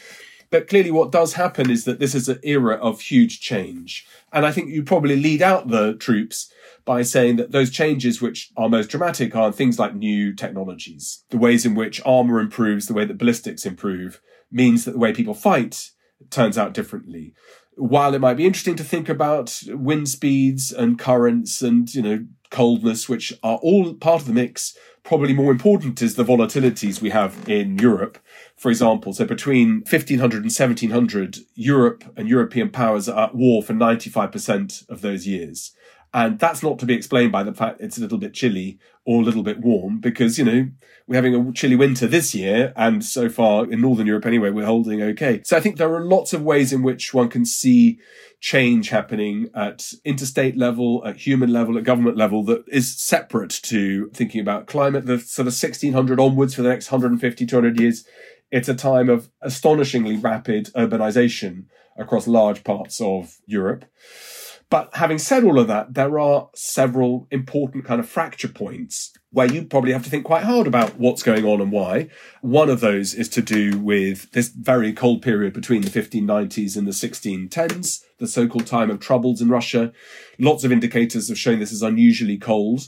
But 0.50 0.66
clearly, 0.68 0.90
what 0.90 1.12
does 1.12 1.34
happen 1.34 1.70
is 1.70 1.84
that 1.84 2.00
this 2.00 2.14
is 2.14 2.28
an 2.28 2.40
era 2.42 2.74
of 2.74 3.00
huge 3.00 3.40
change. 3.40 4.06
And 4.32 4.44
I 4.44 4.50
think 4.50 4.70
you 4.70 4.82
probably 4.82 5.16
lead 5.16 5.42
out 5.42 5.68
the 5.68 5.94
troops 5.94 6.52
by 6.84 7.02
saying 7.02 7.36
that 7.36 7.52
those 7.52 7.70
changes 7.70 8.20
which 8.20 8.50
are 8.56 8.68
most 8.68 8.90
dramatic 8.90 9.36
are 9.36 9.52
things 9.52 9.78
like 9.78 9.94
new 9.94 10.32
technologies. 10.34 11.24
The 11.30 11.38
ways 11.38 11.64
in 11.64 11.76
which 11.76 12.00
armor 12.04 12.40
improves, 12.40 12.86
the 12.86 12.94
way 12.94 13.04
that 13.04 13.18
ballistics 13.18 13.64
improve, 13.64 14.20
means 14.50 14.84
that 14.84 14.92
the 14.92 14.98
way 14.98 15.12
people 15.12 15.34
fight 15.34 15.90
turns 16.30 16.58
out 16.58 16.74
differently. 16.74 17.32
While 17.76 18.14
it 18.14 18.20
might 18.20 18.34
be 18.34 18.46
interesting 18.46 18.76
to 18.76 18.84
think 18.84 19.08
about 19.08 19.62
wind 19.68 20.08
speeds 20.08 20.72
and 20.72 20.98
currents 20.98 21.62
and, 21.62 21.92
you 21.94 22.02
know, 22.02 22.26
coldness, 22.50 23.08
which 23.08 23.32
are 23.44 23.58
all 23.58 23.94
part 23.94 24.22
of 24.22 24.26
the 24.26 24.34
mix, 24.34 24.76
probably 25.02 25.32
more 25.32 25.50
important 25.50 26.02
is 26.02 26.14
the 26.14 26.24
volatilities 26.24 27.00
we 27.00 27.10
have 27.10 27.48
in 27.48 27.78
Europe. 27.78 28.18
For 28.56 28.70
example, 28.70 29.12
so 29.12 29.24
between 29.24 29.80
1500 29.80 30.42
and 30.42 30.52
1700, 30.52 31.38
Europe 31.54 32.04
and 32.16 32.28
European 32.28 32.70
powers 32.70 33.08
are 33.08 33.28
at 33.28 33.34
war 33.34 33.62
for 33.62 33.72
95% 33.72 34.88
of 34.88 35.00
those 35.00 35.26
years. 35.26 35.72
And 36.12 36.38
that's 36.38 36.62
not 36.62 36.78
to 36.80 36.86
be 36.86 36.94
explained 36.94 37.30
by 37.30 37.44
the 37.44 37.54
fact 37.54 37.80
it's 37.80 37.96
a 37.96 38.00
little 38.00 38.18
bit 38.18 38.34
chilly 38.34 38.78
or 39.04 39.22
a 39.22 39.24
little 39.24 39.44
bit 39.44 39.60
warm 39.60 40.00
because, 40.00 40.38
you 40.38 40.44
know, 40.44 40.68
we're 41.06 41.14
having 41.14 41.34
a 41.34 41.52
chilly 41.52 41.76
winter 41.76 42.06
this 42.06 42.34
year. 42.34 42.72
And 42.76 43.04
so 43.04 43.28
far 43.28 43.70
in 43.70 43.80
Northern 43.80 44.06
Europe 44.06 44.26
anyway, 44.26 44.50
we're 44.50 44.66
holding 44.66 45.00
okay. 45.02 45.40
So 45.44 45.56
I 45.56 45.60
think 45.60 45.76
there 45.76 45.94
are 45.94 46.04
lots 46.04 46.32
of 46.32 46.42
ways 46.42 46.72
in 46.72 46.82
which 46.82 47.14
one 47.14 47.28
can 47.28 47.44
see 47.44 48.00
change 48.40 48.88
happening 48.88 49.50
at 49.54 49.92
interstate 50.04 50.56
level, 50.56 51.02
at 51.06 51.16
human 51.16 51.52
level, 51.52 51.78
at 51.78 51.84
government 51.84 52.16
level 52.16 52.42
that 52.44 52.64
is 52.68 52.96
separate 52.96 53.50
to 53.64 54.08
thinking 54.10 54.40
about 54.40 54.66
climate. 54.66 55.06
The 55.06 55.18
sort 55.18 55.46
of 55.46 55.54
1600 55.54 56.18
onwards 56.18 56.54
for 56.54 56.62
the 56.62 56.70
next 56.70 56.90
150, 56.90 57.46
200 57.46 57.78
years, 57.78 58.04
it's 58.50 58.68
a 58.68 58.74
time 58.74 59.08
of 59.08 59.30
astonishingly 59.42 60.16
rapid 60.16 60.66
urbanization 60.74 61.66
across 61.96 62.26
large 62.26 62.64
parts 62.64 63.00
of 63.00 63.36
Europe. 63.46 63.84
But 64.70 64.90
having 64.94 65.18
said 65.18 65.42
all 65.42 65.58
of 65.58 65.66
that, 65.66 65.94
there 65.94 66.20
are 66.20 66.48
several 66.54 67.26
important 67.32 67.84
kind 67.84 67.98
of 67.98 68.08
fracture 68.08 68.48
points 68.48 69.12
where 69.32 69.52
you 69.52 69.64
probably 69.64 69.92
have 69.92 70.04
to 70.04 70.10
think 70.10 70.24
quite 70.24 70.44
hard 70.44 70.68
about 70.68 70.96
what's 70.96 71.24
going 71.24 71.44
on 71.44 71.60
and 71.60 71.72
why. 71.72 72.08
One 72.40 72.70
of 72.70 72.78
those 72.78 73.12
is 73.12 73.28
to 73.30 73.42
do 73.42 73.78
with 73.80 74.30
this 74.30 74.48
very 74.48 74.92
cold 74.92 75.22
period 75.22 75.54
between 75.54 75.82
the 75.82 75.90
1590s 75.90 76.76
and 76.76 76.86
the 76.86 76.92
1610s, 76.92 78.00
the 78.18 78.28
so-called 78.28 78.68
time 78.68 78.90
of 78.90 79.00
troubles 79.00 79.40
in 79.40 79.48
Russia. 79.48 79.92
Lots 80.38 80.62
of 80.62 80.70
indicators 80.70 81.28
have 81.28 81.38
shown 81.38 81.58
this 81.58 81.72
is 81.72 81.82
unusually 81.82 82.38
cold. 82.38 82.82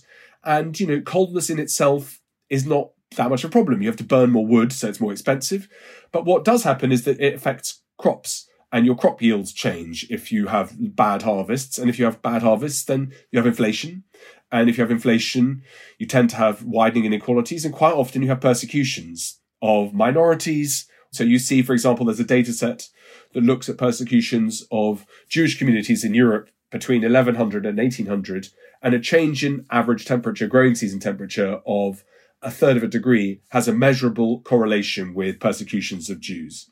And, 0.45 0.79
you 0.79 0.87
know, 0.87 1.01
coldness 1.01 1.51
in 1.51 1.59
itself 1.59 2.21
is 2.49 2.65
not 2.65 2.91
that 3.17 3.29
much 3.29 3.43
of 3.43 3.51
a 3.51 3.53
problem. 3.53 3.83
You 3.83 3.89
have 3.89 3.97
to 3.97 4.05
burn 4.05 4.31
more 4.31 4.47
wood, 4.47 4.73
so 4.73 4.89
it's 4.89 5.01
more 5.01 5.13
expensive. 5.13 5.69
But 6.13 6.27
what 6.27 6.45
does 6.45 6.63
happen 6.63 6.93
is 6.93 7.05
that 7.05 7.21
it 7.21 7.35
affects 7.35 7.83
crops 7.99 8.49
and 8.73 8.87
your 8.87 8.97
crop 8.97 9.21
yields 9.21 9.53
change 9.53 10.07
if 10.11 10.33
you 10.33 10.47
have 10.47 10.73
bad 10.97 11.23
harvests. 11.23 11.79
And 11.79 11.91
if 11.91 11.99
you 11.99 12.07
have 12.07 12.23
bad 12.23 12.43
harvests, 12.43 12.85
then 12.85 13.13
you 13.31 13.39
have 13.39 13.47
inflation. 13.47 14.05
And 14.51 14.69
if 14.69 14.79
you 14.79 14.83
have 14.83 14.91
inflation, 14.91 15.63
you 15.99 16.07
tend 16.07 16.31
to 16.31 16.37
have 16.37 16.65
widening 16.65 17.05
inequalities. 17.05 17.65
And 17.67 17.75
quite 17.75 17.95
often 17.95 18.23
you 18.23 18.29
have 18.29 18.41
persecutions 18.41 19.39
of 19.61 19.93
minorities. 19.93 20.87
So 21.11 21.23
you 21.23 21.39
see, 21.39 21.61
for 21.61 21.75
example, 21.75 22.07
there's 22.07 22.19
a 22.21 22.25
data 22.25 22.53
set 22.53 22.89
that 23.35 23.45
looks 23.45 23.69
at 23.69 23.77
persecutions 23.77 24.67
of 24.71 25.05
Jewish 25.29 25.59
communities 25.59 26.03
in 26.03 26.15
Europe 26.15 26.49
between 26.71 27.03
1100 27.03 27.67
and 27.67 27.77
1800 27.77 28.49
and 28.83 28.95
a 28.95 29.01
change 29.01 29.45
in 29.45 29.67
average 29.71 30.07
temperature, 30.07 30.47
growing 30.47 30.75
season 30.75 30.99
temperature 30.99 31.61
of 31.67 32.05
a 32.41 32.51
third 32.51 32.77
of 32.77 32.83
a 32.83 32.89
degree 32.89 33.41
has 33.51 33.69
a 33.69 33.75
measurable 33.75 34.41
correlation 34.41 35.15
with 35.15 35.39
persecutions 35.39 36.11
of 36.11 36.19
Jews. 36.19 36.71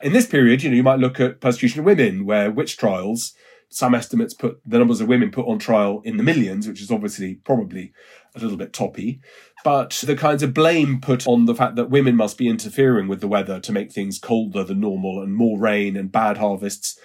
In 0.00 0.12
this 0.12 0.26
period, 0.26 0.62
you 0.62 0.70
know, 0.70 0.76
you 0.76 0.82
might 0.82 0.98
look 0.98 1.20
at 1.20 1.40
persecution 1.40 1.80
of 1.80 1.86
women, 1.86 2.26
where 2.26 2.50
witch 2.50 2.76
trials, 2.76 3.34
some 3.68 3.94
estimates 3.94 4.34
put 4.34 4.60
the 4.64 4.78
numbers 4.78 5.00
of 5.00 5.08
women 5.08 5.30
put 5.30 5.46
on 5.46 5.58
trial 5.58 6.00
in 6.04 6.16
the 6.16 6.22
millions, 6.22 6.68
which 6.68 6.80
is 6.80 6.90
obviously 6.90 7.36
probably 7.36 7.92
a 8.34 8.38
little 8.38 8.56
bit 8.56 8.72
toppy. 8.72 9.20
But 9.64 10.02
the 10.06 10.16
kinds 10.16 10.42
of 10.42 10.54
blame 10.54 11.00
put 11.00 11.26
on 11.26 11.46
the 11.46 11.54
fact 11.54 11.76
that 11.76 11.90
women 11.90 12.14
must 12.14 12.38
be 12.38 12.48
interfering 12.48 13.08
with 13.08 13.20
the 13.20 13.28
weather 13.28 13.58
to 13.60 13.72
make 13.72 13.90
things 13.90 14.18
colder 14.18 14.62
than 14.62 14.80
normal 14.80 15.22
and 15.22 15.34
more 15.34 15.58
rain 15.58 15.96
and 15.96 16.12
bad 16.12 16.38
harvests 16.38 16.98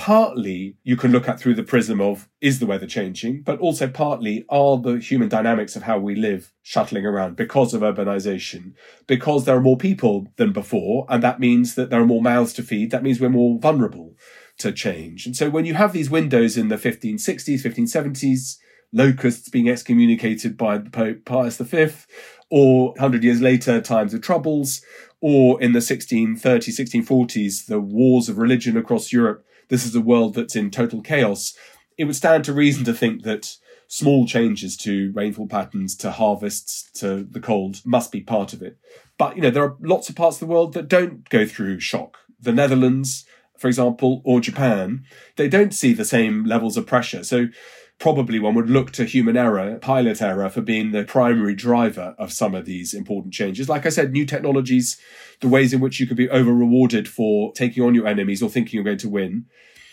partly 0.00 0.78
you 0.82 0.96
can 0.96 1.12
look 1.12 1.28
at 1.28 1.38
through 1.38 1.54
the 1.54 1.62
prism 1.62 2.00
of 2.00 2.26
is 2.40 2.58
the 2.58 2.64
weather 2.64 2.86
changing, 2.86 3.42
but 3.42 3.58
also 3.58 3.86
partly 3.86 4.46
are 4.48 4.78
the 4.78 4.98
human 4.98 5.28
dynamics 5.28 5.76
of 5.76 5.82
how 5.82 5.98
we 5.98 6.14
live 6.14 6.54
shuttling 6.62 7.04
around 7.04 7.36
because 7.36 7.74
of 7.74 7.82
urbanization, 7.82 8.72
because 9.06 9.44
there 9.44 9.54
are 9.54 9.60
more 9.60 9.76
people 9.76 10.26
than 10.36 10.54
before, 10.54 11.04
and 11.10 11.22
that 11.22 11.38
means 11.38 11.74
that 11.74 11.90
there 11.90 12.00
are 12.00 12.06
more 12.06 12.22
mouths 12.22 12.54
to 12.54 12.62
feed. 12.62 12.90
That 12.90 13.02
means 13.02 13.20
we're 13.20 13.28
more 13.28 13.58
vulnerable 13.58 14.16
to 14.60 14.72
change. 14.72 15.26
And 15.26 15.36
so 15.36 15.50
when 15.50 15.66
you 15.66 15.74
have 15.74 15.92
these 15.92 16.08
windows 16.08 16.56
in 16.56 16.68
the 16.68 16.76
1560s, 16.76 17.60
1570s, 17.60 18.56
locusts 18.94 19.50
being 19.50 19.68
excommunicated 19.68 20.56
by 20.56 20.78
the 20.78 20.88
Pope 20.88 21.26
Pius 21.26 21.58
V, 21.58 21.90
or 22.50 22.92
100 22.92 23.22
years 23.22 23.42
later, 23.42 23.82
times 23.82 24.14
of 24.14 24.22
troubles, 24.22 24.80
or 25.20 25.60
in 25.60 25.74
the 25.74 25.80
1630s, 25.80 26.40
1640s, 26.40 27.66
the 27.66 27.80
wars 27.80 28.30
of 28.30 28.38
religion 28.38 28.78
across 28.78 29.12
Europe 29.12 29.44
this 29.70 29.86
is 29.86 29.94
a 29.94 30.00
world 30.00 30.34
that's 30.34 30.54
in 30.54 30.70
total 30.70 31.00
chaos, 31.00 31.54
it 31.96 32.04
would 32.04 32.16
stand 32.16 32.44
to 32.44 32.52
reason 32.52 32.84
to 32.84 32.92
think 32.92 33.22
that 33.22 33.56
small 33.88 34.26
changes 34.26 34.76
to 34.76 35.10
rainfall 35.14 35.48
patterns, 35.48 35.96
to 35.96 36.10
harvests, 36.10 36.90
to 36.92 37.24
the 37.24 37.40
cold 37.40 37.80
must 37.84 38.12
be 38.12 38.20
part 38.20 38.52
of 38.52 38.62
it. 38.62 38.78
But, 39.18 39.36
you 39.36 39.42
know, 39.42 39.50
there 39.50 39.64
are 39.64 39.76
lots 39.80 40.08
of 40.08 40.16
parts 40.16 40.36
of 40.36 40.40
the 40.40 40.52
world 40.52 40.74
that 40.74 40.88
don't 40.88 41.28
go 41.28 41.44
through 41.44 41.80
shock. 41.80 42.18
The 42.38 42.52
Netherlands, 42.52 43.24
for 43.58 43.68
example, 43.68 44.22
or 44.24 44.40
Japan, 44.40 45.04
they 45.36 45.48
don't 45.48 45.74
see 45.74 45.92
the 45.92 46.04
same 46.04 46.44
levels 46.44 46.76
of 46.76 46.86
pressure. 46.86 47.24
So 47.24 47.46
probably 48.00 48.38
one 48.38 48.54
would 48.54 48.70
look 48.70 48.90
to 48.92 49.04
human 49.04 49.36
error, 49.36 49.78
pilot 49.78 50.20
error, 50.20 50.48
for 50.48 50.62
being 50.62 50.90
the 50.90 51.04
primary 51.04 51.54
driver 51.54 52.14
of 52.18 52.32
some 52.32 52.54
of 52.54 52.64
these 52.64 52.94
important 52.94 53.32
changes. 53.32 53.68
Like 53.68 53.86
I 53.86 53.90
said, 53.90 54.10
new 54.10 54.24
technologies, 54.24 54.98
the 55.40 55.48
ways 55.48 55.72
in 55.72 55.80
which 55.80 56.00
you 56.00 56.06
could 56.06 56.16
be 56.16 56.28
over 56.30 56.52
rewarded 56.52 57.06
for 57.06 57.52
taking 57.52 57.84
on 57.84 57.94
your 57.94 58.06
enemies 58.06 58.42
or 58.42 58.48
thinking 58.48 58.76
you're 58.76 58.84
going 58.84 58.98
to 58.98 59.08
win. 59.08 59.44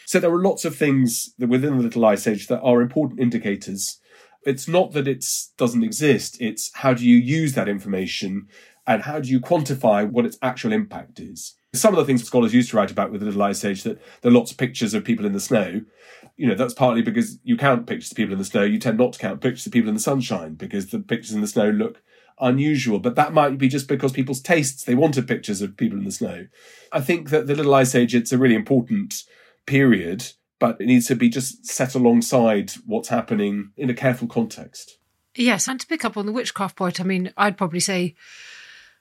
So 0.05 0.19
there 0.19 0.31
are 0.31 0.41
lots 0.41 0.63
of 0.63 0.75
things 0.75 1.33
that 1.37 1.49
within 1.49 1.77
the 1.77 1.83
little 1.83 2.05
ice 2.05 2.25
age 2.25 2.47
that 2.47 2.61
are 2.61 2.81
important 2.81 3.19
indicators. 3.19 3.99
It's 4.43 4.69
not 4.69 4.93
that 4.93 5.07
it 5.07 5.25
doesn't 5.57 5.83
exist. 5.83 6.37
It's 6.39 6.71
how 6.75 6.93
do 6.93 7.05
you 7.05 7.17
use 7.17 7.53
that 7.53 7.67
information 7.67 8.47
and 8.87 9.03
how 9.03 9.19
do 9.19 9.29
you 9.29 9.41
quantify 9.41 10.09
what 10.09 10.25
its 10.25 10.37
actual 10.41 10.71
impact 10.71 11.19
is? 11.19 11.55
Some 11.73 11.93
of 11.93 11.97
the 11.97 12.05
things 12.05 12.23
scholars 12.23 12.53
used 12.53 12.69
to 12.69 12.77
write 12.77 12.89
about 12.89 13.11
with 13.11 13.19
the 13.19 13.25
Little 13.25 13.43
Ice 13.43 13.65
Age 13.65 13.83
that 13.83 14.01
there 14.21 14.31
are 14.31 14.33
lots 14.33 14.51
of 14.51 14.57
pictures 14.57 14.93
of 14.93 15.03
people 15.03 15.25
in 15.25 15.33
the 15.33 15.41
snow. 15.41 15.81
You 16.37 16.47
know, 16.47 16.55
that's 16.55 16.73
partly 16.73 17.01
because 17.01 17.39
you 17.43 17.57
count 17.57 17.87
pictures 17.87 18.11
of 18.11 18.17
people 18.17 18.33
in 18.33 18.39
the 18.39 18.45
snow. 18.45 18.63
You 18.63 18.79
tend 18.79 18.97
not 18.97 19.13
to 19.13 19.19
count 19.19 19.41
pictures 19.41 19.65
of 19.65 19.73
people 19.73 19.89
in 19.89 19.95
the 19.95 20.01
sunshine 20.01 20.53
because 20.53 20.87
the 20.87 20.99
pictures 20.99 21.33
in 21.33 21.41
the 21.41 21.47
snow 21.47 21.69
look 21.69 22.01
unusual. 22.39 22.99
But 22.99 23.15
that 23.15 23.33
might 23.33 23.57
be 23.57 23.67
just 23.67 23.87
because 23.87 24.11
people's 24.11 24.41
tastes, 24.41 24.83
they 24.83 24.95
wanted 24.95 25.27
pictures 25.27 25.61
of 25.61 25.77
people 25.77 25.97
in 25.97 26.05
the 26.05 26.11
snow. 26.11 26.47
I 26.91 27.01
think 27.01 27.29
that 27.31 27.47
the 27.47 27.55
Little 27.55 27.73
Ice 27.73 27.95
Age, 27.95 28.13
it's 28.15 28.31
a 28.31 28.37
really 28.37 28.55
important 28.55 29.23
period, 29.65 30.31
but 30.59 30.79
it 30.79 30.85
needs 30.85 31.07
to 31.07 31.15
be 31.15 31.29
just 31.29 31.65
set 31.65 31.95
alongside 31.95 32.71
what's 32.85 33.09
happening 33.09 33.71
in 33.75 33.89
a 33.89 33.95
careful 33.95 34.27
context. 34.27 34.97
Yes, 35.35 35.67
and 35.67 35.79
to 35.79 35.87
pick 35.87 36.03
up 36.03 36.17
on 36.17 36.25
the 36.25 36.31
witchcraft 36.31 36.75
point, 36.75 36.99
I 36.99 37.03
mean, 37.03 37.31
I'd 37.37 37.57
probably 37.57 37.79
say 37.79 38.15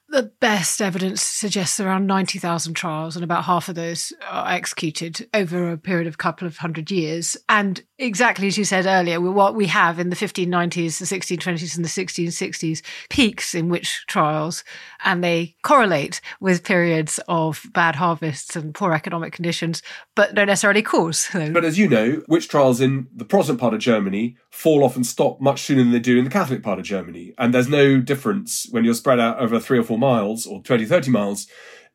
the 0.09 0.31
best 0.39 0.81
evidence 0.81 1.21
suggests 1.21 1.79
around 1.79 2.07
90,000 2.07 2.73
trials, 2.73 3.15
and 3.15 3.23
about 3.23 3.43
half 3.43 3.67
of 3.67 3.75
those 3.75 4.13
are 4.29 4.49
executed 4.49 5.27
over 5.33 5.71
a 5.71 5.77
period 5.77 6.07
of 6.07 6.13
a 6.13 6.17
couple 6.17 6.47
of 6.47 6.57
hundred 6.57 6.89
years. 6.89 7.35
And 7.49 7.83
exactly 7.97 8.47
as 8.47 8.57
you 8.57 8.63
said 8.63 8.85
earlier, 8.85 9.19
what 9.19 9.55
we 9.55 9.67
have 9.67 9.99
in 9.99 10.09
the 10.09 10.15
1590s, 10.15 10.99
the 10.99 11.05
1620s, 11.05 11.75
and 11.75 11.83
the 11.83 11.89
1660s 11.89 12.81
peaks 13.09 13.53
in 13.53 13.69
witch 13.69 14.05
trials, 14.07 14.63
and 15.03 15.23
they 15.23 15.55
correlate 15.63 16.21
with 16.39 16.63
periods 16.63 17.19
of 17.27 17.63
bad 17.73 17.95
harvests 17.95 18.55
and 18.55 18.73
poor 18.73 18.93
economic 18.93 19.33
conditions, 19.33 19.81
but 20.15 20.33
don't 20.33 20.47
necessarily 20.47 20.81
cause. 20.81 21.27
Them. 21.27 21.51
But 21.51 21.65
as 21.65 21.77
you 21.77 21.89
know, 21.89 22.23
witch 22.29 22.47
trials 22.47 22.79
in 22.79 23.07
the 23.13 23.25
Protestant 23.25 23.59
part 23.59 23.73
of 23.73 23.79
Germany 23.81 24.37
fall 24.57 24.83
off 24.83 24.95
and 24.95 25.05
stop 25.05 25.39
much 25.39 25.61
sooner 25.61 25.83
than 25.83 25.91
they 25.91 25.99
do 25.99 26.17
in 26.17 26.23
the 26.23 26.31
Catholic 26.31 26.63
part 26.63 26.79
of 26.79 26.85
Germany. 26.85 27.31
And 27.37 27.53
there's 27.53 27.69
no 27.69 28.01
difference 28.01 28.65
when 28.71 28.83
you're 28.83 28.95
spread 28.95 29.19
out 29.19 29.37
over 29.37 29.59
three 29.59 29.77
or 29.77 29.83
four 29.83 29.99
miles 29.99 30.47
or 30.47 30.63
20, 30.63 30.83
30 30.83 31.11
miles 31.11 31.45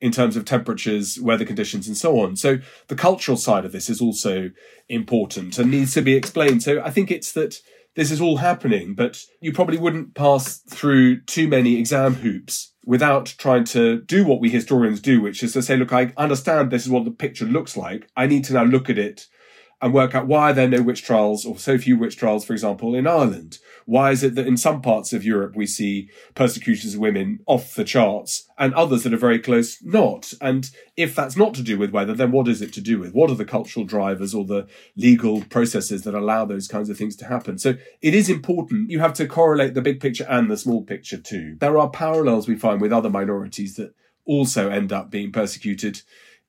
in 0.00 0.12
terms 0.12 0.36
of 0.36 0.44
temperatures, 0.44 1.18
weather 1.20 1.44
conditions, 1.44 1.88
and 1.88 1.96
so 1.96 2.20
on. 2.20 2.36
So 2.36 2.58
the 2.86 2.94
cultural 2.94 3.36
side 3.36 3.64
of 3.64 3.72
this 3.72 3.90
is 3.90 4.00
also 4.00 4.52
important 4.88 5.58
and 5.58 5.72
needs 5.72 5.92
to 5.94 6.02
be 6.02 6.14
explained. 6.14 6.62
So 6.62 6.80
I 6.80 6.90
think 6.90 7.10
it's 7.10 7.32
that 7.32 7.58
this 7.96 8.12
is 8.12 8.20
all 8.20 8.36
happening, 8.36 8.94
but 8.94 9.24
you 9.40 9.52
probably 9.52 9.76
wouldn't 9.76 10.14
pass 10.14 10.58
through 10.58 11.22
too 11.22 11.48
many 11.48 11.80
exam 11.80 12.14
hoops 12.14 12.74
without 12.84 13.34
trying 13.38 13.64
to 13.64 14.02
do 14.02 14.24
what 14.24 14.40
we 14.40 14.50
historians 14.50 15.00
do, 15.00 15.20
which 15.20 15.42
is 15.42 15.52
to 15.54 15.62
say, 15.62 15.76
look, 15.76 15.92
I 15.92 16.12
understand 16.16 16.70
this 16.70 16.84
is 16.84 16.90
what 16.90 17.04
the 17.04 17.10
picture 17.10 17.44
looks 17.44 17.76
like. 17.76 18.08
I 18.16 18.26
need 18.26 18.44
to 18.44 18.52
now 18.52 18.62
look 18.62 18.88
at 18.88 18.98
it 18.98 19.26
and 19.83 19.93
work 19.93 20.14
out 20.14 20.28
why 20.28 20.53
there 20.53 20.66
are 20.66 20.70
no 20.70 20.80
witch 20.80 21.03
trials 21.03 21.45
or 21.45 21.59
so 21.59 21.76
few 21.76 21.99
witch 21.99 22.16
trials, 22.16 22.45
for 22.45 22.53
example, 22.53 22.95
in 22.95 23.09
Ireland? 23.09 23.59
Why 23.85 24.12
is 24.12 24.22
it 24.22 24.37
that 24.37 24.47
in 24.47 24.57
some 24.57 24.80
parts 24.80 25.12
of 25.12 25.24
Europe 25.24 25.57
we 25.57 25.66
see 25.66 26.09
persecutions 26.37 26.95
of 26.95 27.01
women 27.01 27.41
off 27.47 27.74
the 27.74 27.83
charts 27.83 28.49
and 28.57 28.72
others 28.74 29.03
that 29.03 29.12
are 29.12 29.18
very 29.18 29.41
close 29.41 29.83
not? 29.83 30.35
And 30.41 30.70
if 30.97 31.16
that's 31.16 31.37
not 31.37 31.55
to 31.55 31.64
do 31.64 31.76
with 31.76 31.91
weather, 31.91 32.14
then 32.14 32.30
what 32.30 32.47
is 32.47 32.62
it 32.62 32.72
to 32.74 32.80
do 32.80 33.01
with? 33.01 33.12
What 33.12 33.28
are 33.28 33.35
the 33.35 33.45
cultural 33.45 33.85
drivers 33.85 34.35
or 34.35 34.45
the 34.45 34.68
legal 34.97 35.43
processes 35.43 36.03
that 36.03 36.14
allow 36.14 36.45
those 36.45 36.68
kinds 36.68 36.89
of 36.89 36.97
things 36.97 37.16
to 37.16 37.26
happen? 37.26 37.59
So 37.59 37.74
it 38.01 38.14
is 38.14 38.30
important. 38.30 38.89
You 38.89 39.01
have 39.01 39.14
to 39.14 39.26
correlate 39.26 39.74
the 39.74 39.83
big 39.83 40.01
picture 40.01 40.26
and 40.28 40.49
the 40.49 40.57
small 40.57 40.85
picture 40.85 41.18
too. 41.18 41.57
There 41.59 41.76
are 41.76 41.91
parallels 41.91 42.47
we 42.47 42.55
find 42.55 42.80
with 42.80 42.93
other 42.93 43.11
minorities 43.11 43.74
that 43.76 43.95
also 44.24 44.70
end 44.70 44.93
up 44.93 45.11
being 45.11 45.33
persecuted 45.33 46.03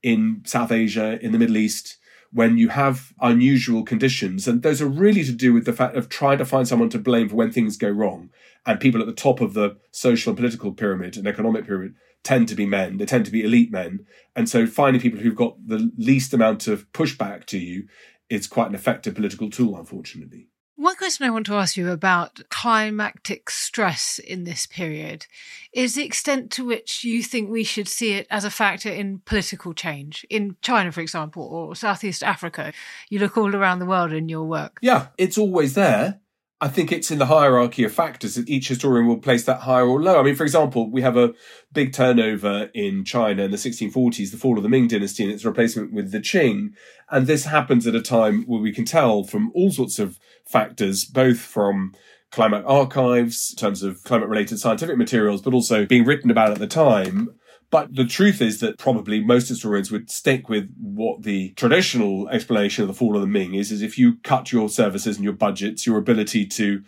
in 0.04 0.44
South 0.46 0.72
Asia, 0.72 1.18
in 1.20 1.32
the 1.32 1.40
Middle 1.40 1.58
East, 1.58 1.98
when 2.34 2.58
you 2.58 2.70
have 2.70 3.14
unusual 3.22 3.84
conditions. 3.84 4.48
And 4.48 4.64
those 4.64 4.82
are 4.82 4.88
really 4.88 5.24
to 5.24 5.32
do 5.32 5.54
with 5.54 5.66
the 5.66 5.74
fact 5.74 5.96
of 5.96 6.10
trying 6.10 6.40
to 6.40 6.46
find 6.46 6.68
someone 6.68 6.90
to 6.90 7.00
blame 7.00 7.30
for 7.30 7.36
when 7.36 7.52
things 7.52 7.78
go 7.78 7.90
wrong. 7.90 8.30
And 8.66 8.80
people 8.80 9.02
at 9.02 9.08
the 9.08 9.14
top 9.14 9.40
of 9.40 9.54
the 9.54 9.78
social 9.92 10.32
and 10.32 10.38
political 10.38 10.72
pyramid 10.72 11.16
and 11.16 11.28
economic 11.28 11.66
pyramid 11.66 11.94
tend 12.24 12.48
to 12.48 12.56
be 12.56 12.66
men. 12.66 12.98
They 12.98 13.06
tend 13.06 13.26
to 13.26 13.32
be 13.32 13.44
elite 13.44 13.72
men. 13.72 14.06
And 14.36 14.50
so 14.50 14.66
finding 14.66 15.02
people 15.02 15.20
who've 15.20 15.36
got 15.36 15.56
the 15.68 15.92
least 15.98 16.34
amount 16.34 16.68
of 16.68 16.92
pushback 16.92 17.46
to 17.48 17.60
you 17.60 17.88
is 18.30 18.48
quite 18.48 18.70
an 18.70 18.76
effective 18.76 19.14
political 19.14 19.50
tool, 19.50 19.78
unfortunately. 19.78 20.48
One 20.76 20.96
question 20.96 21.28
I 21.28 21.30
want 21.30 21.46
to 21.46 21.56
ask 21.56 21.78
you 21.78 21.92
about 21.92 22.50
climactic 22.50 23.52
stress 23.52 24.18
in 24.18 24.44
this 24.44 24.66
period 24.66 25.28
is 25.72 25.94
the 25.94 26.04
extent 26.04 26.50
to 26.54 26.66
which 26.66 27.04
you 27.04 27.22
think 27.22 27.50
we 27.50 27.64
should 27.64 27.88
see 27.88 28.14
it 28.14 28.26
as 28.32 28.44
a 28.44 28.50
factor 28.50 28.90
in 28.90 29.20
political 29.20 29.76
change. 29.76 30.26
In 30.32 30.56
China, 30.64 30.92
for 30.92 31.02
example, 31.02 31.44
or 31.44 31.76
Southeast 31.76 32.24
Africa, 32.24 32.74
you 33.08 33.20
look 33.20 33.38
all 33.38 33.56
around 33.56 33.80
the 33.80 33.86
world 33.86 34.12
in 34.12 34.30
your 34.30 34.46
work. 34.46 34.80
Yeah, 34.82 35.08
it's 35.16 35.38
always 35.38 35.76
there. 35.76 36.22
I 36.64 36.70
think 36.70 36.94
it's 36.94 37.12
in 37.12 37.18
the 37.20 37.26
hierarchy 37.26 37.84
of 37.84 37.92
factors 37.92 38.36
that 38.36 38.48
each 38.48 38.70
historian 38.70 39.06
will 39.06 39.18
place 39.18 39.44
that 39.44 39.60
higher 39.64 39.86
or 39.86 40.02
lower. 40.02 40.22
I 40.22 40.24
mean, 40.24 40.36
for 40.36 40.46
example, 40.46 40.90
we 40.90 41.02
have 41.02 41.18
a 41.18 41.34
big 41.74 41.92
turnover 41.92 42.70
in 42.74 43.04
China 43.04 43.44
in 43.44 43.52
the 43.52 43.58
1640s, 43.58 44.32
the 44.32 44.38
fall 44.38 44.56
of 44.56 44.64
the 44.64 44.70
Ming 44.70 44.88
dynasty 44.88 45.26
and 45.26 45.34
its 45.34 45.44
replacement 45.44 45.92
with 45.92 46.14
the 46.14 46.20
Qing. 46.20 46.70
And 47.12 47.28
this 47.28 47.44
happens 47.48 47.86
at 47.86 47.96
a 47.96 48.02
time 48.02 48.46
where 48.46 48.62
we 48.62 48.72
can 48.72 48.86
tell 48.86 49.26
from 49.26 49.52
all 49.54 49.72
sorts 49.72 50.00
of 50.00 50.22
factors, 50.46 51.04
both 51.04 51.40
from 51.40 51.96
climate 52.32 52.64
archives, 52.66 53.52
in 53.52 53.58
terms 53.58 53.84
of 53.84 54.02
climate 54.06 54.30
related 54.30 54.58
scientific 54.58 54.98
materials, 54.98 55.42
but 55.42 55.54
also 55.54 55.86
being 55.86 56.06
written 56.06 56.32
about 56.32 56.52
at 56.52 56.60
the 56.60 56.68
time, 56.68 57.36
but 57.74 57.96
the 57.96 58.06
truth 58.06 58.40
is 58.40 58.60
that 58.60 58.78
probably 58.78 59.20
most 59.20 59.50
historians 59.50 59.90
would 59.90 60.12
stick 60.12 60.48
with 60.48 60.72
what 60.80 61.24
the 61.24 61.54
traditional 61.54 62.30
explanation 62.30 62.84
of 62.84 62.88
the 62.88 62.94
fall 62.94 63.16
of 63.16 63.22
the 63.22 63.28
Ming 63.28 63.56
is, 63.56 63.72
is 63.72 63.82
if 63.82 63.98
you 63.98 64.18
cut 64.18 64.52
your 64.52 64.70
services 64.70 65.16
and 65.16 65.24
your 65.24 65.34
budgets, 65.34 65.88
your 65.88 65.98
ability 65.98 66.46
to 66.46 66.84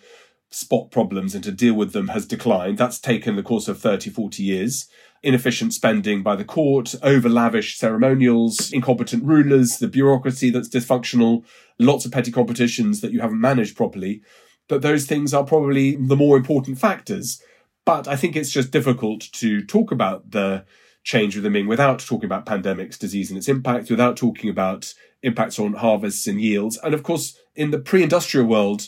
spot 0.52 0.92
problems 0.92 1.34
and 1.34 1.44
to 1.44 1.52
deal 1.52 1.74
with 1.74 1.92
them 1.94 2.10
has 2.10 2.28
declined. 2.28 2.78
That's 2.78 3.00
taken 3.00 3.36
the 3.36 3.42
course 3.42 3.68
of 3.68 3.80
30, 3.80 4.12
40 4.12 4.44
years. 4.44 4.88
Inefficient 5.24 5.74
spending 5.74 6.22
by 6.22 6.36
the 6.36 6.46
court, 6.46 6.94
over 7.02 7.30
lavish 7.30 7.80
ceremonials, 7.80 8.72
incompetent 8.72 9.24
rulers, 9.24 9.80
the 9.80 9.88
bureaucracy 9.88 10.52
that's 10.52 10.70
dysfunctional, 10.70 11.46
lots 11.80 12.06
of 12.06 12.12
petty 12.12 12.32
competitions 12.32 13.02
that 13.02 13.12
you 13.12 13.22
haven't 13.22 13.42
managed 13.42 13.76
properly. 13.76 14.22
But 14.70 14.84
those 14.84 15.08
things 15.08 15.34
are 15.34 15.46
probably 15.46 15.96
the 15.96 16.16
more 16.16 16.38
important 16.38 16.78
factors. 16.78 17.42
But 17.86 18.08
I 18.08 18.16
think 18.16 18.36
it's 18.36 18.52
just 18.52 18.72
difficult 18.72 19.22
to 19.34 19.64
talk 19.64 19.92
about 19.92 20.32
the 20.32 20.66
change 21.04 21.36
with 21.36 21.44
the 21.44 21.52
Ming 21.52 21.68
without 21.68 22.00
talking 22.00 22.26
about 22.26 22.48
pandemics, 22.48 22.98
disease 22.98 23.30
and 23.30 23.38
its 23.38 23.48
impact, 23.48 23.92
without 23.92 24.18
talking 24.18 24.50
about 24.50 24.94
impacts 25.22 25.60
on 25.60 25.74
harvests 25.74 26.26
and 26.28 26.42
yields. 26.42 26.78
And 26.84 26.94
of 26.94 27.04
course, 27.04 27.40
in 27.56 27.72
the 27.72 27.80
pre 27.80 28.04
industrial 28.04 28.48
world, 28.48 28.88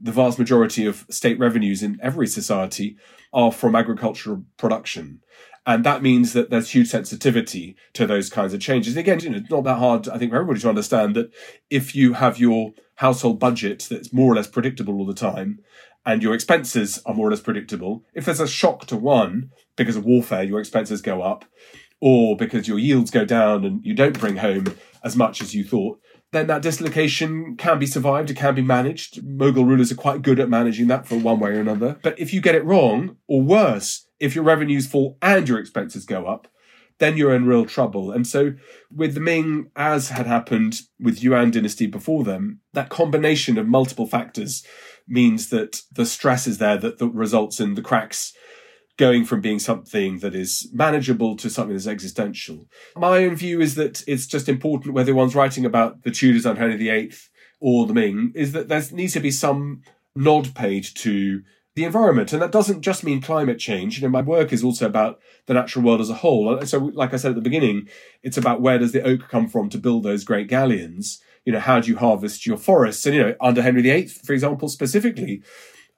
the 0.00 0.12
vast 0.12 0.38
majority 0.38 0.86
of 0.86 1.04
state 1.10 1.38
revenues 1.38 1.82
in 1.82 1.98
every 2.02 2.26
society 2.26 2.96
are 3.32 3.52
from 3.52 3.76
agricultural 3.76 4.44
production. 4.56 5.20
And 5.66 5.84
that 5.84 6.02
means 6.02 6.32
that 6.32 6.48
there's 6.48 6.70
huge 6.70 6.88
sensitivity 6.88 7.76
to 7.92 8.06
those 8.06 8.30
kinds 8.30 8.54
of 8.54 8.60
changes. 8.60 8.96
Again, 8.96 9.20
you 9.20 9.28
know, 9.28 9.36
it's 9.36 9.50
not 9.50 9.64
that 9.64 9.76
hard, 9.76 10.08
I 10.08 10.16
think, 10.16 10.30
for 10.30 10.36
everybody 10.36 10.60
to 10.60 10.68
understand 10.70 11.14
that 11.16 11.30
if 11.68 11.94
you 11.94 12.14
have 12.14 12.38
your 12.38 12.72
household 12.94 13.38
budget 13.38 13.86
that's 13.90 14.12
more 14.12 14.32
or 14.32 14.36
less 14.36 14.46
predictable 14.46 14.94
all 14.94 15.04
the 15.04 15.12
time, 15.12 15.58
and 16.08 16.22
your 16.22 16.32
expenses 16.32 17.02
are 17.04 17.12
more 17.12 17.28
or 17.28 17.30
less 17.30 17.40
predictable, 17.42 18.02
if 18.14 18.24
there's 18.24 18.40
a 18.40 18.48
shock 18.48 18.86
to 18.86 18.96
one 18.96 19.50
because 19.76 19.94
of 19.94 20.06
warfare, 20.06 20.42
your 20.42 20.58
expenses 20.58 21.02
go 21.02 21.20
up, 21.20 21.44
or 22.00 22.34
because 22.34 22.66
your 22.66 22.78
yields 22.78 23.10
go 23.10 23.26
down 23.26 23.62
and 23.62 23.84
you 23.84 23.92
don't 23.92 24.18
bring 24.18 24.38
home 24.38 24.74
as 25.04 25.16
much 25.16 25.42
as 25.42 25.54
you 25.54 25.62
thought, 25.62 26.00
then 26.32 26.46
that 26.46 26.62
dislocation 26.62 27.56
can 27.58 27.78
be 27.78 27.84
survived, 27.84 28.30
it 28.30 28.38
can 28.38 28.54
be 28.54 28.62
managed. 28.62 29.22
Mughal 29.22 29.66
rulers 29.66 29.92
are 29.92 29.96
quite 29.96 30.22
good 30.22 30.40
at 30.40 30.48
managing 30.48 30.86
that 30.86 31.06
for 31.06 31.16
one 31.16 31.40
way 31.40 31.50
or 31.50 31.60
another. 31.60 31.98
But 32.02 32.18
if 32.18 32.32
you 32.32 32.40
get 32.40 32.54
it 32.54 32.64
wrong, 32.64 33.18
or 33.26 33.42
worse, 33.42 34.06
if 34.18 34.34
your 34.34 34.44
revenues 34.44 34.86
fall 34.86 35.18
and 35.20 35.46
your 35.46 35.58
expenses 35.58 36.06
go 36.06 36.24
up, 36.24 36.48
then 36.98 37.16
you're 37.18 37.34
in 37.34 37.46
real 37.46 37.64
trouble. 37.64 38.10
And 38.10 38.26
so, 38.26 38.54
with 38.90 39.14
the 39.14 39.20
Ming, 39.20 39.70
as 39.76 40.08
had 40.08 40.26
happened 40.26 40.80
with 40.98 41.22
Yuan 41.22 41.50
dynasty 41.50 41.86
before 41.86 42.24
them, 42.24 42.60
that 42.72 42.88
combination 42.88 43.56
of 43.56 43.68
multiple 43.68 44.06
factors 44.06 44.64
means 45.08 45.48
that 45.50 45.82
the 45.92 46.06
stress 46.06 46.46
is 46.46 46.58
there 46.58 46.76
that, 46.78 46.98
that 46.98 47.08
results 47.08 47.60
in 47.60 47.74
the 47.74 47.82
cracks 47.82 48.32
going 48.98 49.24
from 49.24 49.40
being 49.40 49.60
something 49.60 50.18
that 50.18 50.34
is 50.34 50.68
manageable 50.72 51.36
to 51.36 51.48
something 51.48 51.74
that's 51.74 51.86
existential. 51.86 52.66
My 52.96 53.24
own 53.24 53.36
view 53.36 53.60
is 53.60 53.76
that 53.76 54.02
it's 54.08 54.26
just 54.26 54.48
important 54.48 54.92
whether 54.92 55.14
one's 55.14 55.36
writing 55.36 55.64
about 55.64 56.02
the 56.02 56.10
Tudors 56.10 56.44
under 56.44 56.60
Henry 56.60 56.76
VIII 56.76 57.12
or 57.60 57.86
the 57.86 57.94
Ming, 57.94 58.32
is 58.34 58.52
that 58.52 58.68
there 58.68 58.82
needs 58.92 59.12
to 59.14 59.20
be 59.20 59.30
some 59.30 59.82
nod 60.14 60.54
paid 60.54 60.84
to 60.96 61.42
the 61.78 61.84
environment. 61.84 62.32
And 62.32 62.42
that 62.42 62.50
doesn't 62.50 62.82
just 62.82 63.04
mean 63.04 63.22
climate 63.22 63.58
change. 63.58 63.98
You 63.98 64.02
know, 64.02 64.10
my 64.10 64.20
work 64.20 64.52
is 64.52 64.64
also 64.64 64.84
about 64.84 65.20
the 65.46 65.54
natural 65.54 65.84
world 65.84 66.00
as 66.00 66.10
a 66.10 66.14
whole. 66.14 66.60
So, 66.66 66.78
like 66.78 67.14
I 67.14 67.16
said 67.16 67.30
at 67.30 67.34
the 67.36 67.40
beginning, 67.40 67.88
it's 68.22 68.36
about 68.36 68.60
where 68.60 68.78
does 68.78 68.92
the 68.92 69.02
oak 69.02 69.28
come 69.28 69.48
from 69.48 69.70
to 69.70 69.78
build 69.78 70.02
those 70.02 70.24
great 70.24 70.48
galleons? 70.48 71.22
You 71.44 71.52
know, 71.52 71.60
how 71.60 71.78
do 71.78 71.88
you 71.88 71.96
harvest 71.96 72.46
your 72.46 72.56
forests? 72.56 73.06
And, 73.06 73.14
you 73.14 73.22
know, 73.22 73.34
under 73.40 73.62
Henry 73.62 73.82
VIII, 73.82 74.08
for 74.08 74.32
example, 74.32 74.68
specifically, 74.68 75.42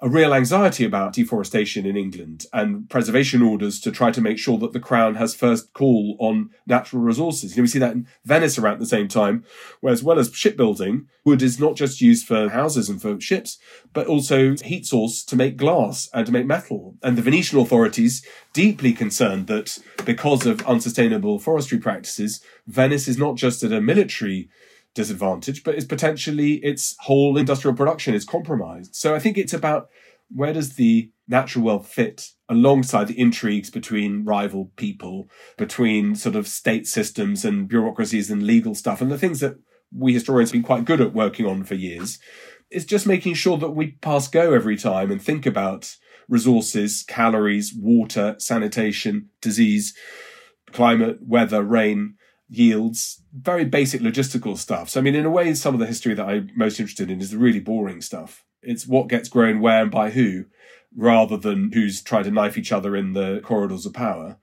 a 0.03 0.09
real 0.09 0.33
anxiety 0.33 0.85
about 0.85 1.13
deforestation 1.13 1.85
in 1.85 1.97
England 1.97 2.47
and 2.53 2.89
preservation 2.89 3.43
orders 3.43 3.79
to 3.81 3.91
try 3.91 4.11
to 4.11 4.21
make 4.21 4.39
sure 4.39 4.57
that 4.59 4.73
the 4.73 4.81
Crown 4.81 5.17
has 5.17 5.35
first 5.35 5.73
call 5.75 6.17
on 6.19 6.51
natural 6.67 7.03
resources. 7.03 7.53
You 7.53 7.61
know, 7.61 7.65
we 7.65 7.69
see 7.69 7.79
that 7.81 7.93
in 7.93 8.07
Venice 8.25 8.59
around 8.59 8.81
the 8.81 8.87
same 8.87 9.09
time, 9.09 9.45
where 9.81 9.93
as 9.93 10.03
well 10.03 10.19
as 10.19 10.33
shipbuilding, 10.33 11.07
wood 11.25 11.43
is 11.43 11.61
not 11.61 11.77
just 11.77 12.01
used 12.01 12.27
for 12.27 12.49
houses 12.49 12.89
and 12.89 13.01
for 13.01 13.21
ships, 13.21 13.59
but 13.93 14.07
also 14.07 14.57
heat 14.65 14.87
source 14.87 15.23
to 15.25 15.37
make 15.37 15.59
glass 15.59 16.09
and 16.15 16.25
to 16.27 16.33
make 16.33 16.47
metal. 16.47 16.97
And 17.03 17.19
the 17.19 17.23
Venetian 17.23 17.59
authorities 17.59 18.25
deeply 18.55 18.93
concerned 18.93 19.49
that 19.49 19.79
because 20.07 20.47
of 20.47 20.63
unsustainable 20.63 21.39
forestry 21.39 21.79
practices, 21.79 22.41
Venice 22.67 23.07
is 23.07 23.19
not 23.19 23.37
just 23.37 23.63
at 23.63 23.73
a 23.73 23.81
military 23.83 24.49
disadvantage, 24.95 25.63
but 25.63 25.75
it's 25.75 25.85
potentially 25.85 26.55
its 26.57 26.97
whole 27.01 27.33
hmm. 27.33 27.39
industrial 27.39 27.77
production 27.77 28.15
is 28.15 28.25
compromised. 28.25 28.95
So 28.95 29.15
I 29.15 29.19
think 29.19 29.39
it's 29.39 29.55
about 29.55 29.89
where 30.33 30.53
does 30.53 30.75
the 30.75 31.11
natural 31.29 31.65
world 31.65 31.87
fit 31.87 32.29
alongside 32.49 33.09
the 33.09 33.19
intrigues 33.19 33.71
between 33.71 34.25
rival 34.25 34.71
people, 34.77 35.29
between 35.57 36.15
sort 36.15 36.37
of 36.37 36.49
state 36.49 36.87
systems 36.87 37.45
and 37.45 37.69
bureaucracies 37.69 38.31
and 38.31 38.43
legal 38.43 38.75
stuff, 38.75 39.01
and 39.01 39.11
the 39.11 39.19
things 39.19 39.41
that 39.41 39.57
we 39.93 40.13
historians 40.13 40.51
have 40.51 40.55
been 40.55 40.63
quite 40.63 40.85
good 40.85 41.01
at 41.01 41.15
working 41.15 41.47
on 41.47 41.65
for 41.65 41.75
years. 41.75 42.19
Is 42.71 42.85
just 42.85 43.05
making 43.05 43.35
sure 43.35 43.59
that 43.59 43.71
we 43.71 43.93
pass 44.01 44.29
go 44.29 44.53
every 44.53 44.77
time 44.77 45.11
and 45.11 45.21
think 45.21 45.45
about 45.45 45.97
resources, 46.29 47.03
calories, 47.03 47.75
water, 47.77 48.37
sanitation, 48.39 49.31
disease, 49.41 49.93
climate, 50.71 51.19
weather, 51.21 51.65
rain, 51.65 52.15
yields, 52.51 53.23
very 53.33 53.65
basic 53.65 54.01
logistical 54.01 54.59
stuff. 54.59 54.91
So, 54.91 55.01
I 55.01 55.03
mean, 55.03 55.15
in 55.15 55.25
a 55.25 55.31
way, 55.31 55.55
some 55.55 55.73
of 55.73 55.81
the 55.81 55.87
history 55.87 56.15
that 56.15 56.27
I'm 56.27 56.51
most 56.57 56.81
interested 56.81 57.11
in 57.11 57.21
is 57.21 57.31
the 57.31 57.39
really 57.39 57.61
boring 57.61 58.03
stuff. 58.03 58.45
It's 58.63 58.87
what 58.87 59.09
gets 59.09 59.29
grown 59.29 59.61
where 59.61 59.83
and 59.83 59.91
by 59.91 60.11
who, 60.11 60.47
rather 60.95 61.37
than 61.37 61.71
who's 61.73 62.03
trying 62.03 62.25
to 62.25 62.31
knife 62.31 62.59
each 62.59 62.73
other 62.73 62.97
in 62.97 63.13
the 63.13 63.41
corridors 63.45 63.87
of 63.87 63.95
power. 63.95 64.37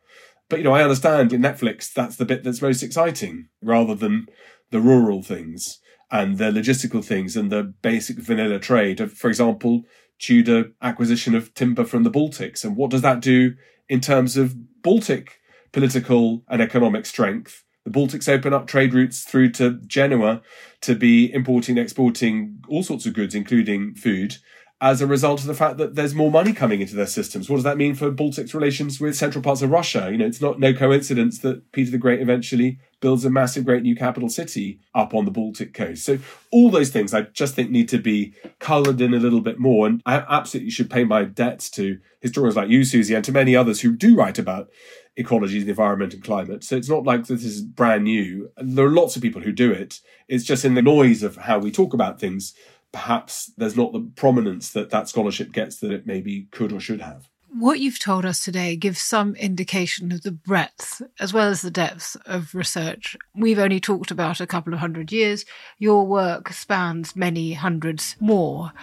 But, 0.49 0.59
you 0.59 0.63
know, 0.63 0.73
I 0.73 0.83
understand 0.83 1.33
in 1.33 1.41
Netflix, 1.41 1.91
that's 1.91 2.15
the 2.15 2.25
bit 2.25 2.43
that's 2.43 2.61
most 2.61 2.81
exciting, 2.81 3.49
rather 3.61 3.93
than 3.93 4.27
the 4.71 4.79
rural 4.79 5.21
things 5.21 5.79
and 6.09 6.37
the 6.37 6.45
logistical 6.45 7.03
things 7.03 7.35
and 7.35 7.51
the 7.51 7.63
basic 7.81 8.17
vanilla 8.17 8.57
trade. 8.57 9.11
For 9.11 9.27
example, 9.27 9.83
Tudor 10.19 10.71
acquisition 10.81 11.35
of 11.35 11.53
timber 11.53 11.83
from 11.83 12.03
the 12.03 12.09
Baltics. 12.09 12.63
And 12.63 12.77
what 12.77 12.89
does 12.89 13.01
that 13.01 13.19
do 13.19 13.55
in 13.89 13.99
terms 13.99 14.37
of 14.37 14.55
Baltic 14.81 15.39
political 15.73 16.43
and 16.47 16.61
economic 16.61 17.05
strength? 17.05 17.65
The 17.87 17.97
Baltics 17.97 18.27
open 18.27 18.53
up 18.53 18.67
trade 18.67 18.93
routes 18.93 19.23
through 19.23 19.51
to 19.51 19.79
Genoa 19.87 20.41
to 20.81 20.93
be 20.93 21.33
importing 21.33 21.77
exporting 21.77 22.61
all 22.67 22.83
sorts 22.83 23.05
of 23.05 23.13
goods, 23.13 23.33
including 23.33 23.95
food, 23.95 24.35
as 24.79 25.01
a 25.01 25.07
result 25.07 25.41
of 25.41 25.47
the 25.47 25.55
fact 25.55 25.77
that 25.77 25.95
there's 25.95 26.13
more 26.13 26.29
money 26.29 26.53
coming 26.53 26.81
into 26.81 26.95
their 26.95 27.07
systems. 27.07 27.49
What 27.49 27.57
does 27.57 27.63
that 27.63 27.77
mean 27.77 27.95
for 27.95 28.11
Baltics 28.11 28.53
relations 28.53 28.99
with 28.99 29.15
central 29.15 29.43
parts 29.43 29.63
of 29.63 29.71
Russia? 29.71 30.09
You 30.11 30.19
know, 30.19 30.25
it's 30.25 30.41
not 30.41 30.59
no 30.59 30.71
coincidence 30.71 31.39
that 31.39 31.71
Peter 31.71 31.89
the 31.89 31.97
Great 31.97 32.21
eventually 32.21 32.79
builds 32.99 33.25
a 33.25 33.29
massive, 33.29 33.65
great 33.65 33.81
new 33.81 33.95
capital 33.95 34.29
city 34.29 34.79
up 34.93 35.15
on 35.15 35.25
the 35.25 35.31
Baltic 35.31 35.73
coast. 35.73 36.05
So 36.05 36.19
all 36.51 36.69
those 36.69 36.89
things 36.89 37.13
I 37.13 37.21
just 37.21 37.55
think 37.55 37.71
need 37.71 37.89
to 37.89 37.97
be 37.97 38.33
coloured 38.59 39.01
in 39.01 39.15
a 39.15 39.19
little 39.19 39.41
bit 39.41 39.59
more. 39.59 39.87
And 39.87 40.01
I 40.05 40.23
absolutely 40.29 40.71
should 40.71 40.91
pay 40.91 41.03
my 41.03 41.23
debts 41.23 41.71
to 41.71 41.97
historians 42.21 42.55
like 42.55 42.69
you, 42.69 42.83
Susie, 42.83 43.15
and 43.15 43.25
to 43.25 43.31
many 43.31 43.55
others 43.55 43.81
who 43.81 43.95
do 43.95 44.15
write 44.15 44.37
about 44.37 44.69
ecology, 45.15 45.63
the 45.63 45.71
environment, 45.71 46.13
and 46.13 46.23
climate. 46.23 46.63
So 46.63 46.75
it's 46.75 46.89
not 46.89 47.03
like 47.03 47.25
this 47.25 47.43
is 47.43 47.61
brand 47.61 48.03
new. 48.03 48.51
There 48.57 48.85
are 48.85 48.91
lots 48.91 49.15
of 49.15 49.23
people 49.23 49.41
who 49.41 49.51
do 49.51 49.71
it. 49.71 49.99
It's 50.27 50.43
just 50.43 50.63
in 50.63 50.75
the 50.75 50.83
noise 50.83 51.23
of 51.23 51.37
how 51.37 51.57
we 51.57 51.71
talk 51.71 51.95
about 51.95 52.19
things. 52.19 52.53
Perhaps 52.91 53.51
there's 53.57 53.77
not 53.77 53.93
the 53.93 54.09
prominence 54.15 54.71
that 54.71 54.89
that 54.89 55.09
scholarship 55.09 55.51
gets 55.51 55.77
that 55.77 55.91
it 55.91 56.07
maybe 56.07 56.47
could 56.51 56.71
or 56.71 56.79
should 56.79 57.01
have. 57.01 57.29
What 57.49 57.79
you've 57.79 57.97
told 57.97 58.25
us 58.25 58.43
today 58.43 58.75
gives 58.75 59.01
some 59.01 59.33
indication 59.35 60.11
of 60.11 60.21
the 60.21 60.31
breadth 60.31 61.01
as 61.19 61.33
well 61.33 61.47
as 61.47 61.61
the 61.61 61.71
depth 61.71 62.15
of 62.25 62.53
research. 62.53 63.17
We've 63.33 63.57
only 63.57 63.79
talked 63.79 64.11
about 64.11 64.41
a 64.41 64.47
couple 64.47 64.73
of 64.73 64.79
hundred 64.79 65.11
years. 65.11 65.45
Your 65.79 66.05
work 66.05 66.51
spans 66.53 67.15
many 67.15 67.53
hundreds 67.53 68.15
more. 68.19 68.73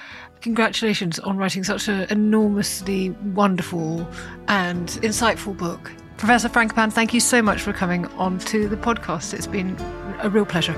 Congratulations 0.41 1.19
on 1.21 1.37
writing 1.37 1.63
such 1.63 1.89
an 1.89 2.07
enormously 2.11 3.11
wonderful 3.11 4.09
and 4.49 4.89
insightful 4.89 5.57
book. 5.57 5.93
Professor 6.17 6.49
Frankopan, 6.49 6.93
thank 6.93 7.15
you 7.15 7.21
so 7.21 7.43
much 7.43 7.63
for 7.63 7.73
coming 7.73 8.07
on 8.15 8.39
to 8.41 8.69
the 8.69 8.77
podcast. 8.77 9.35
It's 9.35 9.47
been 9.47 9.77
a 10.21 10.31
real 10.31 10.47
pleasure. 10.47 10.75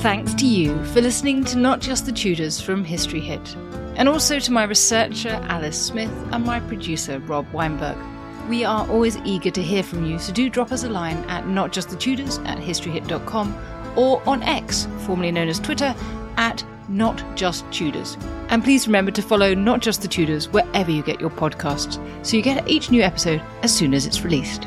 Thanks 0.00 0.32
to 0.32 0.46
you 0.46 0.82
for 0.86 1.02
listening 1.02 1.44
to 1.44 1.58
Not 1.58 1.78
Just 1.78 2.06
the 2.06 2.12
Tudors 2.12 2.58
from 2.58 2.86
History 2.86 3.20
Hit, 3.20 3.54
and 3.96 4.08
also 4.08 4.38
to 4.38 4.50
my 4.50 4.64
researcher 4.64 5.38
Alice 5.50 5.78
Smith 5.78 6.10
and 6.32 6.42
my 6.42 6.58
producer 6.60 7.18
Rob 7.20 7.46
Weinberg. 7.52 7.98
We 8.48 8.64
are 8.64 8.88
always 8.88 9.18
eager 9.26 9.50
to 9.50 9.62
hear 9.62 9.82
from 9.82 10.06
you, 10.06 10.18
so 10.18 10.32
do 10.32 10.48
drop 10.48 10.72
us 10.72 10.84
a 10.84 10.88
line 10.88 11.18
at 11.28 11.44
notjustthetudors 11.44 12.42
at 12.46 12.56
historyhit.com 12.56 13.94
or 13.94 14.26
on 14.26 14.42
X, 14.42 14.88
formerly 15.00 15.32
known 15.32 15.48
as 15.48 15.60
Twitter, 15.60 15.94
at 16.38 16.64
not 16.88 17.22
just 17.36 17.70
Tudors. 17.70 18.16
And 18.48 18.64
please 18.64 18.86
remember 18.86 19.10
to 19.10 19.20
follow 19.20 19.52
Not 19.52 19.80
Just 19.80 20.00
the 20.00 20.08
Tudors 20.08 20.48
wherever 20.48 20.90
you 20.90 21.02
get 21.02 21.20
your 21.20 21.30
podcasts, 21.30 22.00
so 22.24 22.38
you 22.38 22.42
get 22.42 22.66
each 22.66 22.90
new 22.90 23.02
episode 23.02 23.42
as 23.62 23.76
soon 23.76 23.92
as 23.92 24.06
it's 24.06 24.22
released. 24.22 24.66